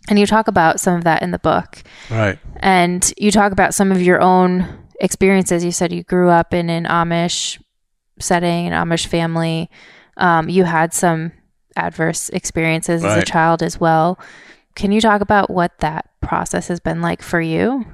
And 0.08 0.18
you 0.18 0.26
talk 0.26 0.48
about 0.48 0.80
some 0.80 0.94
of 0.96 1.04
that 1.04 1.22
in 1.22 1.30
the 1.30 1.38
book. 1.38 1.82
right. 2.10 2.38
And 2.56 3.12
you 3.18 3.30
talk 3.30 3.52
about 3.52 3.74
some 3.74 3.92
of 3.92 4.00
your 4.02 4.20
own 4.20 4.66
experiences. 5.00 5.62
You 5.64 5.72
said 5.72 5.92
you 5.92 6.02
grew 6.04 6.30
up 6.30 6.52
in 6.54 6.70
an 6.70 6.84
Amish 6.86 7.60
setting, 8.18 8.66
an 8.66 8.72
Amish 8.72 9.06
family. 9.06 9.70
Um, 10.16 10.48
you 10.48 10.64
had 10.64 10.92
some 10.94 11.32
adverse 11.76 12.30
experiences 12.30 13.04
as 13.04 13.22
a 13.22 13.24
child 13.26 13.62
as 13.62 13.78
well. 13.78 14.18
Can 14.74 14.90
you 14.90 15.00
talk 15.00 15.20
about 15.20 15.50
what 15.50 15.78
that 15.78 16.06
process 16.22 16.68
has 16.68 16.80
been 16.80 17.00
like 17.02 17.22
for 17.22 17.40
you? 17.40 17.84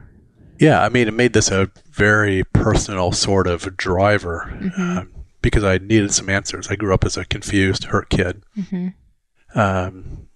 Yeah, 0.61 0.80
I 0.82 0.88
mean, 0.88 1.09
it 1.09 1.14
made 1.14 1.32
this 1.32 1.51
a 1.51 1.70
very 1.90 2.45
personal 2.53 3.11
sort 3.12 3.47
of 3.49 3.76
driver 3.76 4.49
Mhm. 4.62 4.99
um, 4.99 5.11
because 5.45 5.62
I 5.62 5.78
needed 5.78 6.12
some 6.12 6.28
answers. 6.30 6.68
I 6.68 6.76
grew 6.76 6.95
up 6.95 7.05
as 7.05 7.16
a 7.16 7.24
confused, 7.24 7.84
hurt 7.84 8.09
kid. 8.09 8.42
hmm 8.70 8.88
um, 9.55 10.26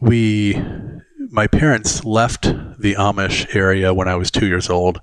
we 0.00 0.54
my 1.30 1.48
parents 1.48 2.04
left 2.04 2.42
the 2.78 2.94
Amish 2.94 3.56
area 3.56 3.92
when 3.92 4.06
I 4.06 4.14
was 4.14 4.30
two 4.30 4.46
years 4.46 4.70
old, 4.70 5.00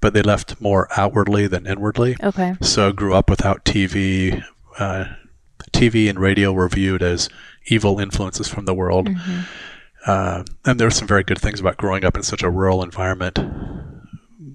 but 0.00 0.14
they 0.14 0.22
left 0.22 0.58
more 0.60 0.88
outwardly 0.96 1.46
than 1.46 1.66
inwardly. 1.66 2.16
Okay. 2.22 2.54
So 2.62 2.88
I 2.88 2.92
grew 2.92 3.12
up 3.14 3.28
without 3.28 3.64
TV. 3.66 4.42
Uh, 4.78 5.04
TV 5.72 6.08
and 6.08 6.18
radio 6.18 6.52
were 6.52 6.68
viewed 6.68 7.02
as 7.02 7.28
evil 7.66 8.00
influences 8.00 8.48
from 8.48 8.64
the 8.64 8.74
world. 8.74 9.08
hmm 9.08 9.40
Uh, 10.06 10.44
and 10.66 10.78
there 10.78 10.86
were 10.86 10.90
some 10.90 11.08
very 11.08 11.24
good 11.24 11.38
things 11.40 11.60
about 11.60 11.76
growing 11.78 12.04
up 12.04 12.14
in 12.16 12.22
such 12.22 12.42
a 12.42 12.50
rural 12.50 12.82
environment. 12.82 13.38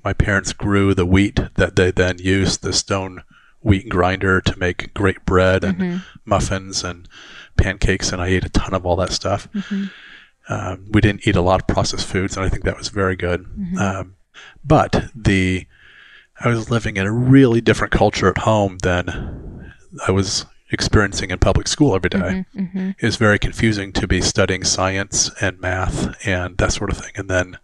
My 0.03 0.13
parents 0.13 0.53
grew 0.53 0.93
the 0.93 1.05
wheat 1.05 1.39
that 1.55 1.75
they 1.75 1.91
then 1.91 2.17
used 2.19 2.61
the 2.61 2.73
stone 2.73 3.23
wheat 3.61 3.89
grinder 3.89 4.39
to 4.41 4.57
make 4.59 4.93
great 4.93 5.25
bread 5.25 5.63
and 5.63 5.77
hmm 5.81 5.97
muffins 6.25 6.83
and 6.83 7.07
pancakes, 7.57 8.11
and 8.11 8.21
I 8.21 8.27
ate 8.27 8.45
a 8.45 8.49
ton 8.49 8.75
of 8.75 8.85
all 8.85 8.95
that 8.97 9.11
stuff. 9.11 9.47
hmm 9.51 9.85
Um, 10.47 10.85
we 10.91 11.01
didn't 11.01 11.27
eat 11.27 11.35
a 11.35 11.41
lot 11.41 11.59
of 11.61 11.67
processed 11.67 12.05
foods, 12.07 12.35
and 12.37 12.45
I 12.45 12.49
think 12.49 12.63
that 12.65 12.77
was 12.77 12.89
very 12.89 13.15
good. 13.15 13.45
Mhm. 13.45 13.79
Um, 13.79 14.15
but 14.63 15.09
the 15.15 15.65
I 16.39 16.47
was 16.49 16.69
living 16.71 16.97
in 16.97 17.05
a 17.05 17.11
really 17.11 17.61
different 17.61 17.91
culture 17.91 18.29
at 18.29 18.39
home 18.39 18.77
than 18.83 19.73
I 20.07 20.11
was 20.11 20.45
experiencing 20.71 21.31
in 21.31 21.39
public 21.39 21.67
school 21.67 21.95
every 21.95 22.09
day. 22.09 22.45
hmm 22.55 22.63
hmm 22.65 22.89
It 22.99 23.05
was 23.05 23.15
very 23.17 23.39
confusing 23.39 23.91
to 23.93 24.07
be 24.07 24.21
studying 24.21 24.63
science 24.63 25.31
and 25.41 25.59
math 25.59 26.15
and 26.25 26.57
that 26.57 26.71
sort 26.73 26.91
of 26.91 26.97
thing, 26.97 27.11
and 27.15 27.27
then 27.29 27.57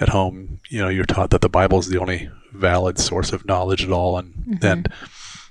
at 0.00 0.08
home, 0.10 0.60
you 0.68 0.80
know, 0.80 0.88
you're 0.88 1.04
taught 1.06 1.30
that 1.30 1.40
the 1.40 1.48
Bible 1.48 1.78
is 1.78 1.88
the 1.88 1.98
only 1.98 2.28
valid 2.52 2.98
source 2.98 3.32
of 3.32 3.44
knowledge 3.46 3.84
at 3.84 3.90
all, 3.92 4.18
and 4.18 4.34
Mhm. 4.48 4.64
and 4.72 4.88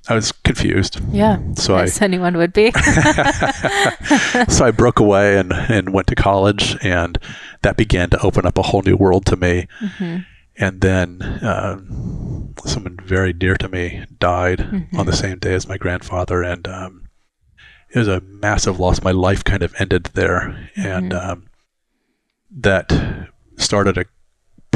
I 0.08 0.14
was 0.14 0.32
confused. 0.32 1.00
Yeah. 1.12 1.40
So 1.56 1.76
I 1.76 1.84
As 1.84 2.02
anyone 2.02 2.38
would 2.38 2.54
be. 2.54 2.72
so 4.48 4.66
I 4.66 4.72
broke 4.72 5.00
away 5.00 5.38
and, 5.38 5.52
and 5.52 5.94
went 5.94 6.08
to 6.08 6.16
college, 6.16 6.78
and 6.84 7.18
that 7.64 7.76
began 7.78 8.10
to 8.12 8.20
open 8.22 8.46
up 8.46 8.58
a 8.58 8.62
whole 8.64 8.84
new 8.84 8.96
world 8.96 9.26
to 9.28 9.36
me. 9.36 9.68
hmm 9.98 10.18
And 10.58 10.80
then 10.82 11.22
um, 11.42 12.54
someone 12.66 12.98
very 13.04 13.34
dear 13.34 13.56
to 13.58 13.68
me 13.68 14.06
died 14.20 14.60
Mhm. 14.60 14.98
on 15.00 15.06
the 15.06 15.14
same 15.16 15.38
day 15.40 15.54
as 15.54 15.68
my 15.68 15.78
grandfather, 15.78 16.44
and 16.44 16.68
um, 16.68 17.10
it 17.94 18.00
was 18.00 18.08
a 18.08 18.22
massive 18.22 18.80
loss. 18.80 19.02
My 19.04 19.12
life 19.12 19.44
kind 19.44 19.64
of 19.64 19.74
ended 19.80 20.06
there, 20.14 20.70
and 20.76 21.12
Mhm. 21.12 21.30
um, 21.30 21.44
that 22.52 22.94
started 23.58 23.98
a 23.98 24.06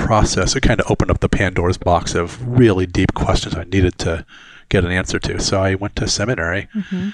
process. 0.06 0.56
It 0.56 0.62
kind 0.62 0.80
of 0.80 0.90
opened 0.90 1.12
up 1.12 1.20
the 1.20 1.30
Pandora's 1.30 1.78
box 1.78 2.16
of 2.16 2.46
really 2.48 2.86
deep 2.86 3.14
questions 3.14 3.56
I 3.56 3.64
needed 3.64 3.98
to 4.00 4.26
get 4.70 4.86
an 4.86 4.92
answer 4.92 5.20
to. 5.20 5.40
So 5.40 5.62
I 5.62 5.76
went 5.76 5.96
to 5.98 6.08
seminary 6.08 6.68
hmm 6.90 7.10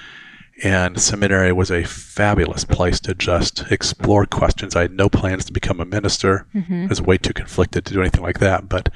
and 0.64 1.02
seminary 1.02 1.52
was 1.52 1.70
a 1.70 1.84
fabulous 1.84 2.64
place 2.64 3.02
to 3.02 3.14
just 3.14 3.70
explore 3.70 4.26
questions. 4.26 4.74
I 4.74 4.84
had 4.84 4.94
no 4.94 5.10
plans 5.10 5.44
to 5.46 5.52
become 5.52 5.82
a 5.82 5.86
minister. 5.86 6.48
hmm 6.54 6.86
I 6.86 6.88
was 6.88 7.02
way 7.02 7.18
too 7.18 7.34
conflicted 7.34 7.84
to 7.86 7.94
do 7.94 8.00
anything 8.00 8.24
like 8.24 8.40
that, 8.40 8.70
but 8.70 8.88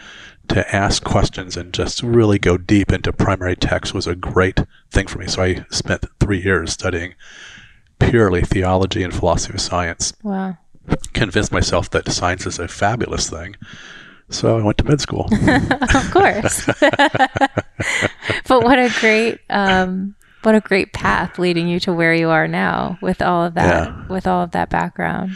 to 0.47 0.75
ask 0.75 1.03
questions 1.03 1.57
and 1.57 1.73
just 1.73 2.01
really 2.01 2.39
go 2.39 2.57
deep 2.57 2.93
into 2.93 3.11
primary 3.11 3.57
text 3.57 3.93
was 3.93 4.07
a 4.07 4.15
great 4.15 4.61
thing 4.89 5.07
for 5.07 5.19
me. 5.19 5.27
So 5.27 5.43
I 5.43 5.65
spent 5.69 6.05
three 6.21 6.41
years 6.41 6.71
studying 6.71 7.15
purely 7.99 8.41
theology 8.41 9.03
and 9.03 9.13
philosophy 9.13 9.55
of 9.55 9.61
science. 9.61 10.13
Wow. 10.23 10.57
Convinced 11.13 11.51
myself 11.51 11.89
that 11.91 12.11
science 12.11 12.45
is 12.45 12.59
a 12.59 12.67
fabulous 12.67 13.29
thing. 13.29 13.55
So 14.29 14.57
I 14.59 14.63
went 14.63 14.77
to 14.77 14.83
med 14.83 15.01
school. 15.01 15.27
of 15.31 16.11
course. 16.11 16.65
but 18.47 18.63
what 18.63 18.77
a 18.79 18.89
great 18.99 19.39
um 19.49 20.15
what 20.43 20.55
a 20.55 20.61
great 20.61 20.93
path 20.93 21.37
leading 21.37 21.67
you 21.67 21.79
to 21.81 21.91
where 21.91 22.13
you 22.13 22.29
are 22.29 22.47
now 22.47 22.97
with 23.01 23.21
all 23.21 23.43
of 23.43 23.55
that 23.55 23.87
Yeah. 23.87 24.07
with 24.07 24.27
all 24.27 24.43
of 24.43 24.51
that 24.51 24.69
background. 24.69 25.35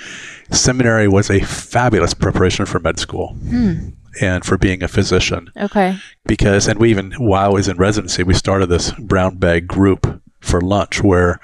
Seminary 0.51 1.07
was 1.07 1.29
a 1.29 1.41
fabulous 1.41 2.13
preparation 2.13 2.65
for 2.65 2.79
med 2.79 2.99
school 2.99 3.33
Hmm. 3.49 3.89
and 4.21 4.45
for 4.45 4.57
being 4.57 4.83
a 4.83 4.87
physician. 4.87 5.49
Okay. 5.57 5.97
because 6.25 6.67
and 6.67 6.79
we 6.79 6.89
even 6.91 7.11
while 7.13 7.49
I 7.49 7.53
was 7.53 7.67
in 7.67 7.77
residency, 7.77 8.23
we 8.23 8.33
started 8.33 8.67
this 8.67 8.91
brown 8.91 9.37
bag 9.37 9.67
group 9.67 10.21
for 10.39 10.61
lunch 10.61 11.01
where 11.03 11.39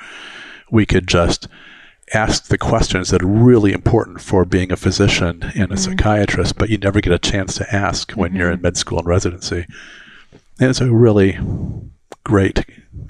we 0.72 0.86
could 0.86 1.08
just 1.08 1.48
ask 2.14 2.48
the 2.48 2.58
questions 2.58 3.10
that 3.10 3.22
are 3.22 3.28
really 3.28 3.72
important 3.74 4.22
for 4.22 4.46
being 4.46 4.72
a 4.72 4.76
physician 4.76 5.52
and 5.56 5.72
a 5.72 5.76
Mhm. 5.76 5.80
psychiatrist, 5.80 6.58
but 6.58 6.70
you 6.70 6.78
never 6.78 7.02
get 7.02 7.14
a 7.14 7.20
chance 7.20 7.56
to 7.56 7.76
ask 7.76 8.12
when 8.14 8.36
you're 8.36 8.50
Mhm. 8.50 8.54
in 8.56 8.62
med 8.62 8.78
school 8.78 9.00
and 9.00 9.08
residency. 9.08 9.66
And 10.60 10.70
it's 10.70 10.82
a 10.82 10.92
really 10.92 11.38
great 12.24 12.66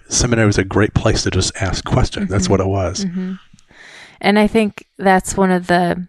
seminary 0.08 0.48
was 0.48 0.58
a 0.58 0.64
great 0.64 0.94
place 0.94 1.24
to 1.24 1.32
just 1.32 1.52
ask 1.62 1.84
questions. 1.86 2.30
That's 2.30 2.48
Mhm. 2.48 2.52
what 2.52 2.60
it 2.60 2.68
was. 2.68 3.04
hmm 3.04 3.34
And 4.22 4.38
I 4.38 4.48
think 4.48 4.86
that's 4.98 5.38
one 5.38 5.52
of 5.52 5.68
the 5.68 6.08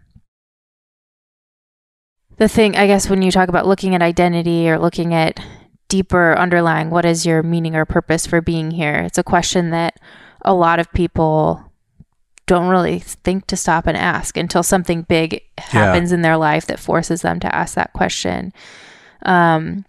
the 2.38 2.48
thing 2.48 2.74
I 2.74 2.86
guess 2.86 3.08
when 3.10 3.20
you 3.22 3.30
talk 3.30 3.48
about 3.50 3.66
looking 3.66 3.94
at 3.94 4.00
identity 4.02 4.68
or 4.70 4.78
looking 4.78 5.12
at 5.12 5.38
deeper 5.88 6.34
underlying 6.38 6.88
what 6.88 7.04
is 7.04 7.26
your 7.26 7.42
meaning 7.42 7.76
or 7.76 7.84
purpose 7.84 8.26
for 8.26 8.40
being 8.40 8.70
here, 8.70 8.94
it's 8.94 9.18
a 9.18 9.22
question 9.22 9.70
that 9.70 9.98
a 10.42 10.54
lot 10.54 10.78
of 10.78 10.90
people 10.92 11.69
don't 12.50 12.68
really 12.68 12.98
think 12.98 13.46
to 13.46 13.56
stop 13.56 13.86
and 13.86 13.96
ask 13.96 14.36
until 14.36 14.64
something 14.64 15.02
big 15.02 15.40
happens 15.56 16.10
in 16.10 16.22
their 16.22 16.36
life 16.36 16.66
that 16.66 16.80
forces 16.80 17.22
them 17.22 17.38
to 17.38 17.54
ask 17.54 17.76
that 17.76 17.92
question. 17.92 18.52
Um, 19.24 19.84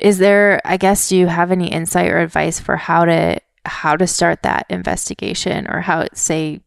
is 0.00 0.18
there, 0.18 0.60
I 0.64 0.76
guess, 0.78 1.08
do 1.08 1.16
you 1.16 1.28
have 1.28 1.52
any 1.52 1.68
insight 1.70 2.10
or 2.10 2.18
advice 2.18 2.58
for 2.58 2.76
how 2.76 3.04
to 3.04 3.38
how 3.64 3.94
to 3.94 4.06
start 4.08 4.42
that 4.42 4.66
investigation 4.68 5.68
or 5.68 5.80
how 5.80 6.06
say 6.12 6.60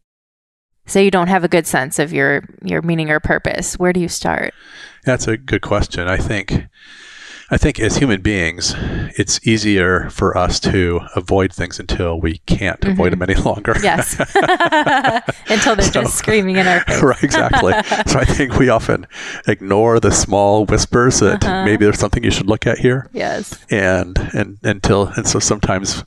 say 0.86 1.04
you 1.04 1.10
don't 1.10 1.28
have 1.28 1.44
a 1.44 1.48
good 1.48 1.66
sense 1.66 1.98
of 1.98 2.10
your 2.10 2.48
your 2.62 2.80
meaning 2.80 3.10
or 3.10 3.20
purpose 3.20 3.78
where 3.78 3.92
do 3.92 4.00
you 4.00 4.08
start 4.08 4.54
That's 5.04 5.26
a 5.26 5.36
good 5.36 5.60
question. 5.60 6.08
I 6.08 6.16
think 6.16 6.66
I 7.50 7.56
think 7.58 7.78
as 7.78 7.96
human 7.98 8.22
beings, 8.22 8.74
it's 9.18 9.38
easier 9.46 10.08
for 10.10 10.36
us 10.36 10.58
to 10.60 11.00
avoid 11.14 11.52
things 11.52 11.78
until 11.78 12.18
we 12.20 12.38
can't 12.46 12.82
avoid 12.84 13.12
Mhm. 13.12 13.18
them 13.18 13.30
any 13.30 13.34
longer. 13.40 13.74
yes 13.82 14.18
until 15.48 15.76
they're 15.76 15.84
So- 15.92 16.02
just 16.02 16.14
screaming 16.16 16.56
in 16.56 16.66
our 16.66 16.80
face 16.80 17.02
right, 17.02 17.22
exactly. 17.22 17.72
so 18.06 18.18
I 18.18 18.24
think 18.24 18.58
we 18.58 18.68
often 18.70 19.06
ignore 19.46 20.00
the 20.00 20.10
small 20.10 20.64
whispers 20.64 21.20
that 21.20 21.44
Uh-huh. 21.44 21.64
maybe 21.64 21.84
there's 21.84 21.98
something 21.98 22.24
you 22.24 22.30
should 22.30 22.46
look 22.46 22.66
at 22.66 22.78
here, 22.78 23.08
yes 23.12 23.58
and 23.70 24.16
and 24.32 24.58
until 24.62 25.08
and 25.16 25.26
so 25.26 25.38
sometimes. 25.38 26.04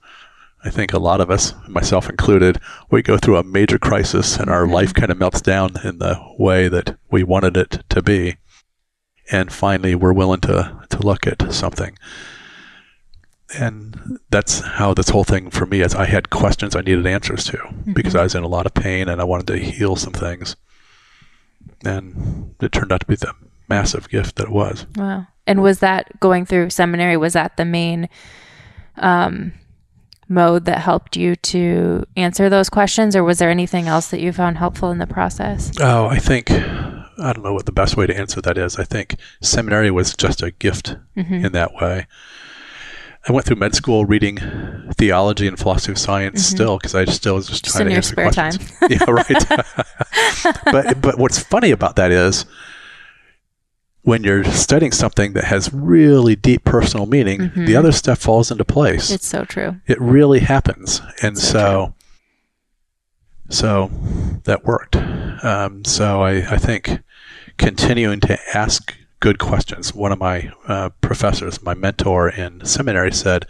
I 0.65 0.69
think 0.71 0.91
a 0.91 0.99
lot 0.99 1.21
of 1.21 1.29
us, 1.29 1.53
myself 1.67 2.09
included, 2.09 2.59
we 2.89 3.01
go 3.01 3.17
through 3.17 3.37
a 3.37 3.43
major 3.43 3.77
crisis 3.77 4.37
and 4.37 4.49
our 4.49 4.65
Mhm. 4.65 4.73
life 4.73 4.93
kind 4.93 5.11
of 5.11 5.17
melts 5.19 5.39
down 5.39 5.75
in 5.83 5.99
the 5.99 6.19
way 6.37 6.67
that 6.67 6.97
we 7.11 7.23
wanted 7.23 7.55
it 7.55 7.83
to 7.89 8.01
be. 8.01 8.35
And 9.31 9.51
finally, 9.51 9.93
we're 9.95 10.13
willing 10.13 10.41
to, 10.41 10.85
to 10.89 10.99
look 10.99 11.27
at 11.27 11.51
something. 11.53 11.97
And 13.57 14.19
that's 14.29 14.59
how 14.59 14.93
this 14.93 15.09
whole 15.09 15.23
thing 15.23 15.49
for 15.49 15.65
me 15.65 15.81
is 15.81 15.95
I 15.95 16.05
had 16.05 16.29
questions 16.29 16.75
I 16.75 16.81
needed 16.81 17.05
answers 17.07 17.45
to 17.45 17.57
because 17.93 18.13
Mhm. 18.13 18.19
I 18.19 18.23
was 18.23 18.35
in 18.35 18.43
a 18.43 18.47
lot 18.47 18.65
of 18.65 18.73
pain 18.73 19.07
and 19.07 19.21
I 19.21 19.23
wanted 19.23 19.47
to 19.47 19.57
heal 19.57 19.95
some 19.95 20.13
things. 20.13 20.55
And 21.85 22.51
it 22.61 22.71
turned 22.71 22.91
out 22.91 23.01
to 23.01 23.05
be 23.05 23.15
the 23.15 23.33
massive 23.69 24.09
gift 24.09 24.35
that 24.37 24.47
it 24.47 24.51
was. 24.51 24.85
wow 24.95 25.27
And 25.45 25.61
was 25.61 25.79
that 25.79 26.19
going 26.19 26.45
through 26.45 26.69
seminary? 26.71 27.15
Was 27.17 27.33
that 27.33 27.55
the 27.57 27.65
main 27.65 28.09
um, 28.97 29.53
mode 30.27 30.65
that 30.65 30.79
helped 30.79 31.15
you 31.15 31.35
to 31.37 32.03
answer 32.17 32.49
those 32.49 32.69
questions, 32.69 33.15
or 33.15 33.23
was 33.23 33.37
there 33.39 33.49
anything 33.51 33.87
else 33.87 34.07
that 34.07 34.19
you 34.19 34.33
found 34.33 34.57
helpful 34.57 34.89
in 34.91 34.97
the 34.97 35.07
process? 35.07 35.71
Oh, 35.79 36.07
I 36.07 36.17
think 36.17 36.49
I 37.19 37.33
don't 37.33 37.43
know 37.43 37.53
what 37.53 37.65
the 37.65 37.71
best 37.71 37.97
way 37.97 38.05
to 38.07 38.15
answer 38.17 38.41
that 38.41 38.57
is. 38.57 38.77
I 38.77 38.83
think 38.83 39.15
seminary 39.41 39.89
was 39.91 40.13
just 40.15 40.41
a 40.43 40.51
gift 40.51 40.95
Mm-hmm. 41.15 41.45
in 41.45 41.51
that 41.53 41.73
way. 41.73 42.05
I 43.27 43.31
went 43.33 43.45
through 43.45 43.57
med 43.57 43.75
school 43.75 44.05
reading 44.05 44.37
theology 44.97 45.47
and 45.47 45.59
philosophy 45.59 45.91
of 45.91 45.97
science 45.97 46.45
still 46.45 46.77
because 46.77 46.95
I 46.95 47.03
still 47.05 47.35
was 47.35 47.47
just, 47.47 47.65
Just 47.65 47.75
trying 47.75 47.89
to 47.89 47.95
answer 47.95 48.13
questions. 48.15 48.71
yeah, 48.89 49.03
right. 49.09 49.45
but 50.71 51.01
but 51.01 51.17
what's 51.17 51.39
funny 51.39 51.71
about 51.71 51.95
that 51.97 52.11
is 52.11 52.45
when 54.03 54.23
you're 54.23 54.45
studying 54.45 54.93
something 54.93 55.33
that 55.33 55.43
has 55.43 55.73
really 55.73 56.35
deep 56.37 56.63
personal 56.63 57.05
meaning, 57.05 57.51
the 57.55 57.75
other 57.75 57.91
stuff 57.91 58.19
falls 58.19 58.49
into 58.51 58.63
place. 58.63 59.11
It's 59.11 59.27
so 59.27 59.43
true. 59.43 59.75
it 59.87 59.99
really 59.99 60.39
happens, 60.39 61.01
and 61.21 61.37
so 61.37 61.93
so 63.49 63.89
that 64.45 64.63
worked. 64.65 64.95
Um, 65.43 65.83
so 65.83 66.21
I, 66.21 66.53
I 66.53 66.57
think 66.57 66.99
continuing 67.57 68.19
to 68.21 68.39
ask 68.55 68.95
good 69.19 69.39
questions. 69.39 69.93
One 69.93 70.11
of 70.11 70.19
my 70.19 70.51
uh, 70.67 70.89
professors, 71.01 71.61
my 71.63 71.73
mentor 71.73 72.29
in 72.29 72.65
seminary, 72.65 73.11
said 73.11 73.45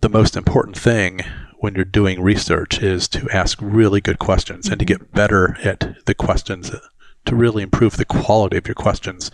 the 0.00 0.08
most 0.08 0.36
important 0.36 0.76
thing 0.76 1.20
when 1.58 1.74
you're 1.74 1.84
doing 1.84 2.22
research 2.22 2.82
is 2.82 3.06
to 3.08 3.28
ask 3.30 3.58
really 3.60 4.00
good 4.00 4.18
questions 4.18 4.68
and 4.68 4.78
to 4.78 4.84
get 4.84 5.12
better 5.12 5.58
at 5.62 6.06
the 6.06 6.14
questions 6.14 6.70
to 7.26 7.36
really 7.36 7.62
improve 7.62 7.96
the 7.96 8.04
quality 8.06 8.56
of 8.56 8.66
your 8.66 8.74
questions. 8.74 9.30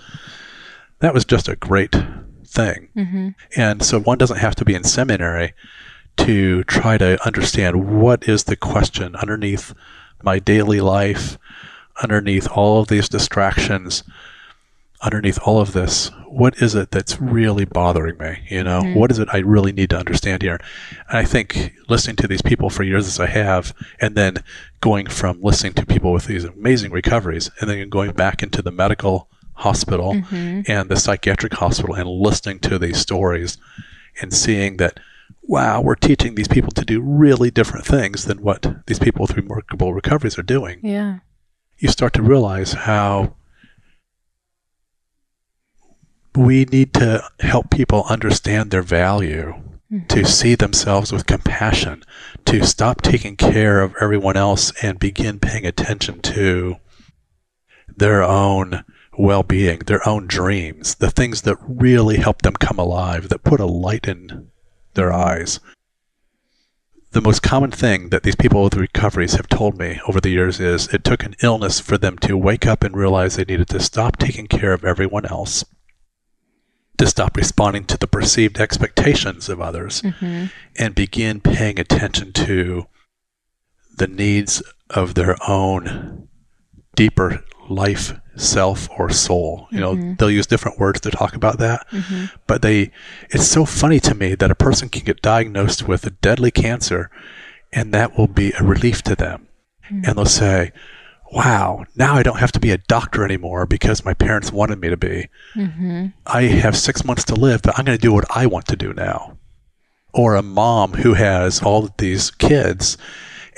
That 0.99 1.15
was 1.15 1.25
just 1.25 1.49
a 1.49 1.57
great 1.57 1.95
thing. 2.45 2.89
Mm-hmm. 2.97 3.29
And 3.57 3.83
so 3.85 4.01
one 4.01 4.19
doesn't 4.19 4.39
have 4.39 4.57
to 4.57 4.65
be 4.65 4.75
in 4.75 4.83
seminary 4.83 5.55
to 6.17 6.65
try 6.65 6.99
to 6.99 7.25
understand 7.25 8.01
what 8.01 8.29
is 8.29 8.45
the 8.45 8.57
question 8.57 9.15
underneath 9.17 9.75
my 10.23 10.39
daily 10.39 10.81
life, 10.81 11.39
underneath 12.03 12.49
all 12.49 12.81
of 12.81 12.89
these 12.89 13.09
distractions, 13.09 14.05
underneath 15.03 15.39
all 15.45 15.61
of 15.61 15.73
this. 15.73 16.11
What 16.27 16.61
is 16.61 16.75
it 16.75 16.91
that's 16.91 17.21
really 17.21 17.65
bothering 17.65 18.19
me? 18.19 18.39
You 18.49 18.65
know, 18.65 18.83
mm-hmm. 18.83 18.99
what 18.99 19.11
is 19.11 19.19
it 19.19 19.29
I 19.33 19.39
really 19.39 19.73
need 19.73 19.91
to 19.91 19.99
understand 19.99 20.43
here? 20.43 20.61
And 21.09 21.19
I 21.19 21.25
think 21.25 21.73
listening 21.89 22.17
to 22.17 22.29
these 22.29 22.43
people 22.43 22.71
for 22.71 22.83
years 22.83 23.07
as 23.07 23.21
I 23.21 23.27
have, 23.27 23.75
and 24.01 24.15
then 24.15 24.43
going 24.81 25.07
from 25.07 25.41
listening 25.41 25.75
to 25.75 25.87
people 25.87 26.13
with 26.13 26.27
these 26.27 26.45
amazing 26.45 26.93
recoveries, 26.93 27.51
and 27.61 27.71
then 27.71 27.89
going 27.89 28.13
back 28.13 28.43
into 28.43 28.63
the 28.63 28.73
medical 28.73 29.29
hospital 29.57 30.15
mm-hmm. 30.15 30.61
and 30.71 30.89
the 30.91 30.97
psychiatric 30.97 31.55
hospital 31.55 31.95
and 31.95 32.09
listening 32.09 32.59
to 32.61 32.79
these 32.79 32.99
stories 32.99 33.57
and 34.21 34.33
seeing 34.33 34.77
that 34.77 35.01
wow 35.43 35.81
we're 35.81 35.95
teaching 35.95 36.35
these 36.35 36.49
people 36.49 36.71
to 36.71 36.85
do 36.85 37.01
really 37.01 37.51
different 37.51 37.87
things 37.87 38.27
than 38.27 38.43
what 38.43 38.67
these 38.87 38.99
people 38.99 39.23
with 39.23 39.37
remarkable 39.37 39.95
recoveries 39.95 40.39
are 40.39 40.43
doing 40.43 40.79
Yeah. 40.83 41.19
You 41.79 41.89
start 41.89 42.13
to 42.15 42.23
realize 42.23 42.73
how 42.73 43.35
we 46.35 46.65
need 46.67 46.93
to 46.95 47.23
help 47.41 47.71
people 47.71 48.05
understand 48.09 48.71
their 48.71 48.83
value 48.83 49.55
mm-hmm. 49.91 50.07
to 50.07 50.25
see 50.25 50.55
themselves 50.55 51.13
with 51.13 51.27
compassion 51.27 52.03
to 52.45 52.65
stop 52.65 53.03
taking 53.03 53.37
care 53.37 53.81
of 53.81 53.95
everyone 54.01 54.37
else 54.37 54.73
and 54.83 54.99
begin 54.99 55.39
paying 55.39 55.67
attention 55.67 56.21
to 56.21 56.77
their 57.97 58.23
own 58.23 58.85
well 59.19 59.43
being, 59.43 59.79
their 59.81 60.07
own 60.07 60.27
dreams, 60.27 60.97
the 60.97 61.11
things 61.11 61.43
that 61.43 61.57
really 61.67 62.19
help 62.19 62.43
them 62.43 62.55
come 62.55 62.79
alive, 62.79 63.29
that 63.31 63.45
put 63.45 63.61
a 63.61 63.67
light 63.67 64.07
in 64.07 64.49
their 64.95 65.13
eyes. 65.13 65.59
The 67.17 67.23
most 67.23 67.41
common 67.43 67.71
thing 67.71 68.11
that 68.11 68.25
these 68.25 68.37
people 68.37 68.63
with 68.63 68.77
recoveries 68.77 69.37
have 69.37 69.49
told 69.49 69.79
me 69.79 69.99
over 70.07 70.21
the 70.21 70.29
years 70.29 70.61
is 70.61 70.87
it 70.89 71.03
took 71.03 71.25
an 71.25 71.35
illness 71.43 71.81
for 71.81 71.97
them 71.97 72.19
to 72.19 72.37
wake 72.37 72.67
up 72.67 72.85
and 72.85 72.95
realize 72.95 73.37
they 73.37 73.45
needed 73.47 73.71
to 73.71 73.81
stop 73.81 74.19
taking 74.19 74.47
care 74.47 74.75
of 74.75 74.85
everyone 74.85 75.25
else, 75.25 75.65
to 76.99 77.07
stop 77.07 77.35
responding 77.35 77.87
to 77.87 77.97
the 77.97 78.07
perceived 78.07 78.61
expectations 78.61 79.49
of 79.49 79.63
others, 79.63 80.03
Mm-hmm. 80.03 80.49
and 80.79 80.95
begin 80.95 81.41
paying 81.41 81.81
attention 81.81 82.35
to 82.35 82.87
the 83.97 84.09
needs 84.09 84.63
of 84.91 85.15
their 85.15 85.37
own 85.49 86.26
deeper 86.97 87.45
life 87.69 88.13
self 88.37 88.89
or 88.99 89.11
soul. 89.11 89.69
You 89.71 89.81
know 89.81 89.95
mm-hmm. 89.95 90.15
they'll 90.15 90.31
use 90.31 90.47
different 90.47 90.79
words 90.79 91.01
to 91.03 91.11
talk 91.11 91.35
about 91.35 91.59
that 91.59 91.87
mm-hmm. 91.91 92.27
but 92.47 92.63
they 92.63 92.91
it's 93.31 93.47
so 93.47 93.65
funny 93.65 94.01
to 94.01 94.15
me 94.15 94.35
that 94.35 94.51
a 94.51 94.55
person 94.55 94.89
can 94.89 95.05
get 95.05 95.23
diagnosed 95.23 95.87
with 95.87 96.07
a 96.07 96.11
deadly 96.11 96.51
cancer 96.51 97.11
and 97.73 97.93
that 97.93 98.17
will 98.17 98.29
be 98.29 98.53
a 98.53 98.63
relief 98.63 99.03
to 99.03 99.15
them. 99.15 99.49
Mm-hmm. 99.87 100.03
And 100.05 100.17
they'll 100.19 100.27
say 100.27 100.73
wow 101.33 101.85
now 101.97 102.15
i 102.15 102.23
don't 102.23 102.39
have 102.39 102.53
to 102.53 102.61
be 102.61 102.71
a 102.71 102.79
doctor 102.79 103.25
anymore 103.25 103.67
because 103.67 104.05
my 104.05 104.15
parents 104.15 104.53
wanted 104.53 104.81
me 104.81 104.89
to 104.89 104.97
be. 104.97 105.29
Mm-hmm. 105.55 106.07
I 106.27 106.43
have 106.43 106.77
six 106.77 107.05
months 107.05 107.25
to 107.25 107.35
live, 107.35 107.63
but 107.63 107.79
I'm 107.79 107.85
going 107.85 107.99
to 107.99 108.03
do 108.03 108.13
what 108.13 108.27
I 108.35 108.47
want 108.47 108.67
to 108.69 108.77
do 108.77 108.93
now. 108.93 109.37
Or 110.15 110.35
a 110.35 110.43
mom 110.43 110.95
who 110.95 111.15
has 111.15 111.63
all 111.63 111.85
of 111.85 111.97
these 111.99 112.31
kids 112.31 112.97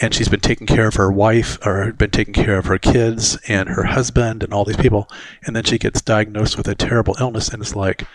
and 0.01 0.15
she's 0.15 0.29
been 0.29 0.41
taking 0.41 0.67
care 0.67 0.87
of 0.87 0.95
her 0.95 1.11
wife 1.11 1.59
or 1.67 1.93
been 1.93 2.11
taking 2.11 2.35
care 2.35 2.59
of 2.59 2.67
her 2.67 2.79
kids 2.79 3.37
and 3.49 3.69
her 3.71 3.85
husband 3.85 4.43
and 4.43 4.53
all 4.53 4.65
these 4.65 4.77
people. 4.77 5.09
And 5.45 5.57
then 5.57 5.65
she 5.65 5.79
gets 5.79 6.01
diagnosed 6.01 6.57
with 6.57 6.69
a 6.69 6.75
terrible 6.75 7.17
illness 7.21 7.49
and 7.49 7.61
it's 7.63 7.75
like, 7.75 8.07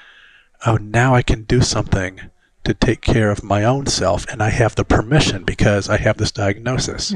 oh, 0.66 0.78
now 0.78 1.14
I 1.14 1.22
can 1.22 1.44
do 1.44 1.62
something 1.62 2.20
to 2.64 2.74
take 2.74 3.02
care 3.02 3.30
of 3.32 3.44
my 3.44 3.66
own 3.66 3.86
self. 3.88 4.26
And 4.28 4.42
I 4.42 4.50
have 4.50 4.76
the 4.76 4.86
permission 4.86 5.44
because 5.44 5.90
I 5.90 5.98
have 5.98 6.18
this 6.18 6.32
diagnosis. 6.32 7.14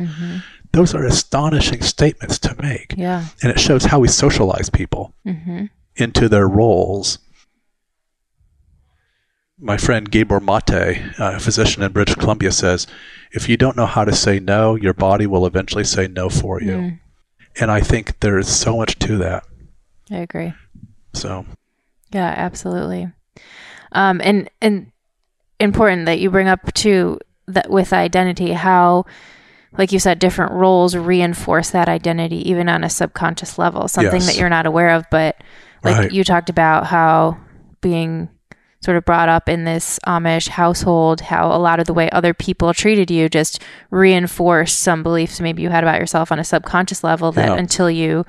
Those 0.74 0.94
are 0.94 1.06
astonishing 1.06 1.82
statements 1.82 2.38
to 2.40 2.54
make. 2.62 2.94
Yeah. 2.98 3.26
And 3.42 3.52
it 3.52 3.60
shows 3.60 3.86
how 3.86 4.00
we 4.00 4.10
socialize 4.10 4.70
people 4.70 5.14
Mm-hmm. 5.26 5.66
into 5.96 6.28
their 6.30 6.48
roles. 6.48 7.20
My 9.60 9.78
friend 9.78 10.10
Gabor 10.10 10.40
Mate, 10.40 11.02
a 11.18 11.40
physician 11.40 11.82
in 11.82 11.92
British 11.92 12.16
Columbia, 12.16 12.52
says, 12.52 12.86
if 13.32 13.50
you 13.50 13.58
don't 13.58 13.76
know 13.76 13.88
how 13.88 14.06
to 14.06 14.14
say 14.14 14.40
no, 14.40 14.76
your 14.76 14.94
body 14.94 15.26
will 15.26 15.46
eventually 15.48 15.84
say 15.84 16.08
no 16.08 16.30
for 16.30 16.62
you. 16.62 16.72
Mm. 16.72 17.00
And 17.60 17.72
I 17.72 17.82
think 17.82 18.20
there 18.20 18.38
is 18.38 18.48
so 18.48 18.78
much 18.78 19.00
to 19.00 19.18
that. 19.18 19.44
I 20.12 20.18
agree. 20.18 20.54
So, 21.14 21.46
Yeah, 22.12 22.34
absolutely. 22.38 23.12
Um, 23.94 24.22
and 24.24 24.50
and 24.62 24.92
important 25.60 26.06
that 26.06 26.20
you 26.20 26.30
bring 26.30 26.48
up 26.48 26.72
too 26.74 27.20
that 27.48 27.70
with 27.70 27.94
identity 27.94 28.52
how 28.54 29.06
like 29.78 29.92
you 29.92 29.98
said 30.00 30.20
different 30.20 30.52
roles 30.52 30.96
reinforce 30.96 31.72
that 31.72 31.90
identity 31.90 32.48
even 32.50 32.70
on 32.70 32.84
a 32.84 32.90
subconscious 32.90 33.58
level 33.58 33.88
something 33.88 34.22
Yes. 34.22 34.28
that 34.28 34.38
you're 34.38 34.50
not 34.50 34.68
aware 34.68 34.92
of 34.92 35.06
but 35.10 35.36
like 35.84 35.98
Right. 35.98 36.12
you 36.12 36.24
talked 36.24 36.50
about 36.52 36.86
how 36.86 37.38
being 37.82 38.30
sort 38.82 38.98
of 38.98 39.06
brought 39.06 39.30
up 39.30 39.50
in 39.50 39.64
this 39.64 40.00
Amish 40.06 40.50
household 40.50 41.22
how 41.22 41.52
a 41.52 41.58
lot 41.58 41.80
of 41.80 41.88
the 41.88 41.94
way 41.94 42.10
other 42.12 42.34
people 42.34 42.74
treated 42.74 43.10
you 43.10 43.28
just 43.28 43.62
reinforced 43.90 44.80
some 44.80 45.04
beliefs 45.04 45.40
maybe 45.40 45.62
you 45.62 45.70
had 45.70 45.84
about 45.84 46.00
yourself 46.00 46.32
on 46.32 46.40
a 46.40 46.44
subconscious 46.44 47.04
level 47.04 47.32
that 47.32 47.48
Yeah. 47.50 47.56
until 47.56 47.90
you 47.90 48.26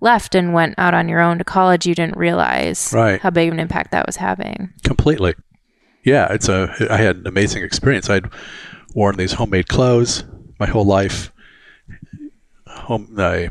left 0.00 0.34
and 0.34 0.54
went 0.54 0.74
out 0.78 0.94
on 0.94 1.08
your 1.08 1.20
own 1.20 1.38
to 1.38 1.44
college 1.44 1.86
you 1.86 1.94
didn't 1.94 2.16
realize 2.16 2.92
Right. 2.94 3.20
how 3.20 3.30
big 3.30 3.48
of 3.48 3.54
an 3.54 3.60
impact 3.60 3.90
that 3.90 4.06
was 4.06 4.16
having 4.16 4.72
completely. 4.84 5.34
Yeah, 6.02 6.32
it's 6.32 6.48
a. 6.48 6.74
I 6.90 6.96
had 6.96 7.16
an 7.16 7.26
amazing 7.26 7.62
experience. 7.62 8.08
I'd 8.08 8.30
worn 8.94 9.16
these 9.16 9.32
homemade 9.32 9.68
clothes 9.68 10.24
my 10.58 10.66
whole 10.66 10.86
life. 10.86 11.30
Home, 12.66 13.14
a 13.18 13.50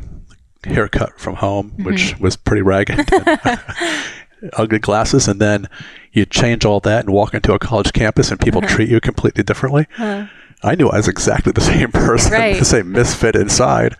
haircut 0.64 1.20
from 1.20 1.36
home, 1.36 1.74
which 1.84 2.14
mm-hmm. 2.14 2.24
was 2.24 2.36
pretty 2.36 2.64
ragged. 2.64 3.08
Ugly 4.54 4.80
glasses, 4.80 5.28
and 5.28 5.40
then 5.42 5.68
you 6.12 6.26
change 6.26 6.66
all 6.66 6.80
that 6.82 7.06
and 7.06 7.14
walk 7.14 7.34
into 7.34 7.54
a 7.54 7.60
college 7.60 7.94
campus, 7.94 8.32
and 8.32 8.40
people 8.40 8.62
treat 8.62 8.90
you 8.90 9.00
completely 9.02 9.44
differently. 9.44 9.86
I 9.98 10.76
knew 10.76 10.90
I 10.90 10.98
was 10.98 11.08
exactly 11.08 11.52
the 11.52 11.62
same 11.74 11.92
person, 11.92 12.34
Right. 12.34 12.58
the 12.60 12.66
same 12.66 12.92
misfit 12.92 13.36
inside, 13.36 13.96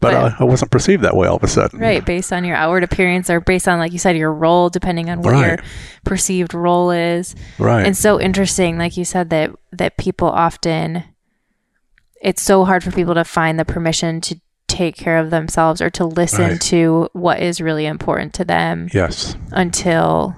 but, 0.00 0.12
But- 0.12 0.14
uh, 0.14 0.30
I 0.38 0.44
wasn't 0.44 0.70
perceived 0.70 1.02
that 1.02 1.16
way 1.16 1.26
all 1.28 1.36
of 1.36 1.42
a 1.42 1.48
sudden. 1.48 1.80
right 1.80 2.04
based 2.04 2.32
on 2.32 2.44
your 2.44 2.56
outward 2.56 2.84
appearance 2.84 3.28
or 3.30 3.40
based 3.40 3.66
on 3.68 3.78
like 3.78 3.92
you 3.92 3.98
said 3.98 4.16
your 4.16 4.32
role 4.32 4.68
depending 4.70 5.10
on 5.10 5.22
what 5.22 5.36
your 5.46 5.58
perceived 6.04 6.54
role 6.54 6.90
is 6.90 7.34
Right. 7.58 7.84
and 7.86 7.96
so 7.96 8.20
interesting 8.20 8.78
like 8.78 8.96
you 8.96 9.04
said 9.04 9.30
that 9.30 9.50
that 9.72 9.96
people 9.96 10.28
often 10.28 11.02
it's 12.22 12.42
so 12.42 12.64
hard 12.64 12.84
for 12.84 12.90
people 12.92 13.14
to 13.14 13.24
find 13.24 13.58
the 13.58 13.64
permission 13.64 14.20
to 14.22 14.40
take 14.68 14.96
care 14.96 15.18
of 15.18 15.30
themselves 15.30 15.80
or 15.80 15.90
to 15.90 16.04
listen 16.04 16.50
Right. 16.52 16.60
to 16.62 17.08
what 17.12 17.40
is 17.40 17.60
really 17.60 17.86
important 17.86 18.32
to 18.34 18.44
them 18.44 18.88
yes. 18.94 19.34
until 19.50 20.36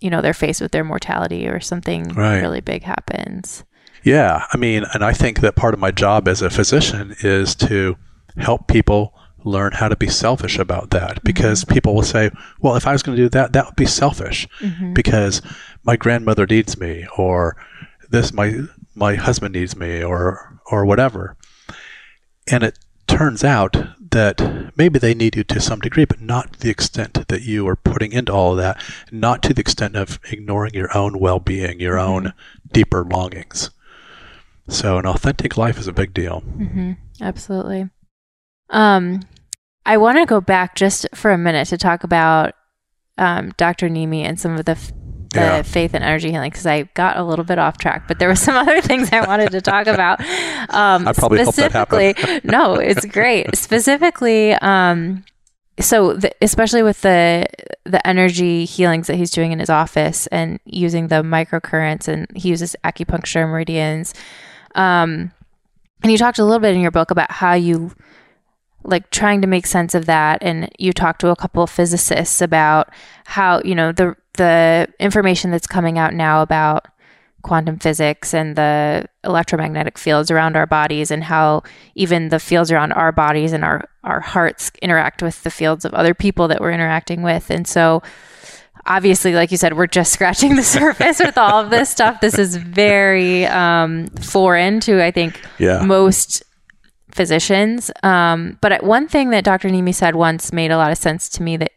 you 0.00 0.10
know 0.10 0.20
they're 0.20 0.34
faced 0.34 0.60
with 0.60 0.72
their 0.72 0.84
mortality 0.84 1.46
or 1.48 1.60
something 1.60 2.08
Right. 2.08 2.40
really 2.40 2.60
big 2.60 2.82
happens 2.82 3.64
Yeah, 4.04 4.44
I 4.52 4.56
mean, 4.56 4.84
and 4.92 5.04
I 5.04 5.12
think 5.12 5.40
that 5.40 5.54
part 5.56 5.74
of 5.74 5.80
my 5.80 5.92
job 5.92 6.26
as 6.28 6.42
a 6.42 6.50
physician 6.50 7.14
is 7.20 7.54
to 7.56 7.96
help 8.36 8.66
people 8.66 9.14
learn 9.44 9.72
how 9.72 9.88
to 9.88 9.96
be 9.96 10.08
selfish 10.08 10.58
about 10.58 10.90
that 10.90 11.22
because 11.24 11.64
people 11.64 11.94
will 11.94 12.02
say, 12.02 12.30
well, 12.60 12.74
if 12.76 12.86
I 12.86 12.92
was 12.92 13.02
going 13.02 13.16
to 13.16 13.22
do 13.24 13.28
that, 13.28 13.52
that 13.52 13.64
would 13.66 13.76
be 13.76 13.86
selfish 13.86 14.48
Mm-hmm. 14.60 14.92
because 14.94 15.40
my 15.84 15.96
grandmother 15.96 16.46
needs 16.46 16.78
me 16.80 17.06
or 17.16 17.56
this 18.10 18.32
my 18.32 18.54
my 18.94 19.14
husband 19.14 19.54
needs 19.54 19.76
me 19.76 20.02
or 20.02 20.58
or 20.70 20.84
whatever. 20.84 21.36
And 22.50 22.64
it 22.64 22.78
turns 23.06 23.44
out 23.44 23.76
that 24.10 24.72
maybe 24.76 24.98
they 24.98 25.14
need 25.14 25.36
you 25.36 25.44
to 25.44 25.60
some 25.60 25.80
degree, 25.80 26.04
but 26.04 26.20
not 26.20 26.52
to 26.52 26.60
the 26.60 26.70
extent 26.70 27.28
that 27.28 27.42
you 27.42 27.66
are 27.66 27.76
putting 27.76 28.12
into 28.12 28.32
all 28.32 28.52
of 28.52 28.58
that, 28.58 28.82
not 29.10 29.42
to 29.42 29.54
the 29.54 29.60
extent 29.60 29.96
of 29.96 30.20
ignoring 30.30 30.74
your 30.74 30.96
own 30.96 31.18
well 31.18 31.38
being, 31.38 31.80
your 31.80 31.98
own 31.98 32.32
deeper 32.72 33.04
longings. 33.04 33.70
So 34.68 34.98
an 34.98 35.06
authentic 35.06 35.56
life 35.56 35.78
is 35.78 35.88
a 35.88 35.92
big 35.92 36.14
deal. 36.14 36.42
Mm-hmm. 36.56 36.92
Absolutely. 37.20 37.90
Um, 38.70 39.20
I 39.84 39.96
want 39.96 40.18
to 40.18 40.26
go 40.26 40.40
back 40.40 40.76
just 40.76 41.06
for 41.14 41.30
a 41.30 41.38
minute 41.38 41.68
to 41.68 41.78
talk 41.78 42.04
about 42.04 42.54
um, 43.18 43.52
Dr. 43.56 43.88
Nemeh 43.88 44.24
and 44.24 44.38
some 44.38 44.56
of 44.56 44.64
the, 44.64 44.72
f- 44.72 44.92
the 45.32 45.40
Yeah. 45.40 45.62
faith 45.62 45.94
and 45.94 46.02
energy 46.04 46.30
healing 46.30 46.50
because 46.50 46.66
I 46.66 46.82
got 46.94 47.16
a 47.16 47.22
little 47.24 47.44
bit 47.44 47.58
off 47.58 47.78
track, 47.78 48.06
but 48.08 48.18
there 48.18 48.28
were 48.28 48.34
some 48.48 48.56
other 48.56 48.80
things 48.80 49.10
I 49.12 49.26
wanted 49.26 49.50
to 49.52 49.60
talk 49.60 49.86
about. 49.86 50.20
Um, 50.70 51.06
I 51.06 51.12
probably 51.12 51.44
hope 51.44 51.54
that 51.56 51.72
happened. 51.72 52.16
specifically, 52.16 52.40
no, 52.50 52.74
it's 52.76 53.04
great. 53.04 53.54
Specifically, 53.56 54.52
um, 54.54 55.24
so 55.80 56.14
the, 56.14 56.32
especially 56.40 56.82
with 56.82 57.00
the 57.02 57.46
the 57.84 58.06
energy 58.06 58.64
healings 58.64 59.06
that 59.08 59.16
he's 59.16 59.30
doing 59.30 59.52
in 59.52 59.58
his 59.58 59.68
office 59.68 60.28
and 60.28 60.60
using 60.64 61.08
the 61.08 61.16
microcurrents 61.22 62.06
and 62.08 62.26
he 62.36 62.48
uses 62.48 62.76
acupuncture 62.84 63.46
meridians. 63.48 64.14
Um, 64.76 65.32
and 66.02 66.12
you 66.12 66.16
talked 66.16 66.38
a 66.38 66.44
little 66.44 66.60
bit 66.60 66.74
in 66.74 66.80
your 66.80 66.90
book 66.92 67.10
about 67.10 67.30
how 67.32 67.54
you 67.54 67.92
like 68.84 69.10
trying 69.10 69.40
to 69.42 69.46
make 69.46 69.66
sense 69.66 69.94
of 69.94 70.06
that 70.06 70.38
and 70.42 70.70
you 70.78 70.92
talked 70.92 71.20
to 71.20 71.28
a 71.28 71.36
couple 71.36 71.62
of 71.62 71.70
physicists 71.70 72.40
about 72.40 72.88
how 73.26 73.60
you 73.64 73.74
know 73.74 73.92
the 73.92 74.16
the 74.34 74.88
information 74.98 75.50
that's 75.50 75.66
coming 75.66 75.98
out 75.98 76.14
now 76.14 76.42
about 76.42 76.86
quantum 77.42 77.76
physics 77.78 78.32
and 78.32 78.54
the 78.56 79.04
electromagnetic 79.24 79.98
fields 79.98 80.30
around 80.30 80.56
our 80.56 80.66
bodies 80.66 81.10
and 81.10 81.24
how 81.24 81.60
even 81.96 82.28
the 82.28 82.38
fields 82.38 82.70
around 82.70 82.92
our 82.92 83.10
bodies 83.10 83.52
and 83.52 83.64
our 83.64 83.88
our 84.04 84.20
hearts 84.20 84.70
interact 84.80 85.22
with 85.22 85.42
the 85.42 85.50
fields 85.50 85.84
of 85.84 85.92
other 85.92 86.14
people 86.14 86.46
that 86.46 86.60
we're 86.60 86.70
interacting 86.70 87.20
with 87.22 87.50
and 87.50 87.66
so 87.66 88.00
obviously 88.86 89.34
like 89.34 89.50
you 89.50 89.56
said 89.56 89.76
we're 89.76 89.88
just 89.88 90.12
scratching 90.16 90.54
the 90.54 90.62
surface 90.62 91.18
with 91.18 91.36
all 91.36 91.60
of 91.60 91.70
this 91.70 91.90
stuff 91.90 92.20
this 92.20 92.38
is 92.38 92.54
very 92.56 93.44
um, 93.46 94.06
foreign 94.20 94.78
to 94.78 95.02
i 95.04 95.10
think 95.10 95.40
Yeah. 95.58 95.82
most 95.84 96.44
physicians. 97.10 97.90
Um, 98.02 98.56
but 98.62 98.82
one 98.82 99.06
thing 99.06 99.30
that 99.30 99.44
Dr. 99.44 99.68
Nemeh 99.68 99.94
said 99.94 100.14
once 100.14 100.50
made 100.50 100.70
a 100.70 100.78
lot 100.78 100.90
of 100.90 100.96
sense 100.96 101.28
to 101.30 101.42
me 101.42 101.58
that 101.58 101.72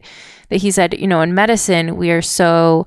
that 0.48 0.58
he 0.58 0.70
said, 0.70 0.98
you 0.98 1.06
know, 1.06 1.20
in 1.20 1.34
medicine 1.34 1.96
we 1.96 2.10
are 2.10 2.22
so 2.22 2.86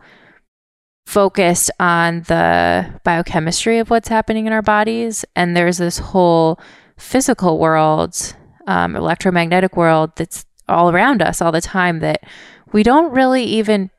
focused 1.05 1.72
on 1.80 2.22
the 2.24 2.99
biochemistry 3.03 3.80
of 3.80 3.89
what's 3.89 4.10
happening 4.10 4.45
in 4.45 4.53
our 4.53 4.62
bodies, 4.62 5.26
and 5.36 5.57
there's 5.57 5.80
this 5.80 5.97
whole 5.97 6.60
physical 6.97 7.57
world, 7.57 8.36
um, 8.68 8.95
electromagnetic 8.95 9.76
world 9.76 10.12
that's 10.16 10.45
all 10.68 10.91
around 10.91 11.22
us 11.22 11.41
all 11.41 11.51
the 11.51 11.62
time 11.62 11.99
that 11.99 12.22
we 12.72 12.84
don't 12.84 13.12
really 13.12 13.43
even 13.43 13.89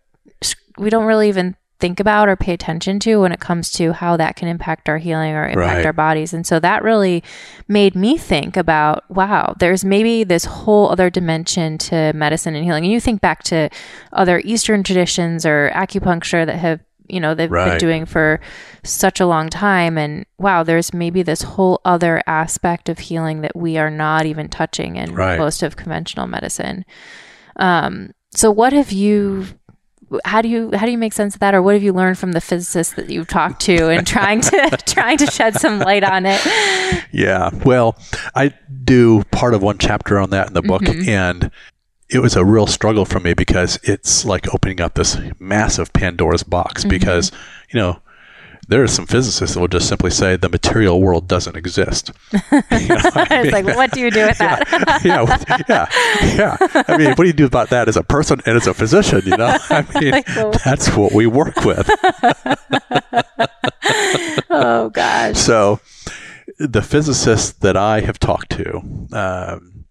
we 0.78 0.88
don't 0.88 1.04
really 1.04 1.28
even 1.28 1.56
think 1.80 1.98
about 2.00 2.28
or 2.28 2.36
pay 2.36 2.52
attention 2.52 2.98
to 3.00 3.16
when 3.20 3.32
it 3.32 3.40
comes 3.40 3.70
to 3.72 3.92
how 3.92 4.16
that 4.16 4.36
can 4.36 4.48
impact 4.48 4.88
our 4.88 4.98
healing 4.98 5.32
or 5.34 5.44
impact 5.48 5.56
Right. 5.76 5.86
our 5.86 5.92
bodies. 5.92 6.32
And 6.34 6.46
so 6.46 6.60
that 6.60 6.82
really 6.82 7.22
made 7.68 7.94
me 7.94 8.16
think 8.18 8.56
about 8.56 9.04
wow, 9.10 9.54
there's 9.58 9.84
maybe 9.84 10.22
this 10.24 10.44
whole 10.44 10.90
other 10.90 11.10
dimension 11.10 11.78
to 11.78 12.12
medicine 12.14 12.54
and 12.54 12.64
healing. 12.64 12.84
And 12.84 12.92
you 12.92 13.00
think 13.00 13.20
back 13.20 13.42
to 13.44 13.68
other 14.12 14.40
Eastern 14.44 14.82
traditions 14.82 15.44
or 15.46 15.70
acupuncture 15.74 16.44
that 16.46 16.56
have, 16.56 16.80
you 17.08 17.18
know, 17.18 17.34
they've 17.34 17.50
been 17.70 17.78
doing 17.78 18.06
for 18.06 18.38
such 18.84 19.18
a 19.18 19.26
long 19.26 19.48
time. 19.48 19.98
And 19.98 20.26
wow, 20.38 20.62
there's 20.62 20.94
maybe 20.94 21.22
this 21.22 21.42
whole 21.42 21.80
other 21.84 22.22
aspect 22.26 22.88
of 22.88 22.98
healing 23.00 23.40
that 23.40 23.56
we 23.56 23.78
are 23.78 23.90
not 23.90 24.26
even 24.26 24.48
touching 24.48 24.96
in 24.96 25.12
Right. 25.14 25.38
most 25.38 25.62
of 25.64 25.76
conventional 25.76 26.26
medicine. 26.28 26.84
Um, 27.56 28.12
so 28.32 28.50
what 28.52 28.72
have 28.72 28.92
you 28.92 29.46
how 30.24 30.42
do 30.42 30.48
you 30.48 30.70
how 30.74 30.86
do 30.86 30.92
you 30.92 30.98
make 30.98 31.12
sense 31.12 31.34
of 31.34 31.40
that 31.40 31.54
or 31.54 31.62
what 31.62 31.74
have 31.74 31.82
you 31.82 31.92
learned 31.92 32.18
from 32.18 32.32
the 32.32 32.40
physicists 32.40 32.94
that 32.94 33.10
you've 33.10 33.28
talked 33.28 33.60
to 33.62 33.88
and 33.88 34.06
trying 34.06 34.40
to 34.40 34.78
trying 34.86 35.16
to 35.16 35.26
shed 35.26 35.54
some 35.54 35.78
light 35.78 36.04
on 36.04 36.26
it 36.26 36.40
Yeah. 37.12 37.50
Well, 37.64 37.96
I 38.34 38.54
do 38.84 39.24
part 39.24 39.54
of 39.54 39.62
one 39.62 39.78
chapter 39.78 40.18
on 40.18 40.30
that 40.30 40.48
in 40.48 40.54
the 40.54 40.62
book, 40.62 40.82
mm-hmm. 40.82 41.08
and 41.08 41.50
it 42.08 42.20
was 42.20 42.36
a 42.36 42.44
real 42.44 42.66
struggle 42.66 43.04
for 43.04 43.20
me 43.20 43.34
because 43.34 43.78
it's 43.82 44.24
like 44.24 44.52
opening 44.54 44.80
up 44.80 44.94
this 44.94 45.16
massive 45.38 45.92
Pandora's 45.92 46.42
box. 46.42 46.82
Mm-hmm. 46.82 46.90
Because, 46.90 47.32
you 47.70 47.78
know, 47.78 48.00
there 48.70 48.82
are 48.82 48.88
some 48.88 49.06
physicists 49.06 49.54
that 49.54 49.60
will 49.60 49.68
just 49.68 49.88
simply 49.88 50.10
say 50.10 50.36
the 50.36 50.48
material 50.48 51.00
world 51.00 51.26
doesn't 51.28 51.56
exist. 51.56 52.12
You 52.32 52.88
know, 52.96 53.10
I 53.14 53.26
it's 53.30 53.52
mean, 53.52 53.64
like 53.66 53.76
what 53.76 53.90
do 53.92 54.00
you 54.00 54.10
do 54.10 54.26
with 54.26 54.38
that 54.38 55.00
yeah, 55.04 55.22
with- 55.22 55.44
yeah, 55.68 55.86
yeah. 56.34 56.56
I 56.88 56.96
mean, 56.96 57.08
what 57.10 57.18
do 57.18 57.26
you 57.26 57.32
do 57.32 57.46
about 57.46 57.70
that 57.70 57.88
as 57.88 57.96
a 57.96 58.02
person 58.02 58.40
and 58.46 58.56
as 58.56 58.66
a 58.66 58.74
physician? 58.74 59.22
You 59.26 59.36
know, 59.36 59.56
I 59.70 59.86
mean, 60.00 60.12
Like, 60.12 60.28
well- 60.28 60.52
that's 60.64 60.88
what 60.96 61.12
we 61.12 61.26
work 61.26 61.56
with. 61.64 61.88
oh 64.50 64.90
gosh 64.92 65.36
So, 65.36 65.80
the 66.58 66.82
physicists 66.82 67.52
that 67.58 67.76
I 67.76 68.00
have 68.00 68.18
talked 68.18 68.50
to, 68.50 68.76
um, 69.12 69.84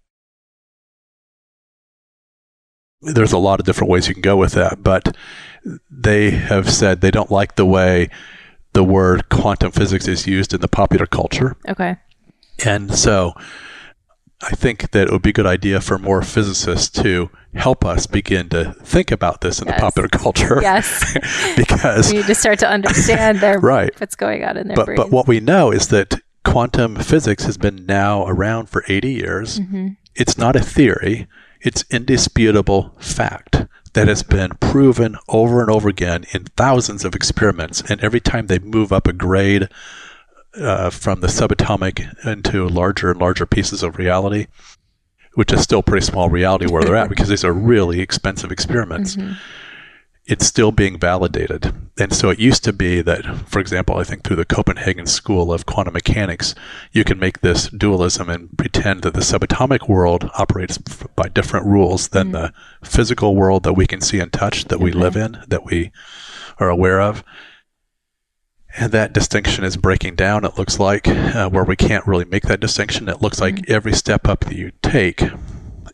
there's 3.02 3.32
a 3.32 3.38
lot 3.38 3.60
of 3.60 3.66
different 3.66 3.90
ways 3.90 4.08
you 4.08 4.14
can 4.14 4.20
go 4.22 4.36
with 4.36 4.52
that, 4.52 4.82
but 4.82 5.16
they 5.90 6.30
have 6.30 6.70
said 6.70 7.00
they 7.00 7.10
don't 7.10 7.30
like 7.30 7.56
the 7.56 7.66
way 7.66 8.08
the 8.72 8.84
word 8.84 9.28
quantum 9.28 9.72
physics 9.72 10.06
is 10.08 10.26
used 10.26 10.54
in 10.54 10.60
the 10.60 10.68
popular 10.68 11.06
culture. 11.06 11.56
okay 11.68 11.96
And 12.64 12.94
so 12.94 13.34
I 14.42 14.54
think 14.54 14.92
that 14.92 15.08
it 15.08 15.12
would 15.12 15.22
be 15.22 15.30
a 15.30 15.34
good 15.34 15.46
idea 15.46 15.80
for 15.80 15.98
more 15.98 16.22
physicists 16.22 16.88
to 17.02 17.28
help 17.54 17.84
us 17.84 18.06
begin 18.06 18.48
to 18.50 18.72
think 18.84 19.10
about 19.10 19.40
this 19.42 19.60
in 19.60 19.66
Yes. 19.68 19.76
the 19.76 19.80
popular 19.80 20.08
culture. 20.08 20.58
yes 20.62 20.86
because 21.56 22.10
we 22.10 22.18
need 22.18 22.26
to 22.26 22.34
start 22.34 22.58
to 22.60 22.68
understand 22.68 23.40
their 23.40 23.58
Right. 23.74 23.92
what's 24.00 24.14
going 24.16 24.44
on 24.44 24.56
in 24.56 24.68
their 24.68 24.76
but 24.76 24.86
brains 24.86 25.00
but 25.00 25.10
what 25.10 25.26
we 25.28 25.40
know 25.40 25.70
is 25.72 25.88
that 25.88 26.20
quantum 26.44 26.96
physics 26.96 27.44
has 27.44 27.58
been 27.58 27.84
now 27.86 28.24
around 28.26 28.70
for 28.70 28.82
80 28.88 29.12
years. 29.12 29.60
Mhm. 29.60 29.96
It's 30.14 30.38
not 30.38 30.56
a 30.56 30.60
theory, 30.60 31.26
it's 31.60 31.84
indisputable 31.90 32.94
fact 32.98 33.66
that 33.94 34.08
has 34.08 34.22
been 34.22 34.52
proven 34.60 35.16
over 35.28 35.60
and 35.60 35.70
over 35.70 35.88
again 35.88 36.24
in 36.32 36.44
thousands 36.56 37.04
of 37.04 37.14
experiments. 37.14 37.82
And 37.88 38.00
every 38.00 38.20
time 38.20 38.46
they 38.46 38.58
move 38.58 38.92
up 38.92 39.08
a 39.08 39.12
grade 39.12 39.68
uh, 40.54 40.90
from 40.90 41.20
the 41.20 41.26
subatomic 41.28 42.24
into 42.26 42.68
larger 42.68 43.10
and 43.10 43.20
larger 43.20 43.46
pieces 43.46 43.82
of 43.82 43.98
reality, 43.98 44.46
which 45.34 45.52
is 45.52 45.60
still 45.62 45.82
pretty 45.82 46.04
small 46.04 46.28
reality 46.28 46.66
where 46.66 46.82
they're 46.82 46.96
at 46.96 47.08
because 47.14 47.28
these 47.28 47.44
are 47.44 47.52
really 47.52 48.00
expensive 48.00 48.50
experiments 48.52 49.16
Mhm. 49.16 49.36
It's 50.30 50.46
still 50.46 50.70
being 50.70 50.96
validated. 50.96 51.74
And 51.98 52.14
so 52.14 52.30
it 52.30 52.38
used 52.38 52.62
to 52.62 52.72
be 52.72 53.02
that, 53.02 53.26
for 53.48 53.58
example, 53.58 53.96
I 53.96 54.04
think 54.04 54.22
through 54.22 54.36
the 54.36 54.44
Copenhagen 54.44 55.06
School 55.06 55.52
of 55.52 55.66
Quantum 55.66 55.94
Mechanics, 55.94 56.54
you 56.92 57.02
can 57.02 57.18
make 57.18 57.40
this 57.40 57.68
dualism 57.68 58.30
and 58.30 58.56
pretend 58.56 59.02
that 59.02 59.14
the 59.14 59.20
subatomic 59.20 59.88
world 59.88 60.30
operates 60.38 60.78
f- 60.88 61.08
by 61.16 61.26
different 61.26 61.66
rules 61.66 62.08
than 62.08 62.28
mm. 62.28 62.32
the 62.32 62.52
physical 62.88 63.34
world 63.34 63.64
that 63.64 63.72
we 63.72 63.88
can 63.88 64.00
see 64.00 64.20
and 64.20 64.32
touch, 64.32 64.66
that 64.66 64.78
we 64.78 64.90
Okay. 64.90 65.00
live 65.00 65.16
in, 65.16 65.36
that 65.48 65.64
we 65.64 65.90
are 66.58 66.68
aware 66.68 67.00
of. 67.00 67.24
And 68.78 68.92
that 68.92 69.12
distinction 69.12 69.64
is 69.64 69.76
breaking 69.76 70.14
down, 70.14 70.44
it 70.44 70.56
looks 70.56 70.78
like, 70.78 71.08
uh, 71.08 71.48
where 71.48 71.64
we 71.64 71.74
can't 71.74 72.06
really 72.06 72.24
make 72.24 72.44
that 72.44 72.60
distinction. 72.60 73.08
It 73.08 73.20
looks 73.20 73.40
like 73.40 73.56
mm-hmm. 73.56 73.72
every 73.72 73.94
step 73.94 74.28
up 74.28 74.44
that 74.44 74.54
you 74.54 74.70
take, 74.80 75.24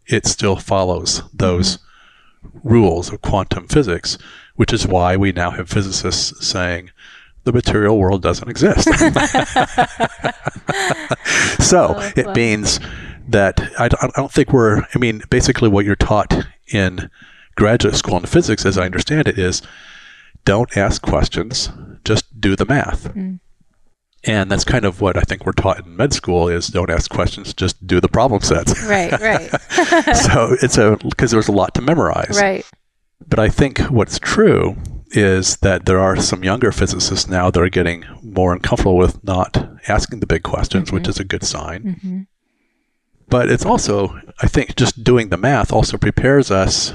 it 0.06 0.26
still 0.26 0.56
follows 0.56 1.22
those 1.32 1.78
mm-hmm. 1.78 1.85
Rules 2.64 3.12
of 3.12 3.22
quantum 3.22 3.66
physics, 3.68 4.18
which 4.56 4.72
is 4.72 4.86
why 4.86 5.16
we 5.16 5.32
now 5.32 5.50
have 5.50 5.68
physicists 5.68 6.46
saying 6.46 6.90
the 7.44 7.52
material 7.52 7.98
world 7.98 8.22
doesn't 8.22 8.48
exist. 8.48 8.84
so 11.60 11.94
Oh, 11.96 12.12
it 12.16 12.26
wow. 12.26 12.32
means 12.34 12.80
that 13.28 13.60
I 13.78 13.88
don't, 13.88 14.02
I 14.02 14.10
don't 14.16 14.32
think 14.32 14.52
we're, 14.52 14.82
I 14.94 14.98
mean, 14.98 15.22
basically 15.30 15.68
what 15.68 15.84
you're 15.84 15.96
taught 15.96 16.46
in 16.72 17.10
graduate 17.56 17.94
school 17.96 18.16
in 18.18 18.26
physics, 18.26 18.64
as 18.66 18.78
I 18.78 18.84
understand 18.84 19.28
it, 19.28 19.38
is 19.38 19.62
don't 20.44 20.76
ask 20.76 21.02
questions, 21.02 21.70
just 22.04 22.40
do 22.40 22.54
the 22.56 22.64
math. 22.66 23.12
Mm. 23.14 23.40
And 24.26 24.50
that's 24.50 24.64
kind 24.64 24.84
of 24.84 25.00
what 25.00 25.16
I 25.16 25.20
think 25.22 25.46
we're 25.46 25.52
taught 25.52 25.84
in 25.86 25.96
med 25.96 26.12
school 26.12 26.48
is 26.48 26.66
don't 26.66 26.90
ask 26.90 27.10
questions, 27.10 27.54
just 27.54 27.86
do 27.86 28.00
the 28.00 28.08
problem 28.08 28.40
sets. 28.42 28.82
right 28.88 29.12
right 29.20 29.48
so 30.16 30.56
it's 30.62 30.78
a 30.78 30.96
because 31.08 31.30
there's 31.30 31.48
a 31.48 31.52
lot 31.52 31.74
to 31.74 31.80
memorize. 31.82 32.38
right 32.40 32.64
But 33.28 33.38
I 33.38 33.48
think 33.48 33.78
what's 33.80 34.18
true 34.18 34.76
is 35.12 35.56
that 35.58 35.86
there 35.86 36.00
are 36.00 36.16
some 36.16 36.42
younger 36.44 36.72
physicists 36.72 37.28
now 37.28 37.50
that 37.50 37.60
are 37.62 37.68
getting 37.68 38.04
more 38.22 38.52
uncomfortable 38.52 38.96
with 38.96 39.22
not 39.22 39.56
asking 39.88 40.20
the 40.20 40.26
big 40.26 40.42
questions, 40.42 40.90
which 40.90 41.08
is 41.08 41.20
a 41.20 41.24
good 41.24 41.44
sign. 41.44 41.96
hmm 42.02 42.20
But 43.28 43.48
it's 43.50 43.64
also, 43.64 44.20
I 44.42 44.48
think, 44.48 44.76
just 44.76 45.04
doing 45.04 45.28
the 45.30 45.36
math 45.36 45.72
also 45.72 45.96
prepares 45.96 46.50
us 46.50 46.92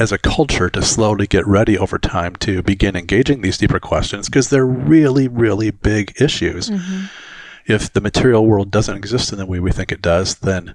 as 0.00 0.12
a 0.12 0.18
culture 0.18 0.68
to 0.70 0.82
slowly 0.82 1.26
get 1.26 1.46
ready 1.46 1.78
over 1.78 1.98
time 1.98 2.36
to 2.36 2.62
begin 2.62 2.96
engaging 2.96 3.40
these 3.40 3.58
deeper 3.58 3.80
questions 3.80 4.28
because 4.28 4.50
they're 4.50 4.66
really, 4.66 5.28
really 5.28 5.70
big 5.70 6.20
issues. 6.20 6.70
Mm-hmm. 6.70 7.06
If 7.66 7.92
the 7.92 8.00
material 8.00 8.46
world 8.46 8.70
doesn't 8.70 8.96
exist 8.96 9.32
in 9.32 9.38
the 9.38 9.46
way 9.46 9.58
we 9.58 9.72
think 9.72 9.90
it 9.90 10.02
does, 10.02 10.36
then 10.36 10.74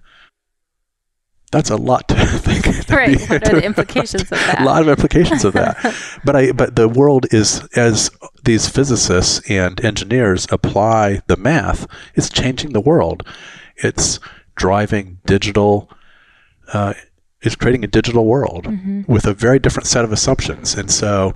that's 1.51 1.70
a 1.70 1.76
lot 1.76 2.07
to 2.09 2.15
think. 2.26 2.67
About. 2.67 2.89
Right. 2.89 3.20
What 3.30 3.47
are 3.47 3.59
the 3.59 3.65
implications 3.65 4.24
of 4.24 4.30
that? 4.30 4.61
A 4.61 4.63
lot 4.63 4.82
of 4.82 4.88
implications 4.88 5.45
of 5.45 5.53
that. 5.53 5.78
but 6.24 6.36
I, 6.36 6.51
but 6.51 6.76
the 6.76 6.88
world 6.88 7.26
is 7.32 7.67
as 7.76 8.11
these 8.43 8.67
physicists 8.70 9.47
and 9.49 9.84
engineers 9.84 10.47
apply 10.51 11.22
the 11.28 11.38
math, 11.38 11.88
it's 12.15 12.30
changing 12.30 12.74
the 12.74 12.82
world. 12.82 13.28
It's 13.78 14.20
driving 14.55 15.20
digital. 15.26 15.89
Uh, 16.72 16.93
it's 17.41 17.55
creating 17.55 17.83
a 17.83 17.87
digital 17.87 18.25
world 18.25 18.65
mm-hmm. 18.65 19.01
with 19.07 19.25
a 19.25 19.33
very 19.33 19.59
different 19.59 19.87
set 19.87 20.03
of 20.03 20.11
assumptions, 20.11 20.75
and 20.75 20.91
so 20.91 21.33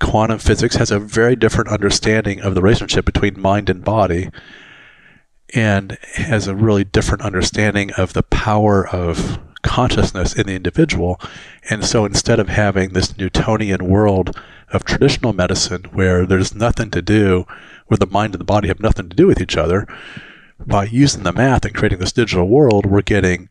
quantum 0.00 0.38
physics 0.38 0.76
has 0.76 0.90
a 0.90 0.98
very 0.98 1.36
different 1.36 1.70
understanding 1.70 2.40
of 2.40 2.54
the 2.54 2.62
relationship 2.62 3.04
between 3.04 3.40
mind 3.40 3.70
and 3.70 3.84
body 3.84 4.30
and 5.54 5.96
has 6.14 6.46
a 6.46 6.54
really 6.54 6.84
different 6.84 7.22
understanding 7.22 7.90
of 7.92 8.12
the 8.12 8.22
power 8.24 8.86
of 8.88 9.38
consciousness 9.62 10.34
in 10.34 10.46
the 10.46 10.54
individual. 10.54 11.20
And 11.70 11.84
so 11.84 12.04
instead 12.04 12.38
of 12.38 12.48
having 12.48 12.92
this 12.92 13.16
Newtonian 13.16 13.86
world 13.86 14.38
of 14.72 14.84
traditional 14.84 15.32
medicine 15.32 15.84
where 15.92 16.26
there's 16.26 16.54
nothing 16.54 16.90
to 16.90 17.02
do, 17.02 17.46
where 17.86 17.98
the 17.98 18.06
mind 18.06 18.34
and 18.34 18.40
the 18.40 18.44
body 18.44 18.68
have 18.68 18.80
nothing 18.80 19.08
to 19.08 19.16
do 19.16 19.26
with 19.26 19.40
each 19.40 19.56
other, 19.56 19.86
by 20.64 20.84
using 20.84 21.22
the 21.22 21.32
math 21.32 21.64
and 21.64 21.74
creating 21.74 21.98
this 21.98 22.12
digital 22.12 22.48
world, 22.48 22.86
we're 22.86 23.02
getting 23.02 23.48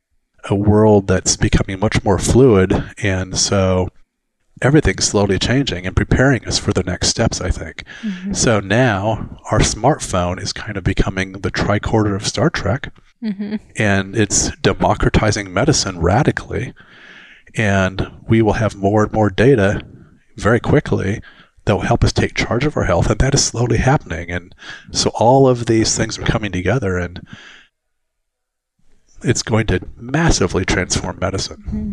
a 0.50 0.56
world 0.56 1.08
that's 1.08 1.38
becoming 1.38 1.80
much 1.80 2.04
more 2.04 2.20
fluid. 2.20 2.94
And 3.02 3.38
so 3.38 3.90
everything's 4.62 5.06
slowly 5.06 5.38
changing 5.38 5.86
and 5.86 5.96
preparing 5.96 6.46
us 6.48 6.58
for 6.58 6.72
the 6.72 6.84
next 6.84 7.10
steps, 7.10 7.42
I 7.42 7.50
think. 7.50 7.84
Mm-hmm. 8.02 8.34
So 8.34 8.60
now 8.60 9.40
our 9.52 9.60
smartphone 9.60 10.42
is 10.42 10.54
kind 10.54 10.78
of 10.78 10.84
becoming 10.84 11.34
the 11.34 11.52
tricorder 11.52 12.16
of 12.16 12.28
Star 12.28 12.50
Trek, 12.50 12.94
mm-hmm. 13.24 13.56
and 13.76 14.16
it's 14.16 14.56
democratizing 14.58 15.54
medicine 15.54 16.00
radically. 16.00 16.74
And 17.58 18.12
we 18.28 18.42
will 18.42 18.54
have 18.54 18.76
more 18.76 19.04
and 19.04 19.14
more 19.14 19.30
data 19.30 19.82
very 20.38 20.60
quickly 20.60 21.22
that 21.66 21.74
will 21.76 21.82
help 21.82 22.04
us 22.04 22.14
take 22.14 22.36
charge 22.36 22.66
of 22.66 22.78
our 22.78 22.84
health, 22.84 23.10
and 23.10 23.20
that 23.20 23.34
is 23.34 23.44
slowly 23.44 23.78
happening. 23.78 24.30
And 24.30 24.54
so 24.92 25.12
all 25.16 25.48
of 25.48 25.66
these 25.66 25.98
things 25.98 26.20
are 26.20 26.24
coming 26.24 26.52
together, 26.52 26.98
and 26.98 27.26
it's 29.24 29.44
going 29.44 29.68
to 29.68 29.82
massively 29.96 30.66
transform 30.66 31.20
medicine. 31.20 31.64
Mm-hmm. 31.68 31.92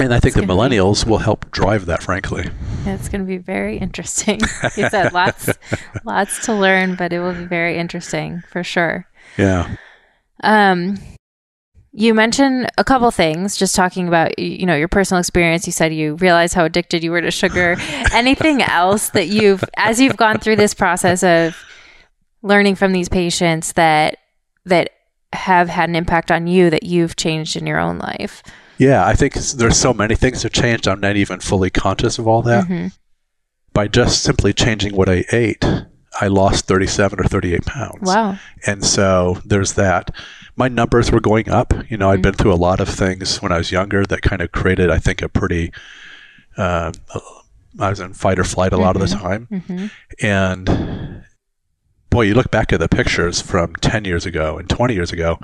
And 0.00 0.14
I 0.14 0.20
think 0.20 0.34
the 0.34 0.42
millennials 0.42 1.04
be, 1.04 1.10
will 1.10 1.18
help 1.18 1.50
drive 1.50 1.86
that, 1.86 2.02
frankly. 2.02 2.48
It's 2.84 3.08
going 3.08 3.22
to 3.22 3.26
be 3.26 3.38
very 3.38 3.78
interesting. 3.78 4.40
you 4.76 4.88
said 4.88 5.12
lots, 5.12 5.50
lots 6.04 6.44
to 6.46 6.54
learn, 6.54 6.94
but 6.94 7.12
it 7.12 7.20
will 7.20 7.34
be 7.34 7.46
very 7.46 7.76
interesting 7.76 8.42
for 8.50 8.62
sure. 8.62 9.06
Yeah. 9.36 9.76
Um, 10.44 10.98
you 11.92 12.14
mentioned 12.14 12.70
a 12.78 12.84
couple 12.84 13.10
things, 13.10 13.56
just 13.56 13.74
talking 13.74 14.06
about 14.06 14.38
you 14.38 14.66
know 14.66 14.76
your 14.76 14.88
personal 14.88 15.18
experience. 15.18 15.66
You 15.66 15.72
said 15.72 15.92
you 15.92 16.14
realized 16.16 16.54
how 16.54 16.64
addicted 16.64 17.02
you 17.02 17.10
were 17.10 17.22
to 17.22 17.30
sugar. 17.30 17.76
Anything 18.12 18.62
else 18.62 19.10
that 19.10 19.26
you've, 19.26 19.64
as 19.76 20.00
you've 20.00 20.16
gone 20.16 20.38
through 20.38 20.56
this 20.56 20.74
process 20.74 21.24
of 21.24 21.56
learning 22.42 22.76
from 22.76 22.92
these 22.92 23.08
patients 23.08 23.72
that 23.72 24.18
that 24.66 24.90
have 25.32 25.68
had 25.68 25.88
an 25.88 25.96
impact 25.96 26.30
on 26.30 26.46
you 26.46 26.70
that 26.70 26.84
you've 26.84 27.16
changed 27.16 27.56
in 27.56 27.66
your 27.66 27.78
own 27.78 27.98
life? 27.98 28.42
Yeah, 28.78 29.04
I 29.04 29.14
think 29.14 29.34
there's 29.34 29.76
so 29.76 29.92
many 29.92 30.14
things 30.14 30.42
that 30.42 30.52
changed. 30.52 30.86
I'm 30.86 31.00
not 31.00 31.16
even 31.16 31.40
fully 31.40 31.70
conscious 31.70 32.18
of 32.18 32.28
all 32.28 32.42
that. 32.42 32.64
Mm-hmm. 32.64 32.88
By 33.72 33.88
just 33.88 34.22
simply 34.22 34.52
changing 34.52 34.94
what 34.94 35.08
I 35.08 35.24
ate, 35.30 35.64
I 36.20 36.28
lost 36.28 36.66
37 36.66 37.20
or 37.20 37.24
38 37.24 37.64
pounds. 37.64 38.00
Wow. 38.02 38.38
And 38.66 38.84
so 38.84 39.40
there's 39.44 39.74
that. 39.74 40.14
My 40.56 40.68
numbers 40.68 41.12
were 41.12 41.20
going 41.20 41.48
up. 41.48 41.72
You 41.88 41.96
know, 41.96 42.08
i 42.08 42.12
had 42.12 42.16
mm-hmm. 42.16 42.22
been 42.22 42.34
through 42.34 42.52
a 42.52 42.56
lot 42.56 42.80
of 42.80 42.88
things 42.88 43.42
when 43.42 43.52
I 43.52 43.58
was 43.58 43.70
younger 43.70 44.04
that 44.04 44.22
kind 44.22 44.42
of 44.42 44.52
created, 44.52 44.90
I 44.90 44.98
think, 44.98 45.22
a 45.22 45.28
pretty. 45.28 45.72
Uh, 46.56 46.92
I 47.78 47.90
was 47.90 48.00
in 48.00 48.14
fight 48.14 48.38
or 48.38 48.44
flight 48.44 48.72
a 48.72 48.76
mm-hmm. 48.76 48.84
lot 48.84 48.96
of 48.96 49.02
the 49.02 49.14
mm-hmm. 49.14 49.26
time. 49.26 49.48
Mm-hmm. 49.50 50.26
And 50.26 51.17
boy, 52.10 52.22
you 52.22 52.34
look 52.34 52.50
back 52.50 52.72
at 52.72 52.80
the 52.80 52.88
pictures 52.88 53.40
from 53.40 53.74
10 53.76 54.04
years 54.04 54.26
ago 54.26 54.58
and 54.58 54.68
20 54.68 54.94
years 54.94 55.12
ago, 55.12 55.38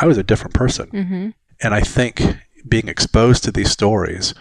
I 0.00 0.06
was 0.06 0.18
a 0.18 0.22
different 0.22 0.54
person. 0.54 0.86
Mm-hmm. 0.90 1.30
And 1.60 1.74
I 1.74 1.80
think 1.80 2.22
being 2.68 2.88
exposed 2.88 3.44
to 3.44 3.52
these 3.52 3.70
stories, 3.70 4.34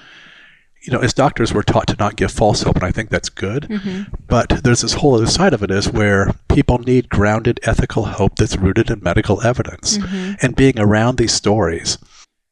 you 0.81 0.91
know, 0.91 0.99
as 0.99 1.13
doctors, 1.13 1.53
we're 1.53 1.61
taught 1.61 1.87
to 1.87 1.95
not 1.99 2.15
give 2.15 2.31
false 2.31 2.63
hope, 2.63 2.75
and 2.75 2.83
I 2.83 2.91
think 2.91 3.09
that's 3.09 3.29
good. 3.29 3.63
Mm-hmm. 3.63 4.15
But 4.27 4.61
there's 4.63 4.81
this 4.81 4.93
whole 4.93 5.13
other 5.13 5.27
side 5.27 5.53
of 5.53 5.61
it 5.61 5.69
is 5.69 5.91
where 5.91 6.33
people 6.49 6.79
need 6.79 7.09
grounded 7.09 7.59
ethical 7.63 8.05
hope 8.05 8.37
that's 8.37 8.57
rooted 8.57 8.89
in 8.89 9.03
medical 9.03 9.41
evidence. 9.43 9.99
Mm-hmm. 9.99 10.33
And 10.41 10.55
being 10.55 10.79
around 10.79 11.17
these 11.17 11.33
stories, 11.33 11.99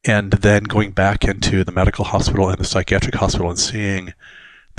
and 0.05 0.32
then 0.32 0.64
going 0.64 0.91
back 0.91 1.26
into 1.26 1.64
the 1.64 1.72
medical 1.72 2.05
hospital 2.05 2.49
and 2.49 2.60
the 2.60 2.66
psychiatric 2.66 3.16
hospital 3.16 3.49
and 3.49 3.60
seeing 3.60 4.14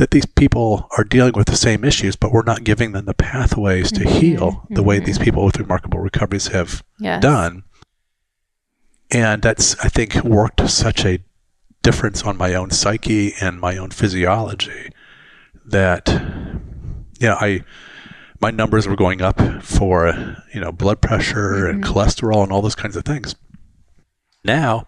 that 0.00 0.10
these 0.10 0.26
people 0.26 0.88
are 0.98 1.04
dealing 1.04 1.34
with 1.34 1.46
the 1.46 1.56
same 1.56 1.84
issues, 1.84 2.16
but 2.16 2.32
we're 2.32 2.42
not 2.42 2.64
giving 2.64 2.92
them 2.92 3.04
the 3.04 3.14
pathways 3.14 3.92
to 3.92 4.00
mm-hmm. 4.00 4.18
heal 4.18 4.66
the 4.70 4.82
way 4.82 4.98
these 4.98 5.16
mm-hmm. 5.16 5.24
people 5.24 5.44
with 5.44 5.58
remarkable 5.58 6.00
recoveries 6.00 6.48
have 6.48 6.82
yes. 6.98 7.22
done 7.22 7.62
and 9.10 9.42
that's 9.42 9.78
I 9.80 9.88
think 9.88 10.14
worked 10.24 10.68
such 10.68 11.04
a 11.04 11.20
difference 11.82 12.22
on 12.22 12.36
my 12.36 12.54
own 12.54 12.70
psyche 12.70 13.34
and 13.40 13.60
my 13.60 13.76
own 13.76 13.90
physiology 13.90 14.90
that 15.64 16.08
yeah 17.18 17.34
I 17.34 17.64
my 18.40 18.50
numbers 18.50 18.86
were 18.86 18.96
going 18.96 19.22
up 19.22 19.40
for 19.62 20.36
you 20.54 20.60
know 20.60 20.72
blood 20.72 21.00
pressure 21.00 21.52
mm-hmm. 21.52 21.70
and 21.70 21.84
cholesterol 21.84 22.42
and 22.42 22.52
all 22.52 22.62
those 22.62 22.74
kinds 22.74 22.96
of 22.96 23.04
things 23.04 23.34
now 24.44 24.86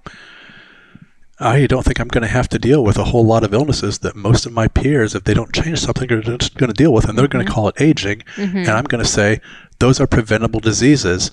I 1.42 1.66
don't 1.66 1.84
think 1.84 2.00
I'm 2.00 2.08
going 2.08 2.22
to 2.22 2.28
have 2.28 2.48
to 2.50 2.58
deal 2.58 2.84
with 2.84 2.96
a 2.98 3.04
whole 3.04 3.24
lot 3.24 3.44
of 3.44 3.52
illnesses 3.52 3.98
that 4.00 4.16
most 4.16 4.46
of 4.46 4.52
my 4.52 4.68
peers, 4.68 5.14
if 5.14 5.24
they 5.24 5.34
don't 5.34 5.52
change 5.52 5.80
something, 5.80 6.10
are 6.12 6.22
just 6.22 6.56
going 6.56 6.68
to 6.68 6.74
deal 6.74 6.92
with. 6.92 7.08
And 7.08 7.18
they're 7.18 7.26
mm-hmm. 7.26 7.38
going 7.38 7.46
to 7.46 7.52
call 7.52 7.68
it 7.68 7.80
aging. 7.80 8.22
Mm-hmm. 8.36 8.58
And 8.58 8.70
I'm 8.70 8.84
going 8.84 9.02
to 9.02 9.08
say 9.08 9.40
those 9.78 10.00
are 10.00 10.06
preventable 10.06 10.60
diseases. 10.60 11.30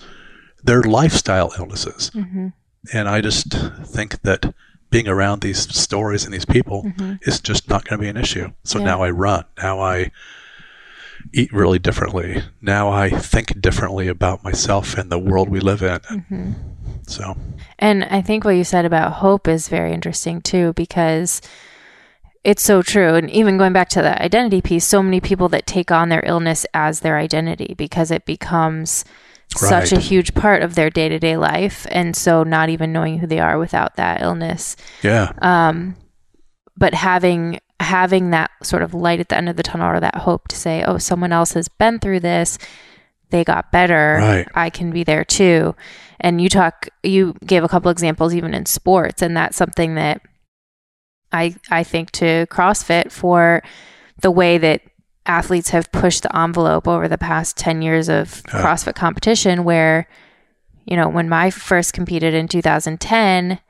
They're 0.62 0.82
lifestyle 0.82 1.52
illnesses. 1.58 2.10
Mm-hmm. 2.14 2.48
And 2.92 3.08
I 3.08 3.20
just 3.20 3.52
think 3.84 4.22
that 4.22 4.54
being 4.90 5.08
around 5.08 5.40
these 5.40 5.72
stories 5.74 6.24
and 6.24 6.34
these 6.34 6.44
people 6.44 6.82
mm-hmm. 6.82 7.14
is 7.22 7.40
just 7.40 7.68
not 7.68 7.84
going 7.84 7.98
to 7.98 8.02
be 8.02 8.08
an 8.08 8.16
issue. 8.16 8.50
So 8.64 8.78
yeah. 8.78 8.86
now 8.86 9.02
I 9.02 9.10
run. 9.10 9.44
Now 9.58 9.80
I 9.80 10.10
eat 11.32 11.52
really 11.52 11.78
differently. 11.78 12.42
Now 12.60 12.90
I 12.90 13.10
think 13.10 13.60
differently 13.60 14.08
about 14.08 14.42
myself 14.42 14.96
and 14.96 15.10
the 15.10 15.18
world 15.18 15.48
we 15.48 15.60
live 15.60 15.82
in. 15.82 16.00
So, 17.06 17.36
and 17.78 18.04
I 18.04 18.22
think 18.22 18.44
what 18.44 18.56
you 18.56 18.64
said 18.64 18.84
about 18.84 19.14
hope 19.14 19.48
is 19.48 19.68
very 19.68 19.92
interesting 19.92 20.40
too, 20.40 20.72
because 20.74 21.40
it's 22.44 22.62
so 22.62 22.82
true. 22.82 23.14
And 23.14 23.30
even 23.30 23.58
going 23.58 23.72
back 23.72 23.88
to 23.90 24.02
the 24.02 24.20
identity 24.22 24.60
piece, 24.60 24.86
so 24.86 25.02
many 25.02 25.20
people 25.20 25.48
that 25.50 25.66
take 25.66 25.90
on 25.90 26.08
their 26.08 26.22
illness 26.24 26.64
as 26.72 27.00
their 27.00 27.18
identity 27.18 27.74
because 27.76 28.10
it 28.10 28.24
becomes 28.24 29.04
right. 29.60 29.68
such 29.68 29.92
a 29.92 30.00
huge 30.00 30.34
part 30.34 30.62
of 30.62 30.74
their 30.74 30.90
day 30.90 31.08
to 31.08 31.18
day 31.18 31.36
life. 31.36 31.86
And 31.90 32.16
so 32.16 32.42
not 32.42 32.68
even 32.68 32.92
knowing 32.92 33.18
who 33.18 33.26
they 33.26 33.40
are 33.40 33.58
without 33.58 33.96
that 33.96 34.22
illness. 34.22 34.76
Yeah. 35.02 35.32
Um, 35.42 35.96
but 36.76 36.94
having 36.94 37.60
having 37.78 38.30
that 38.30 38.50
sort 38.62 38.82
of 38.82 38.94
light 38.94 39.20
at 39.20 39.28
the 39.30 39.36
end 39.36 39.48
of 39.48 39.56
the 39.56 39.62
tunnel 39.62 39.90
or 39.90 40.00
that 40.00 40.14
hope 40.14 40.48
to 40.48 40.56
say, 40.56 40.84
oh, 40.84 40.98
someone 40.98 41.32
else 41.32 41.52
has 41.54 41.68
been 41.68 41.98
through 41.98 42.20
this, 42.20 42.58
they 43.30 43.42
got 43.42 43.72
better. 43.72 44.18
Right. 44.18 44.48
I 44.54 44.70
can 44.70 44.90
be 44.90 45.02
there 45.02 45.24
too. 45.24 45.74
And 46.20 46.40
you 46.40 46.48
talk 46.48 46.88
you 47.02 47.34
gave 47.44 47.64
a 47.64 47.68
couple 47.68 47.90
examples 47.90 48.34
even 48.34 48.54
in 48.54 48.66
sports, 48.66 49.22
and 49.22 49.36
that's 49.36 49.56
something 49.56 49.94
that 49.94 50.22
I 51.32 51.54
I 51.70 51.84
think 51.84 52.10
to 52.12 52.46
CrossFit 52.46 53.10
for 53.10 53.62
the 54.20 54.30
way 54.30 54.58
that 54.58 54.82
athletes 55.26 55.70
have 55.70 55.92
pushed 55.92 56.22
the 56.22 56.36
envelope 56.36 56.88
over 56.88 57.06
the 57.06 57.18
past 57.18 57.56
10 57.56 57.82
years 57.82 58.08
of 58.08 58.42
CrossFit 58.44 58.94
competition 58.94 59.64
where 59.64 60.08
you 60.86 60.96
know 60.96 61.08
when 61.08 61.32
I 61.32 61.50
first 61.50 61.92
competed 61.92 62.34
in 62.34 62.48
2010 62.48 63.60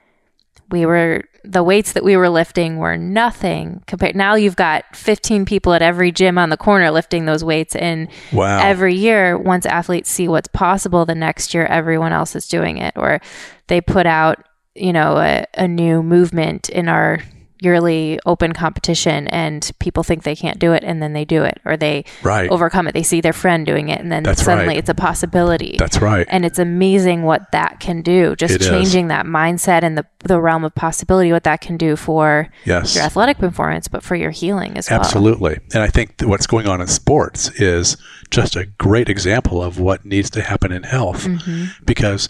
we 0.70 0.86
were 0.86 1.24
the 1.44 1.62
weights 1.62 1.92
that 1.92 2.04
we 2.04 2.16
were 2.16 2.28
lifting 2.28 2.76
were 2.76 2.96
nothing 2.96 3.82
compared 3.86 4.14
now 4.14 4.34
you've 4.34 4.56
got 4.56 4.84
15 4.94 5.44
people 5.44 5.72
at 5.72 5.82
every 5.82 6.12
gym 6.12 6.38
on 6.38 6.50
the 6.50 6.56
corner 6.56 6.90
lifting 6.90 7.24
those 7.24 7.42
weights 7.42 7.74
and 7.76 8.08
wow. 8.32 8.58
every 8.60 8.94
year 8.94 9.38
once 9.38 9.66
athletes 9.66 10.10
see 10.10 10.28
what's 10.28 10.48
possible 10.48 11.06
the 11.06 11.14
next 11.14 11.54
year 11.54 11.66
everyone 11.66 12.12
else 12.12 12.36
is 12.36 12.46
doing 12.46 12.78
it 12.78 12.94
or 12.96 13.20
they 13.68 13.80
put 13.80 14.06
out 14.06 14.44
you 14.74 14.92
know 14.92 15.16
a, 15.18 15.46
a 15.54 15.66
new 15.66 16.02
movement 16.02 16.68
in 16.68 16.88
our 16.88 17.20
yearly 17.60 18.18
open 18.26 18.52
competition 18.52 19.28
and 19.28 19.70
people 19.80 20.02
think 20.02 20.22
they 20.22 20.34
can't 20.34 20.58
do 20.58 20.72
it 20.72 20.82
and 20.82 21.02
then 21.02 21.12
they 21.12 21.24
do 21.24 21.44
it 21.44 21.60
or 21.64 21.76
they 21.76 22.04
Right. 22.22 22.48
overcome 22.50 22.88
it. 22.88 22.92
They 22.94 23.02
see 23.02 23.20
their 23.20 23.32
friend 23.32 23.66
doing 23.66 23.88
it 23.88 24.00
and 24.00 24.10
then 24.10 24.22
That's 24.22 24.42
suddenly 24.42 24.68
right. 24.68 24.76
it's 24.78 24.88
a 24.88 24.94
possibility. 24.94 25.76
That's 25.78 26.00
right. 26.00 26.26
and 26.30 26.44
it's 26.44 26.58
amazing 26.58 27.22
what 27.22 27.52
that 27.52 27.80
can 27.80 28.02
do. 28.02 28.34
Just 28.36 28.54
It 28.54 28.62
is. 28.62 28.68
changing 28.68 29.08
that 29.08 29.26
mindset 29.26 29.82
and 29.82 29.96
the, 29.98 30.06
the 30.20 30.40
realm 30.40 30.64
of 30.64 30.74
possibility, 30.74 31.32
what 31.32 31.44
that 31.44 31.60
can 31.60 31.76
do 31.76 31.96
for 31.96 32.48
yes. 32.64 32.94
your 32.94 33.04
athletic 33.04 33.38
performance, 33.38 33.88
but 33.88 34.02
for 34.02 34.14
your 34.16 34.30
healing 34.30 34.76
as 34.76 34.88
well. 34.90 35.00
Absolutely. 35.00 35.58
And 35.74 35.82
I 35.82 35.88
think 35.88 36.14
what's 36.22 36.46
going 36.46 36.66
on 36.66 36.80
in 36.80 36.86
sports 36.86 37.50
is 37.60 37.96
just 38.30 38.56
a 38.56 38.66
great 38.66 39.08
example 39.08 39.62
of 39.62 39.78
what 39.78 40.04
needs 40.04 40.30
to 40.30 40.42
happen 40.42 40.72
in 40.72 40.84
health. 40.84 41.24
Mm-hmm. 41.26 41.84
Because 41.84 42.28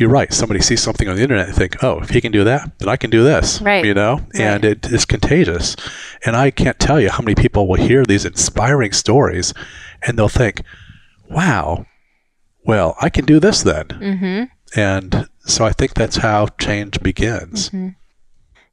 you're 0.00 0.08
right. 0.08 0.32
Somebody 0.32 0.60
sees 0.62 0.82
something 0.82 1.08
on 1.08 1.16
the 1.16 1.22
internet 1.22 1.48
and 1.48 1.54
think, 1.56 1.84
oh, 1.84 2.00
if 2.00 2.08
he 2.08 2.22
can 2.22 2.32
do 2.32 2.42
that, 2.44 2.78
then 2.78 2.88
I 2.88 2.96
can 2.96 3.10
do 3.10 3.22
this. 3.22 3.60
Right. 3.60 3.84
You 3.84 3.92
know? 3.92 4.20
And 4.34 4.64
it 4.64 4.86
is 4.86 5.04
contagious. 5.04 5.76
And 6.24 6.34
I 6.34 6.50
can't 6.50 6.78
tell 6.78 6.98
you 6.98 7.10
how 7.10 7.22
many 7.22 7.34
people 7.34 7.68
will 7.68 7.76
hear 7.76 8.04
these 8.04 8.24
inspiring 8.24 8.92
stories 8.92 9.52
and 10.00 10.18
they'll 10.18 10.28
think, 10.30 10.62
wow, 11.28 11.84
well, 12.64 12.96
I 13.00 13.10
can 13.10 13.26
do 13.26 13.38
this 13.38 13.62
then. 13.62 13.88
Mm-hmm. 13.88 14.44
And 14.80 15.28
so 15.40 15.66
I 15.66 15.72
think 15.72 15.92
that's 15.92 16.16
how 16.16 16.46
change 16.58 17.00
begins. 17.02 17.70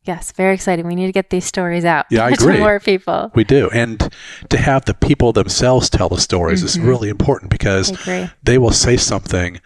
Yes, 0.06 0.32
very 0.32 0.54
exciting. 0.54 0.88
We 0.88 0.96
need 0.96 1.08
to 1.08 1.12
get 1.12 1.30
these 1.30 1.44
stories 1.44 1.84
out 1.84 2.06
Yeah, 2.10 2.26
I 2.26 2.32
to 2.36 2.58
more 2.58 2.80
people. 2.80 3.32
We 3.36 3.44
do. 3.44 3.70
And 3.74 4.10
to 4.50 4.58
have 4.58 4.86
the 4.86 4.94
people 4.94 5.34
themselves 5.34 5.90
tell 5.90 6.08
the 6.08 6.22
stories 6.22 6.64
is 6.64 6.80
really 6.80 7.10
important 7.10 7.52
because 7.52 7.92
Mm-hmm. 7.92 8.10
Agree. 8.10 8.30
they 8.44 8.58
will 8.58 8.72
say 8.72 8.96
something 8.96 9.60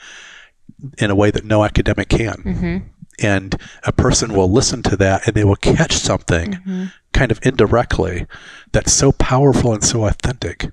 in 0.98 1.12
a 1.12 1.16
way 1.16 1.32
that 1.32 1.46
no 1.46 1.64
academic 1.64 2.10
can. 2.10 2.34
Mm-hmm. 2.44 2.78
And 3.24 3.56
a 3.84 3.92
person 3.92 4.34
will 4.34 4.52
listen 4.52 4.82
to 4.84 4.98
that 4.98 5.28
and 5.28 5.36
they 5.36 5.44
will 5.44 5.56
catch 5.56 5.94
something 5.94 6.54
Mm-hmm. 6.54 6.86
kind 7.14 7.32
of 7.32 7.40
indirectly 7.44 8.26
that's 8.72 8.92
so 8.94 9.12
powerful 9.12 9.74
and 9.74 9.84
so 9.84 10.06
authentic. 10.06 10.72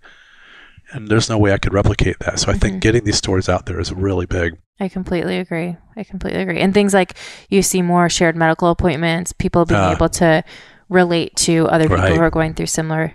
And 0.92 1.08
there's 1.08 1.28
no 1.28 1.36
way 1.36 1.52
I 1.52 1.58
could 1.58 1.74
replicate 1.74 2.18
that. 2.20 2.38
So 2.38 2.48
I 2.48 2.52
Mm-hmm. 2.52 2.60
think 2.60 2.80
getting 2.80 3.04
these 3.04 3.16
stories 3.18 3.48
out 3.48 3.66
there 3.66 3.78
is 3.80 3.92
really 3.92 4.24
big. 4.24 4.56
I 4.80 4.88
completely 4.88 5.38
agree. 5.38 5.76
I 5.96 6.04
completely 6.04 6.40
agree. 6.40 6.60
And 6.60 6.72
things 6.72 6.94
like 6.94 7.14
you 7.50 7.60
see 7.62 7.82
more 7.82 8.08
shared 8.08 8.36
medical 8.36 8.70
appointments, 8.70 9.32
people 9.32 9.66
being 9.66 9.80
Ah. 9.80 9.92
able 9.92 10.08
to 10.10 10.42
relate 10.88 11.36
to 11.36 11.66
other 11.68 11.84
people 11.84 11.96
Right. 11.98 12.14
who 12.14 12.20
are 12.22 12.30
going 12.30 12.54
through 12.54 12.66
similar 12.66 13.12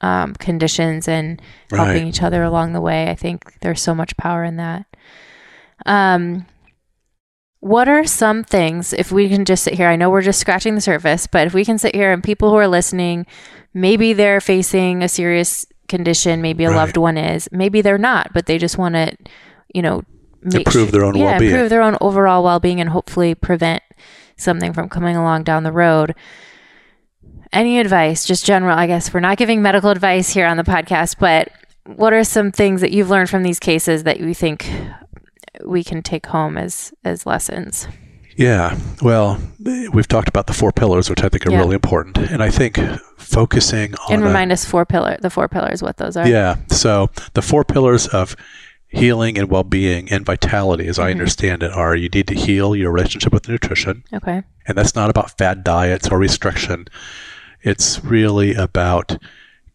um, 0.00 0.34
conditions 0.34 1.06
and 1.06 1.40
helping 1.70 1.94
Right. 2.02 2.06
each 2.06 2.22
other 2.24 2.42
along 2.42 2.72
the 2.72 2.80
way. 2.80 3.08
I 3.08 3.14
think 3.14 3.60
there's 3.60 3.80
so 3.80 3.94
much 3.94 4.16
power 4.16 4.42
in 4.42 4.56
that. 4.56 4.86
Um, 5.86 6.46
what 7.60 7.88
are 7.88 8.04
some 8.04 8.42
things, 8.42 8.92
if 8.92 9.12
we 9.12 9.28
can 9.28 9.44
just 9.44 9.62
sit 9.62 9.74
here, 9.74 9.86
I 9.88 9.96
know 9.96 10.10
we're 10.10 10.20
just 10.22 10.40
scratching 10.40 10.74
the 10.74 10.80
surface, 10.80 11.26
but 11.28 11.46
if 11.46 11.54
we 11.54 11.64
can 11.64 11.78
sit 11.78 11.94
here 11.94 12.12
and 12.12 12.22
people 12.22 12.50
who 12.50 12.56
are 12.56 12.66
listening, 12.66 13.24
maybe 13.72 14.12
they're 14.12 14.40
facing 14.40 15.02
a 15.02 15.08
serious 15.08 15.64
condition, 15.88 16.42
maybe 16.42 16.64
a 16.64 16.70
Right. 16.70 16.76
loved 16.76 16.96
one 16.96 17.16
is, 17.16 17.48
maybe 17.52 17.80
they're 17.80 17.98
not, 17.98 18.32
but 18.32 18.46
they 18.46 18.58
just 18.58 18.78
want 18.78 18.94
to, 18.96 19.12
you 19.72 19.80
know, 19.82 20.02
make 20.42 20.66
Improve 20.66 20.90
their 20.90 21.04
own 21.04 21.14
yeah, 21.14 21.24
well-being. 21.32 21.52
improve 21.52 21.70
their 21.70 21.82
own 21.82 21.96
overall 22.00 22.42
well-being 22.42 22.80
and 22.80 22.90
hopefully 22.90 23.34
prevent 23.34 23.80
something 24.36 24.72
from 24.72 24.88
coming 24.88 25.14
along 25.14 25.44
down 25.44 25.62
the 25.62 25.70
road. 25.70 26.16
Any 27.52 27.78
advice, 27.78 28.24
just 28.26 28.44
general, 28.44 28.76
I 28.76 28.88
guess 28.88 29.14
we're 29.14 29.20
not 29.20 29.36
giving 29.36 29.62
medical 29.62 29.90
advice 29.90 30.30
here 30.30 30.46
on 30.46 30.56
the 30.56 30.64
podcast, 30.64 31.16
but 31.20 31.50
what 31.86 32.12
are 32.12 32.24
some 32.24 32.50
things 32.50 32.80
that 32.80 32.90
you've 32.90 33.10
learned 33.10 33.30
from 33.30 33.44
these 33.44 33.60
cases 33.60 34.02
that 34.02 34.18
you 34.18 34.34
think 34.34 34.68
we 35.64 35.84
can 35.84 36.02
take 36.02 36.26
home 36.26 36.56
as 36.58 36.92
as 37.04 37.26
lessons? 37.26 37.88
Yeah. 38.36 38.78
Well, 39.02 39.38
we've 39.92 40.08
talked 40.08 40.28
about 40.28 40.46
the 40.46 40.54
four 40.54 40.72
pillars, 40.72 41.10
which 41.10 41.22
I 41.22 41.28
think 41.28 41.46
are 41.46 41.50
Yeah. 41.50 41.58
really 41.58 41.74
important. 41.74 42.16
And 42.16 42.42
I 42.42 42.50
think 42.50 42.78
focusing 43.18 43.94
on 44.08 44.14
And 44.14 44.22
a- 44.22 44.26
remind 44.26 44.52
us 44.52 44.64
four 44.64 44.86
pillar 44.86 45.18
the 45.20 45.28
four 45.30 45.48
pillars 45.48 45.82
what 45.82 45.98
those 45.98 46.16
are. 46.16 46.26
Yeah. 46.26 46.56
So 46.68 47.10
the 47.34 47.42
four 47.42 47.62
pillars 47.64 48.06
of 48.06 48.34
healing 48.88 49.38
and 49.38 49.48
well-being 49.50 50.10
and 50.10 50.24
vitality, 50.24 50.86
as 50.86 50.98
I 50.98 51.04
Mm-hmm. 51.10 51.20
understand 51.20 51.62
it, 51.62 51.72
are 51.72 51.94
you 51.96 52.08
need 52.08 52.26
to 52.28 52.34
heal 52.34 52.74
your 52.76 52.90
relationship 52.92 53.32
with 53.32 53.48
nutrition, 53.48 54.04
Okay. 54.14 54.42
and 54.66 54.76
that's 54.78 54.94
not 54.94 55.08
about 55.10 55.36
fad 55.38 55.64
diets 55.64 56.08
or 56.10 56.18
restriction. 56.18 56.86
It's 57.62 58.02
really 58.04 58.54
about 58.54 59.16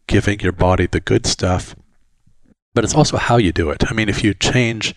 giving 0.06 0.38
your 0.40 0.52
body 0.52 0.86
the 0.86 1.00
good 1.00 1.26
stuff, 1.26 1.74
but 2.74 2.84
it's 2.84 2.94
also 2.94 3.16
how 3.16 3.38
you 3.38 3.50
do 3.52 3.70
it. 3.70 3.84
I 3.90 3.94
mean, 3.94 4.08
if 4.08 4.22
you 4.22 4.34
change 4.34 4.94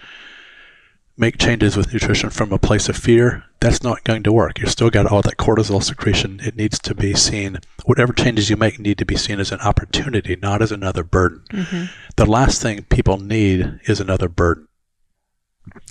make 1.17 1.37
changes 1.37 1.77
with 1.77 1.93
nutrition 1.93 2.29
from 2.29 2.51
a 2.51 2.57
place 2.57 2.89
of 2.89 2.95
fear, 2.97 3.43
that's 3.59 3.83
not 3.83 4.03
going 4.03 4.23
to 4.23 4.31
work. 4.31 4.59
You've 4.59 4.71
still 4.71 4.89
got 4.89 5.05
all 5.05 5.21
that 5.21 5.37
cortisol 5.37 5.83
secretion. 5.83 6.39
It 6.43 6.55
needs 6.55 6.79
to 6.79 6.95
be 6.95 7.13
seen, 7.13 7.59
whatever 7.85 8.13
changes 8.13 8.49
you 8.49 8.57
make 8.57 8.79
need 8.79 8.97
to 8.97 9.05
be 9.05 9.15
seen 9.15 9.39
as 9.39 9.51
an 9.51 9.59
opportunity, 9.59 10.35
not 10.35 10.61
as 10.61 10.71
another 10.71 11.03
burden. 11.03 11.43
hmm 11.51 11.85
The 12.15 12.25
last 12.25 12.61
thing 12.61 12.83
people 12.83 13.17
need 13.17 13.79
is 13.85 13.99
another 13.99 14.27
burden, 14.27 14.67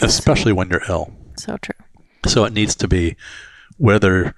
especially 0.01 0.53
when 0.53 0.69
you're 0.71 0.83
ill. 0.89 1.13
So 1.37 1.57
true. 1.59 1.75
So 2.27 2.45
it 2.45 2.53
needs 2.53 2.75
to 2.77 2.89
be 2.89 3.17
whether 3.79 4.35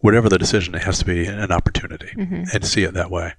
whatever 0.00 0.28
the 0.28 0.38
decision, 0.38 0.74
it 0.74 0.82
has 0.82 0.98
to 0.98 1.04
be 1.04 1.26
an 1.26 1.50
opportunity 1.50 2.10
hmm 2.14 2.44
and 2.52 2.64
see 2.64 2.84
it 2.84 2.94
that 2.94 3.10
way. 3.10 3.34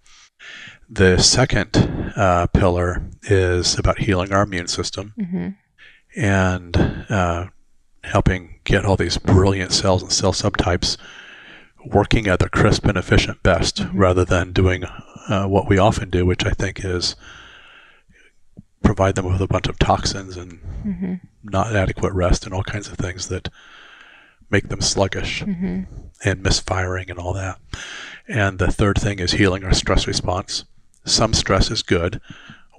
The 0.89 1.17
second 1.19 1.75
uh, 2.15 2.47
pillar 2.47 3.03
is 3.23 3.77
about 3.77 3.99
healing 3.99 4.31
our 4.33 4.43
immune 4.43 4.67
system 4.67 5.13
hmm 5.15 5.49
and 6.15 6.75
uh, 7.09 7.47
helping 8.03 8.59
get 8.63 8.85
all 8.85 8.95
these 8.95 9.17
brilliant 9.17 9.71
cells 9.71 10.01
and 10.01 10.11
cell 10.11 10.31
subtypes 10.33 10.97
working 11.85 12.27
at 12.27 12.39
their 12.39 12.49
crisp 12.49 12.85
and 12.85 12.97
efficient 12.97 13.43
best 13.43 13.77
Mhm. 13.77 13.91
rather 13.93 14.25
than 14.25 14.51
doing 14.53 14.83
uh, 15.27 15.45
what 15.47 15.67
we 15.67 15.77
often 15.77 16.09
do, 16.09 16.25
which 16.25 16.45
I 16.45 16.51
think 16.51 16.83
is 16.85 17.15
provide 18.83 19.15
them 19.15 19.25
with 19.25 19.41
a 19.41 19.47
bunch 19.47 19.67
of 19.67 19.79
toxins 19.79 20.37
and 20.37 20.59
hmm 20.83 21.13
not 21.43 21.75
adequate 21.75 22.11
rest 22.13 22.45
and 22.45 22.53
all 22.55 22.63
kinds 22.63 22.87
of 22.87 22.97
things 22.97 23.27
that 23.27 23.49
make 24.49 24.69
them 24.69 24.81
sluggish 24.81 25.41
hmm 25.41 25.81
and 26.23 26.41
misfiring 26.41 27.09
and 27.11 27.19
all 27.19 27.33
that. 27.33 27.59
And 28.27 28.57
the 28.57 28.71
third 28.71 28.97
thing 28.97 29.19
is 29.19 29.33
healing 29.33 29.63
our 29.63 29.73
stress 29.73 30.07
response. 30.07 30.63
Some 31.03 31.33
stress 31.33 31.69
is 31.69 31.83
good. 31.83 32.19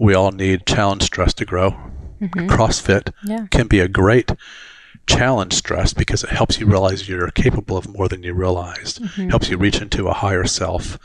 We 0.00 0.14
all 0.14 0.32
need 0.32 0.66
challenge 0.66 1.02
stress 1.04 1.32
to 1.34 1.44
grow. 1.44 1.76
Hmm 2.18 2.48
CrossFit 2.48 3.12
Yeah. 3.24 3.46
can 3.50 3.66
be 3.66 3.80
a 3.80 3.88
great 3.88 4.32
challenge 5.06 5.52
stress 5.54 5.92
because 5.94 6.24
it 6.24 6.30
helps 6.30 6.58
you 6.58 6.66
realize 6.66 7.08
you're 7.08 7.30
capable 7.30 7.76
of 7.76 7.88
more 7.88 8.08
than 8.08 8.22
you 8.22 8.34
realized, 8.34 9.00
Mhm. 9.02 9.30
helps 9.30 9.48
you 9.50 9.56
reach 9.56 9.80
into 9.80 10.08
a 10.08 10.14
higher 10.14 10.44
self. 10.46 10.98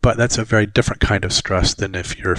But 0.00 0.16
that's 0.16 0.38
a 0.38 0.44
very 0.44 0.66
different 0.66 1.00
kind 1.00 1.24
of 1.24 1.32
stress 1.32 1.74
than 1.74 1.94
if 1.94 2.16
you're 2.18 2.38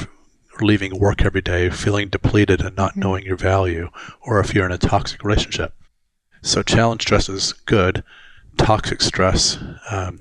leaving 0.61 0.97
work 0.99 1.23
every 1.23 1.41
day 1.41 1.69
feeling 1.69 2.09
depleted 2.09 2.61
and 2.61 2.75
not 2.75 2.95
Mhm. 2.95 2.97
knowing 3.03 3.23
your 3.25 3.37
value, 3.37 3.89
or 4.21 4.39
if 4.39 4.55
you're 4.55 4.65
in 4.65 4.71
a 4.71 4.77
toxic 4.77 5.23
relationship. 5.23 5.73
So, 6.41 6.63
challenge 6.63 7.01
stress 7.03 7.29
is 7.29 7.53
good. 7.65 8.03
Toxic 8.57 9.01
stress 9.01 9.59
um, 9.91 10.19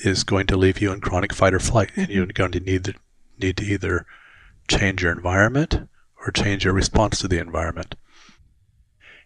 is 0.00 0.24
going 0.24 0.46
to 0.48 0.56
leave 0.56 0.80
you 0.80 0.92
in 0.92 1.00
chronic 1.00 1.32
fight 1.32 1.54
or 1.54 1.60
flight, 1.60 1.90
and 1.94 2.08
you're 2.08 2.26
going 2.26 2.52
to 2.52 2.60
need 2.60 2.84
to, 2.84 2.94
need 3.38 3.56
to 3.58 3.64
either 3.64 4.06
change 4.66 5.02
your 5.02 5.12
environment 5.12 5.88
or 6.24 6.30
change 6.30 6.64
your 6.64 6.74
response 6.74 7.18
to 7.18 7.28
the 7.28 7.38
environment. 7.38 7.94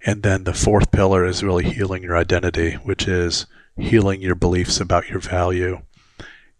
And 0.06 0.22
then 0.22 0.44
the 0.44 0.52
fourth 0.52 0.90
pillar 0.90 1.24
is 1.24 1.42
really 1.42 1.64
healing 1.64 2.02
your 2.02 2.16
identity, 2.16 2.74
which 2.74 3.08
is 3.08 3.46
healing 3.76 4.20
your 4.20 4.34
beliefs 4.34 4.80
about 4.80 5.08
your 5.08 5.20
value, 5.20 5.80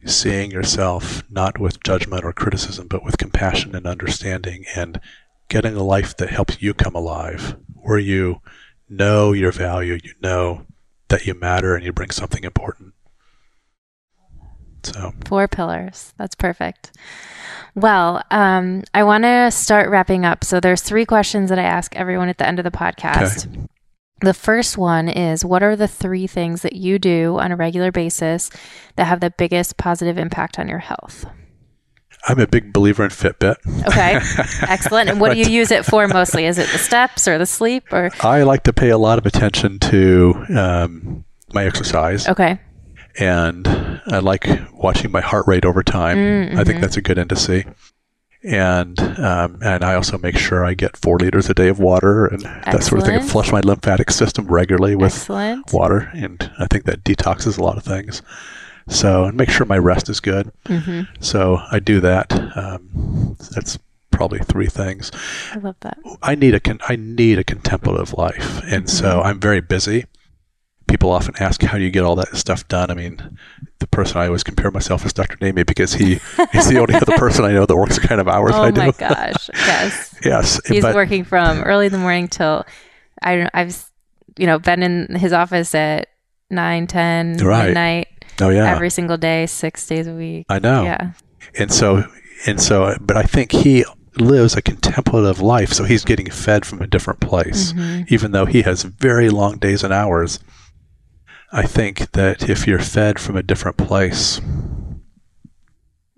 seeing 0.04 0.50
yourself 0.50 1.22
not 1.30 1.58
with 1.58 1.82
judgment 1.82 2.24
or 2.24 2.32
criticism, 2.32 2.88
but 2.88 3.04
with 3.04 3.18
compassion 3.18 3.74
and 3.74 3.86
understanding, 3.86 4.64
and 4.74 5.00
getting 5.48 5.76
a 5.76 5.82
life 5.82 6.16
that 6.16 6.30
helps 6.30 6.62
you 6.62 6.72
come 6.72 6.94
alive, 6.94 7.56
where 7.74 7.98
you 7.98 8.40
know 8.88 9.32
your 9.32 9.52
value, 9.52 9.98
you 10.02 10.12
know 10.22 10.66
that 11.08 11.26
you 11.26 11.34
matter, 11.34 11.74
and 11.74 11.84
you 11.84 11.92
bring 11.92 12.10
something 12.10 12.44
important. 12.44 12.94
So, 14.82 15.12
Four 15.26 15.48
pillars. 15.48 16.12
That's 16.16 16.34
perfect. 16.34 16.92
Well, 17.74 18.22
um, 18.30 18.84
I 18.92 19.02
want 19.02 19.24
to 19.24 19.50
start 19.50 19.90
wrapping 19.90 20.24
up. 20.24 20.44
So 20.44 20.60
there's 20.60 20.80
three 20.80 21.04
questions 21.04 21.50
that 21.50 21.58
I 21.58 21.64
ask 21.64 21.94
everyone 21.96 22.28
at 22.28 22.38
the 22.38 22.46
end 22.46 22.58
of 22.58 22.64
the 22.64 22.70
podcast. 22.70 23.68
The 24.20 24.34
first 24.34 24.78
one 24.78 25.08
is 25.08 25.44
what 25.44 25.62
are 25.62 25.74
the 25.76 25.88
three 25.88 26.26
things 26.26 26.62
that 26.62 26.74
you 26.74 26.98
do 26.98 27.36
on 27.38 27.50
a 27.52 27.56
regular 27.56 27.90
basis 27.90 28.48
that 28.96 29.06
have 29.06 29.20
the 29.20 29.30
biggest 29.36 29.76
positive 29.76 30.16
impact 30.18 30.58
on 30.58 30.68
your 30.68 30.78
health? 30.78 31.26
I'm 32.26 32.38
a 32.38 32.46
big 32.46 32.72
believer 32.72 33.04
in 33.04 33.10
Fitbit. 33.10 33.56
Okay. 33.88 34.18
Excellent. 34.72 35.10
And 35.10 35.20
what 35.20 35.32
do 35.32 35.38
you 35.38 35.46
use 35.46 35.70
it 35.70 35.84
for 35.84 36.08
mostly? 36.08 36.46
Is 36.46 36.56
it 36.58 36.70
the 36.70 36.78
steps 36.78 37.28
or 37.28 37.36
the 37.36 37.44
sleep 37.44 37.92
or 37.92 38.10
I 38.22 38.44
like 38.44 38.62
to 38.62 38.72
pay 38.72 38.90
a 38.90 38.98
lot 38.98 39.18
of 39.18 39.26
attention 39.26 39.78
to 39.80 40.46
um, 40.56 41.24
my 41.52 41.66
exercise, 41.66 42.26
Okay. 42.28 42.58
And 43.18 43.66
I 44.06 44.18
like 44.18 44.46
watching 44.72 45.10
my 45.10 45.20
heart 45.20 45.46
rate 45.46 45.64
over 45.64 45.82
time. 45.82 46.16
Mm, 46.18 46.58
I 46.58 46.64
think 46.64 46.78
mhm. 46.78 46.80
that's 46.82 46.96
a 46.96 47.02
good 47.02 47.16
indice. 47.16 47.64
and 48.42 49.00
um, 49.18 49.58
and 49.62 49.82
I 49.84 49.94
also 49.94 50.18
make 50.18 50.36
sure 50.36 50.64
I 50.64 50.74
get 50.74 50.96
four 50.96 51.18
liters 51.18 51.48
a 51.48 51.54
day 51.54 51.68
of 51.68 51.78
water 51.78 52.26
and 52.26 52.40
that 52.42 52.82
sort 52.82 53.00
of 53.00 53.06
thing. 53.06 53.16
And 53.20 53.28
flush 53.30 53.50
my 53.52 53.60
lymphatic 53.60 54.10
system 54.10 54.46
regularly 54.48 54.94
with 54.96 55.14
Excellent. 55.14 55.72
water, 55.72 56.10
and 56.14 56.50
I 56.58 56.66
think 56.66 56.84
that 56.84 57.04
detoxes 57.04 57.58
a 57.58 57.62
lot 57.64 57.76
of 57.78 57.84
things. 57.84 58.20
So 58.88 59.24
and 59.24 59.36
make 59.36 59.48
sure 59.50 59.64
my 59.64 59.78
rest 59.78 60.08
is 60.10 60.20
good. 60.20 60.52
hmm 60.66 61.02
So 61.20 61.60
I 61.72 61.78
do 61.78 62.00
that. 62.00 62.32
Um, 62.56 63.36
that's 63.54 63.78
probably 64.10 64.38
three 64.40 64.66
things. 64.66 65.10
I 65.52 65.58
love 65.58 65.76
that. 65.80 65.96
I 66.22 66.34
need 66.34 66.54
a 66.54 66.60
con- 66.60 66.80
I 66.88 66.96
need 66.96 67.38
a 67.38 67.44
contemplative 67.44 68.12
life, 68.12 68.60
and 68.70 68.88
so 68.90 69.20
Mhm. 69.20 69.24
I'm 69.26 69.40
very 69.40 69.60
busy. 69.62 70.04
People 70.88 71.10
often 71.10 71.34
ask, 71.40 71.62
"How 71.62 71.78
do 71.78 71.84
you 71.84 71.90
get 71.90 72.04
all 72.04 72.16
that 72.16 72.36
stuff 72.36 72.66
done?" 72.68 72.90
I 72.90 72.94
mean, 72.94 73.38
the 73.80 73.86
person 73.86 74.18
I 74.20 74.26
always 74.26 74.42
compare 74.44 74.70
myself 74.70 75.04
is 75.06 75.12
Dr. 75.12 75.36
Nemeh 75.38 75.66
because 75.66 75.94
he 75.94 76.14
he's 76.52 76.68
the 76.68 76.78
only 76.78 76.94
other 76.94 77.16
person 77.16 77.44
I 77.44 77.52
know 77.52 77.66
that 77.66 77.76
works 77.76 77.98
the 77.98 78.06
kind 78.06 78.20
of 78.20 78.28
hours 78.28 78.52
Oh 78.54 78.62
I 78.62 78.70
do. 78.70 78.80
my 78.80 78.90
gosh. 78.92 79.50
Yes. 79.54 80.14
yes, 80.24 80.60
He's 80.66 80.82
but 80.82 80.94
working 80.94 81.24
from 81.24 81.62
early 81.62 81.86
in 81.86 81.92
the 81.92 81.98
morning 81.98 82.28
till 82.28 82.64
I 83.22 83.36
don't 83.36 83.50
I've 83.54 83.84
you 84.38 84.46
know 84.46 84.58
been 84.58 84.82
in 84.82 85.14
his 85.16 85.32
office 85.32 85.74
at 85.74 86.08
9, 86.50 86.86
10 86.86 87.38
Right. 87.38 87.66
midnight 87.66 88.08
oh 88.40 88.50
yeah, 88.50 88.70
every 88.70 88.90
single 88.90 89.16
day, 89.16 89.46
6 89.46 89.86
days 89.86 90.06
a 90.06 90.14
week. 90.14 90.46
I 90.48 90.58
know. 90.58 90.84
Yeah. 90.84 91.12
And 91.58 91.72
so 91.72 92.04
and 92.46 92.60
so, 92.60 92.96
but 93.00 93.16
I 93.16 93.22
think 93.22 93.52
he 93.52 93.84
lives 94.16 94.54
a 94.54 94.62
contemplative 94.62 95.40
life, 95.40 95.72
so 95.72 95.84
he's 95.84 96.04
getting 96.04 96.30
fed 96.30 96.64
from 96.66 96.80
a 96.82 96.86
different 96.86 97.20
place. 97.20 97.72
Mhm. 97.72 98.06
even 98.12 98.30
though 98.32 98.44
he 98.46 98.62
has 98.62 98.82
very 98.84 99.28
long 99.30 99.56
days 99.58 99.82
and 99.82 99.92
hours. 99.92 100.38
I 101.56 101.62
think 101.62 102.10
that 102.12 102.48
if 102.50 102.66
you're 102.66 102.80
fed 102.80 103.20
from 103.20 103.36
a 103.36 103.42
different 103.42 103.76
place, 103.76 104.40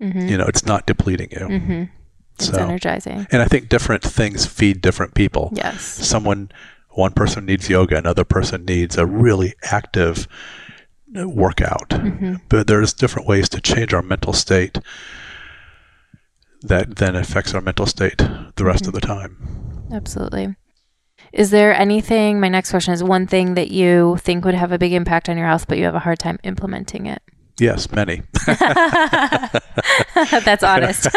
Mhm. 0.01 0.29
you 0.29 0.37
know, 0.37 0.45
it's 0.45 0.65
not 0.65 0.87
depleting 0.87 1.29
you. 1.31 1.45
Mhm. 1.47 1.89
It's 2.35 2.47
So, 2.47 2.57
energizing. 2.57 3.27
and 3.31 3.41
I 3.41 3.45
think 3.45 3.69
different 3.69 4.03
things 4.03 4.45
feed 4.47 4.81
different 4.81 5.13
people. 5.13 5.51
Yes. 5.53 5.81
Someone, 5.83 6.49
one 6.89 7.11
person 7.11 7.45
needs 7.45 7.69
yoga, 7.69 7.97
another 7.97 8.23
person 8.23 8.65
needs 8.65 8.97
a 8.97 9.05
really 9.05 9.53
active 9.63 10.27
workout. 11.13 11.89
Mhm. 11.89 12.41
But 12.49 12.67
there's 12.67 12.93
different 12.93 13.27
ways 13.27 13.47
to 13.49 13.61
change 13.61 13.93
our 13.93 14.01
mental 14.03 14.33
state 14.33 14.79
that 16.63 16.95
then 16.97 17.15
affects 17.15 17.53
our 17.53 17.61
mental 17.61 17.85
state 17.85 18.17
the 18.55 18.65
rest 18.65 18.83
Mm-hmm. 18.85 18.89
of 18.89 18.93
the 19.01 19.07
time. 19.07 19.37
Absolutely. 19.91 20.55
Is 21.33 21.49
there 21.51 21.73
anything, 21.73 22.39
my 22.39 22.49
next 22.49 22.71
question 22.71 22.93
is 22.93 23.03
one 23.03 23.27
thing 23.27 23.55
that 23.55 23.69
you 23.69 24.17
think 24.17 24.45
would 24.45 24.53
have 24.53 24.71
a 24.71 24.77
big 24.77 24.93
impact 24.93 25.29
on 25.29 25.37
your 25.37 25.47
health, 25.47 25.67
but 25.67 25.77
you 25.77 25.85
have 25.85 25.95
a 25.95 25.99
hard 25.99 26.19
time 26.19 26.39
implementing 26.43 27.05
it? 27.05 27.21
Yes, 27.59 27.91
many. 27.91 28.21
That's 30.45 30.63
honest. 30.63 31.07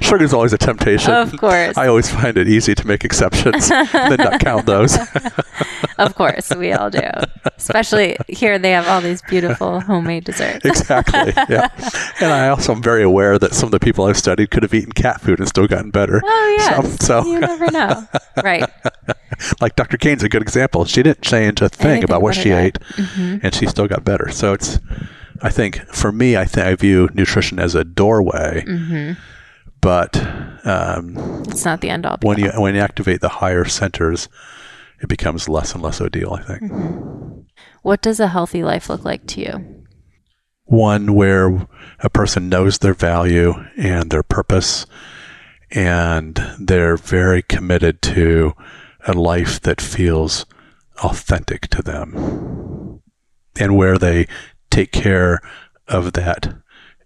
Sugar's 0.02 0.32
always 0.32 0.52
a 0.52 0.58
temptation. 0.58 1.12
of 1.12 1.36
course. 1.38 1.76
I 1.76 1.86
always 1.86 2.10
find 2.10 2.36
it 2.36 2.48
easy 2.48 2.74
to 2.74 2.86
make 2.86 3.04
exceptions 3.04 3.70
and 3.70 3.88
then 3.92 4.18
not 4.18 4.40
count 4.40 4.66
those. 4.66 4.96
of 5.98 6.14
course. 6.14 6.50
We 6.56 6.72
all 6.72 6.90
do. 6.90 7.00
Especially 7.56 8.16
here, 8.28 8.58
they 8.58 8.70
have 8.70 8.86
all 8.88 9.00
these 9.00 9.22
beautiful 9.22 9.80
homemade 9.80 10.24
desserts. 10.24 10.64
exactly. 10.64 11.32
Yeah. 11.48 11.68
And 12.20 12.32
I 12.32 12.48
also 12.48 12.72
am 12.74 12.82
very 12.82 13.02
aware 13.02 13.38
that 13.38 13.52
some 13.54 13.66
of 13.66 13.72
the 13.72 13.80
people 13.80 14.04
I've 14.06 14.16
studied 14.18 14.50
could 14.50 14.62
have 14.62 14.72
eaten 14.74 14.92
cat 14.92 15.20
food 15.20 15.38
and 15.40 15.48
still 15.48 15.66
gotten 15.66 15.90
better. 15.90 16.20
Oh, 16.24 16.56
yes. 16.58 17.00
So, 17.04 17.22
so 17.22 17.30
You 17.30 17.40
never 17.40 17.70
know. 17.70 18.06
Right. 18.42 18.64
like 19.60 19.76
Dr. 19.76 19.96
Kane's 19.96 20.22
a 20.22 20.28
good 20.28 20.42
example. 20.42 20.84
She 20.84 21.02
didn't 21.02 21.22
change 21.22 21.60
a 21.60 21.68
thing 21.68 21.86
Anything 21.90 22.04
about 22.04 22.22
what 22.22 22.34
she 22.34 22.50
ate. 22.50 22.78
Mhm. 22.94 23.40
and 23.42 23.54
she 23.54 23.66
still 23.66 23.86
got 23.86 24.04
better. 24.04 24.30
So 24.30 24.52
it's, 24.52 24.78
I 25.44 25.50
think 25.50 25.76
for 25.92 26.10
me, 26.10 26.36
I 26.36 26.44
think 26.46 26.66
I 26.66 26.74
view 26.74 27.08
nutrition 27.14 27.58
as 27.58 27.74
a 27.74 27.84
doorway, 27.84 28.64
Mhm. 28.66 29.16
but 29.80 30.16
um, 30.66 31.16
It's 31.48 31.64
not 31.66 31.80
the 31.82 31.90
end 31.90 32.06
all. 32.06 32.18
when 32.22 32.38
you 32.38 32.50
when 32.56 32.74
you 32.74 32.80
activate 32.80 33.20
the 33.20 33.28
higher 33.28 33.64
centers, 33.66 34.28
it 35.02 35.08
becomes 35.08 35.48
less 35.48 35.74
and 35.74 35.82
less 35.82 36.00
ideal. 36.00 36.32
I 36.32 36.42
think. 36.42 36.62
Mm-hmm. 36.62 37.40
What 37.82 38.00
does 38.02 38.18
a 38.20 38.28
healthy 38.28 38.62
life 38.64 38.88
look 38.88 39.04
like 39.04 39.26
to 39.28 39.40
you? 39.40 39.54
one 40.66 41.12
where 41.14 41.68
a 42.00 42.08
person 42.08 42.48
knows 42.48 42.78
their 42.78 42.94
value 42.94 43.52
and 43.76 44.08
their 44.10 44.22
purpose 44.22 44.86
and 45.70 46.40
they're 46.58 46.96
very 46.96 47.42
committed 47.42 48.00
to 48.00 48.54
a 49.06 49.12
life 49.12 49.60
that 49.60 49.78
feels 49.82 50.46
authentic 51.02 51.68
to 51.68 51.82
them 51.82 52.14
and 53.60 53.76
where 53.76 53.98
they 53.98 54.26
take 54.74 54.90
care 54.90 55.40
of 55.86 56.14
that 56.14 56.52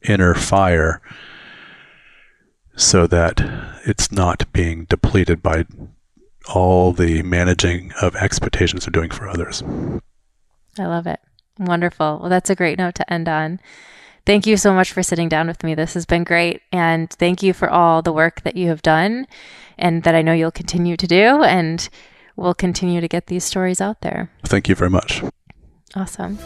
inner 0.03 0.35
fire 0.35 1.03
so 2.75 3.07
that 3.07 3.43
it's 3.85 4.11
not 4.11 4.51
being 4.53 4.87
depleted 4.87 5.43
by 5.43 5.67
all 6.55 6.93
the 6.93 7.23
managing 7.23 7.93
of 8.01 8.17
expectations 8.17 8.87
they're 8.87 8.93
doing 8.93 9.11
for 9.11 9.29
others. 9.29 9.63
I 10.79 10.87
love 10.87 11.07
it. 11.07 11.21
Wonderful. 11.59 12.21
Well, 12.21 12.31
that's 12.31 12.49
a 12.49 12.55
great 12.55 12.79
note 12.79 12.95
to 12.95 13.13
end 13.13 13.29
on. 13.29 13.61
Thank 14.25 14.47
you 14.47 14.57
so 14.57 14.73
much 14.73 14.93
for 14.93 15.03
sitting 15.03 15.29
down 15.29 15.47
with 15.47 15.63
me. 15.63 15.75
This 15.75 15.95
has 15.95 16.07
been 16.07 16.25
great. 16.25 16.63
And 16.73 17.11
thank 17.11 17.43
you 17.43 17.53
for 17.53 17.69
all 17.69 18.01
the 18.01 18.13
work 18.13 18.43
that 18.43 18.57
you 18.57 18.69
have 18.69 18.81
done 18.81 19.27
and 19.77 20.05
that 20.05 20.15
I 20.15 20.23
know 20.23 20.33
you'll 20.33 20.51
continue 20.51 20.97
to 20.97 21.07
do. 21.07 21.43
And 21.43 21.87
we'll 22.37 22.55
continue 22.55 23.01
to 23.01 23.09
get 23.09 23.27
these 23.27 23.45
stories 23.45 23.81
out 23.81 24.01
there. 24.01 24.31
Thank 24.45 24.69
you 24.69 24.75
very 24.75 24.91
much. 24.91 25.23
Awesome. 25.95 26.39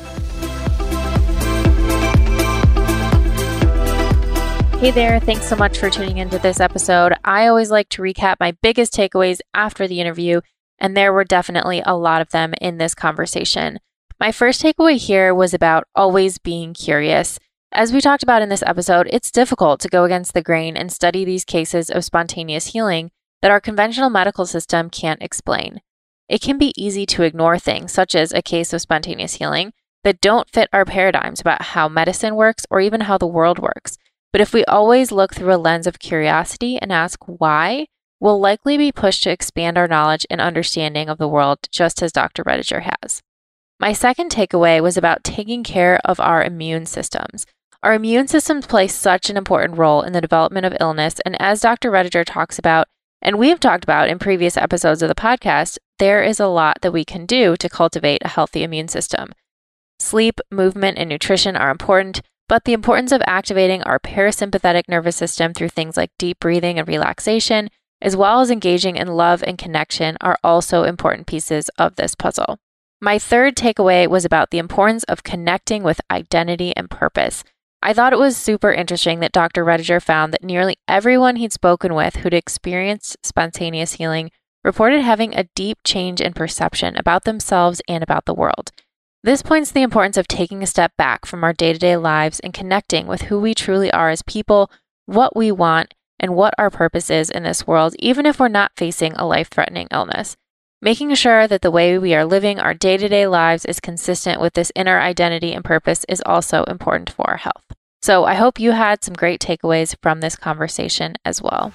Hey 4.83 4.91
there, 4.91 5.21
thanks 5.21 5.47
so 5.47 5.55
much 5.55 5.79
for 5.79 5.91
tuning 5.91 6.19
into 6.19 6.41
this 6.41 6.59
episode. 6.59 7.13
I 7.25 7.47
always 7.47 7.71
like 7.71 7.89
to 7.91 8.03
recap 8.03 8.39
my 8.41 8.57
biggest 8.63 8.93
takeaways 8.93 9.39
after 9.55 9.87
the 9.87 10.01
interview, 10.01 10.41
and 10.77 10.97
there 10.97 11.13
were 11.13 11.23
definitely 11.23 11.85
a 11.87 11.97
lot 11.97 12.21
of 12.21 12.31
them 12.31 12.53
in 12.61 12.79
this 12.79 12.93
conversation. 12.93 13.79
My 14.19 14.33
first 14.33 14.61
takeaway 14.61 14.97
here 14.97 15.33
was 15.37 15.55
about 15.55 15.85
always 15.95 16.39
being 16.39 16.75
curious. 16.75 17.39
As 17.71 17.93
we 17.93 18.01
talked 18.01 18.25
about 18.25 18.43
in 18.43 18.49
this 18.49 18.65
episode, 18.67 19.07
it's 19.13 19.31
difficult 19.31 19.79
to 19.83 19.89
go 19.89 20.03
against 20.03 20.35
the 20.35 20.43
grain 20.43 20.77
and 20.77 20.91
study 20.91 21.25
these 21.25 21.45
cases 21.45 21.89
of 21.89 22.05
spontaneous 22.05 22.73
healing 22.73 23.13
that 23.41 23.53
our 23.53 23.61
conventional 23.61 24.11
medical 24.11 24.47
system 24.47 24.91
can't 24.91 25.23
explain. 25.23 25.81
It 26.29 26.43
can 26.43 26.59
be 26.59 26.75
easy 26.77 27.07
to 27.07 27.23
ignore 27.23 27.61
things, 27.61 27.93
such 27.93 28.17
as 28.17 28.33
a 28.33 28.43
case 28.43 28.73
of 28.73 28.81
spontaneous 28.81 29.35
healing, 29.35 29.75
that 30.03 30.21
don't 30.21 30.51
fit 30.51 30.69
our 30.73 30.85
paradigms 30.85 31.41
about 31.41 31.63
how 31.63 31.89
medicine 31.89 32.35
works 32.35 32.67
or 32.69 32.81
even 32.81 33.03
how 33.03 33.17
the 33.17 33.29
world 33.29 33.61
works. 33.61 33.97
But 34.33 34.41
if 34.41 34.55
we 34.55 34.65
always 34.65 35.13
look 35.13 35.35
through 35.35 35.55
a 35.55 35.57
lens 35.57 35.87
of 35.87 35.99
curiosity 35.99 36.79
and 36.79 36.91
ask 36.91 37.19
why, 37.27 37.87
we'll 38.19 38.41
likely 38.41 38.79
be 38.79 38.91
pushed 38.91 39.23
to 39.25 39.31
expand 39.31 39.77
our 39.77 39.87
knowledge 39.87 40.27
and 40.31 40.41
understanding 40.41 41.09
of 41.09 41.19
the 41.19 41.29
world, 41.29 41.59
just 41.71 42.03
as 42.03 42.13
Dr. 42.13 42.43
Rediger 42.43 42.83
has. 42.83 43.21
My 43.79 43.93
second 43.93 44.31
takeaway 44.31 44.81
was 44.81 44.97
about 44.97 45.25
taking 45.25 45.63
care 45.63 46.01
of 46.05 46.21
our 46.21 46.43
immune 46.43 46.87
systems. 46.87 47.45
Our 47.83 47.95
immune 47.95 48.29
systems 48.29 48.67
play 48.67 48.87
such 48.87 49.29
an 49.29 49.37
important 49.37 49.77
role 49.77 50.03
in 50.03 50.13
the 50.13 50.21
development 50.21 50.65
of 50.65 50.77
illness, 50.81 51.17
and 51.27 51.37
as 51.43 51.61
Dr. 51.61 51.91
Rediger 51.91 52.25
talks 52.25 52.59
about, 52.59 52.87
and 53.21 53.39
we've 53.39 53.59
talked 53.61 53.85
about 53.85 54.09
in 54.09 54.21
previous 54.21 54.57
episodes 54.57 55.03
of 55.03 55.09
the 55.09 55.15
podcast, 55.15 55.79
there 55.99 56.23
is 56.23 56.39
a 56.39 56.47
lot 56.47 56.79
that 56.83 56.93
we 56.93 57.05
can 57.05 57.27
do 57.27 57.57
to 57.57 57.69
cultivate 57.69 58.23
a 58.25 58.29
healthy 58.29 58.63
immune 58.63 58.89
system. 58.89 59.33
Sleep, 59.99 60.41
movement, 60.51 60.97
and 60.97 61.09
nutrition 61.09 61.57
are 61.57 61.71
important, 61.71 62.23
but 62.53 62.67
the 62.67 62.75
importance 62.75 63.13
of 63.13 63.23
activating 63.27 63.83
our 63.85 63.99
parasympathetic 63.99 64.83
nervous 64.87 65.17
system 65.17 65.55
through 65.55 65.71
things 65.71 65.97
like 65.97 66.11
deep 66.19 66.39
breathing 66.39 66.79
and 66.79 66.87
relaxation, 66.87 67.71
as 68.03 68.15
well 68.15 68.41
as 68.41 68.51
engaging 68.51 68.97
in 68.97 69.09
love 69.09 69.43
and 69.43 69.57
connection, 69.57 70.19
are 70.21 70.37
also 70.45 70.83
important 70.83 71.27
pieces 71.27 71.71
of 71.79 71.97
this 71.97 72.15
puzzle. 72.15 72.59
My 73.01 73.19
third 73.19 73.57
takeaway 73.57 74.07
was 74.07 74.27
about 74.27 74.51
the 74.51 74.59
importance 74.59 75.03
of 75.05 75.23
connecting 75.23 75.83
with 75.83 76.03
identity 76.11 76.77
and 76.77 76.91
purpose. 76.91 77.43
I 77.81 77.95
thought 77.95 78.13
it 78.13 78.19
was 78.19 78.37
super 78.37 78.71
interesting 78.71 79.21
that 79.21 79.33
Dr. 79.33 79.65
Rediger 79.65 80.03
found 80.03 80.35
that 80.35 80.45
nearly 80.45 80.77
everyone 80.87 81.37
he'd 81.37 81.55
spoken 81.55 81.95
with 81.95 82.17
who'd 82.17 82.35
experienced 82.35 83.17
spontaneous 83.25 83.95
healing 83.95 84.31
reported 84.63 85.01
having 85.01 85.35
a 85.35 85.49
deep 85.55 85.79
change 85.85 86.21
in 86.21 86.35
perception 86.35 86.99
about 86.99 87.25
themselves 87.25 87.81
and 87.89 88.03
about 88.03 88.27
the 88.27 88.35
world. 88.35 88.73
This 89.25 89.41
points 89.43 89.69
to 89.69 89.75
the 89.75 89.83
importance 89.83 90.17
of 90.17 90.27
taking 90.27 90.65
a 90.65 90.67
step 90.67 90.97
back 90.99 91.27
from 91.27 91.45
our 91.45 91.53
day 91.53 91.73
to 91.73 91.79
day 91.79 91.97
lives 91.97 92.41
and 92.41 92.53
connecting 92.53 93.07
with 93.07 93.23
who 93.23 93.39
we 93.39 93.55
truly 93.55 93.89
are 93.93 94.11
as 94.11 94.23
people, 94.23 94.69
what 95.07 95.37
we 95.37 95.53
want, 95.53 95.95
and 96.19 96.35
what 96.35 96.55
our 96.59 96.71
purpose 96.71 97.09
is 97.09 97.31
in 97.31 97.45
this 97.45 97.65
world, 97.65 97.95
even 98.01 98.27
if 98.27 98.41
we're 98.41 98.49
not 98.49 98.73
facing 98.77 99.13
a 99.13 99.25
life 99.25 99.49
threatening 99.49 99.87
illness. 99.93 100.37
Making 100.81 101.15
sure 101.15 101.47
that 101.47 101.63
the 101.63 101.71
way 101.71 101.97
we 101.99 102.17
are 102.17 102.25
living 102.25 102.59
our 102.59 102.75
day 102.75 102.97
to 102.97 103.09
day 103.09 103.29
lives 103.29 103.65
is 103.65 103.79
consistent 103.79 104.41
with 104.41 104.55
this 104.55 104.73
inner 104.75 104.99
identity 104.99 105.53
and 105.53 105.65
purpose 105.65 106.05
is 106.09 106.21
also 106.27 106.65
important 106.65 107.09
for 107.09 107.31
our 107.31 107.37
health. 107.37 107.63
So 108.03 108.25
I 108.25 108.35
hope 108.35 108.59
you 108.59 108.73
had 108.73 109.05
some 109.05 109.15
great 109.15 109.41
takeaways 109.41 109.95
from 110.03 110.19
this 110.19 110.35
conversation 110.35 111.15
as 111.25 111.41
well. 111.41 111.73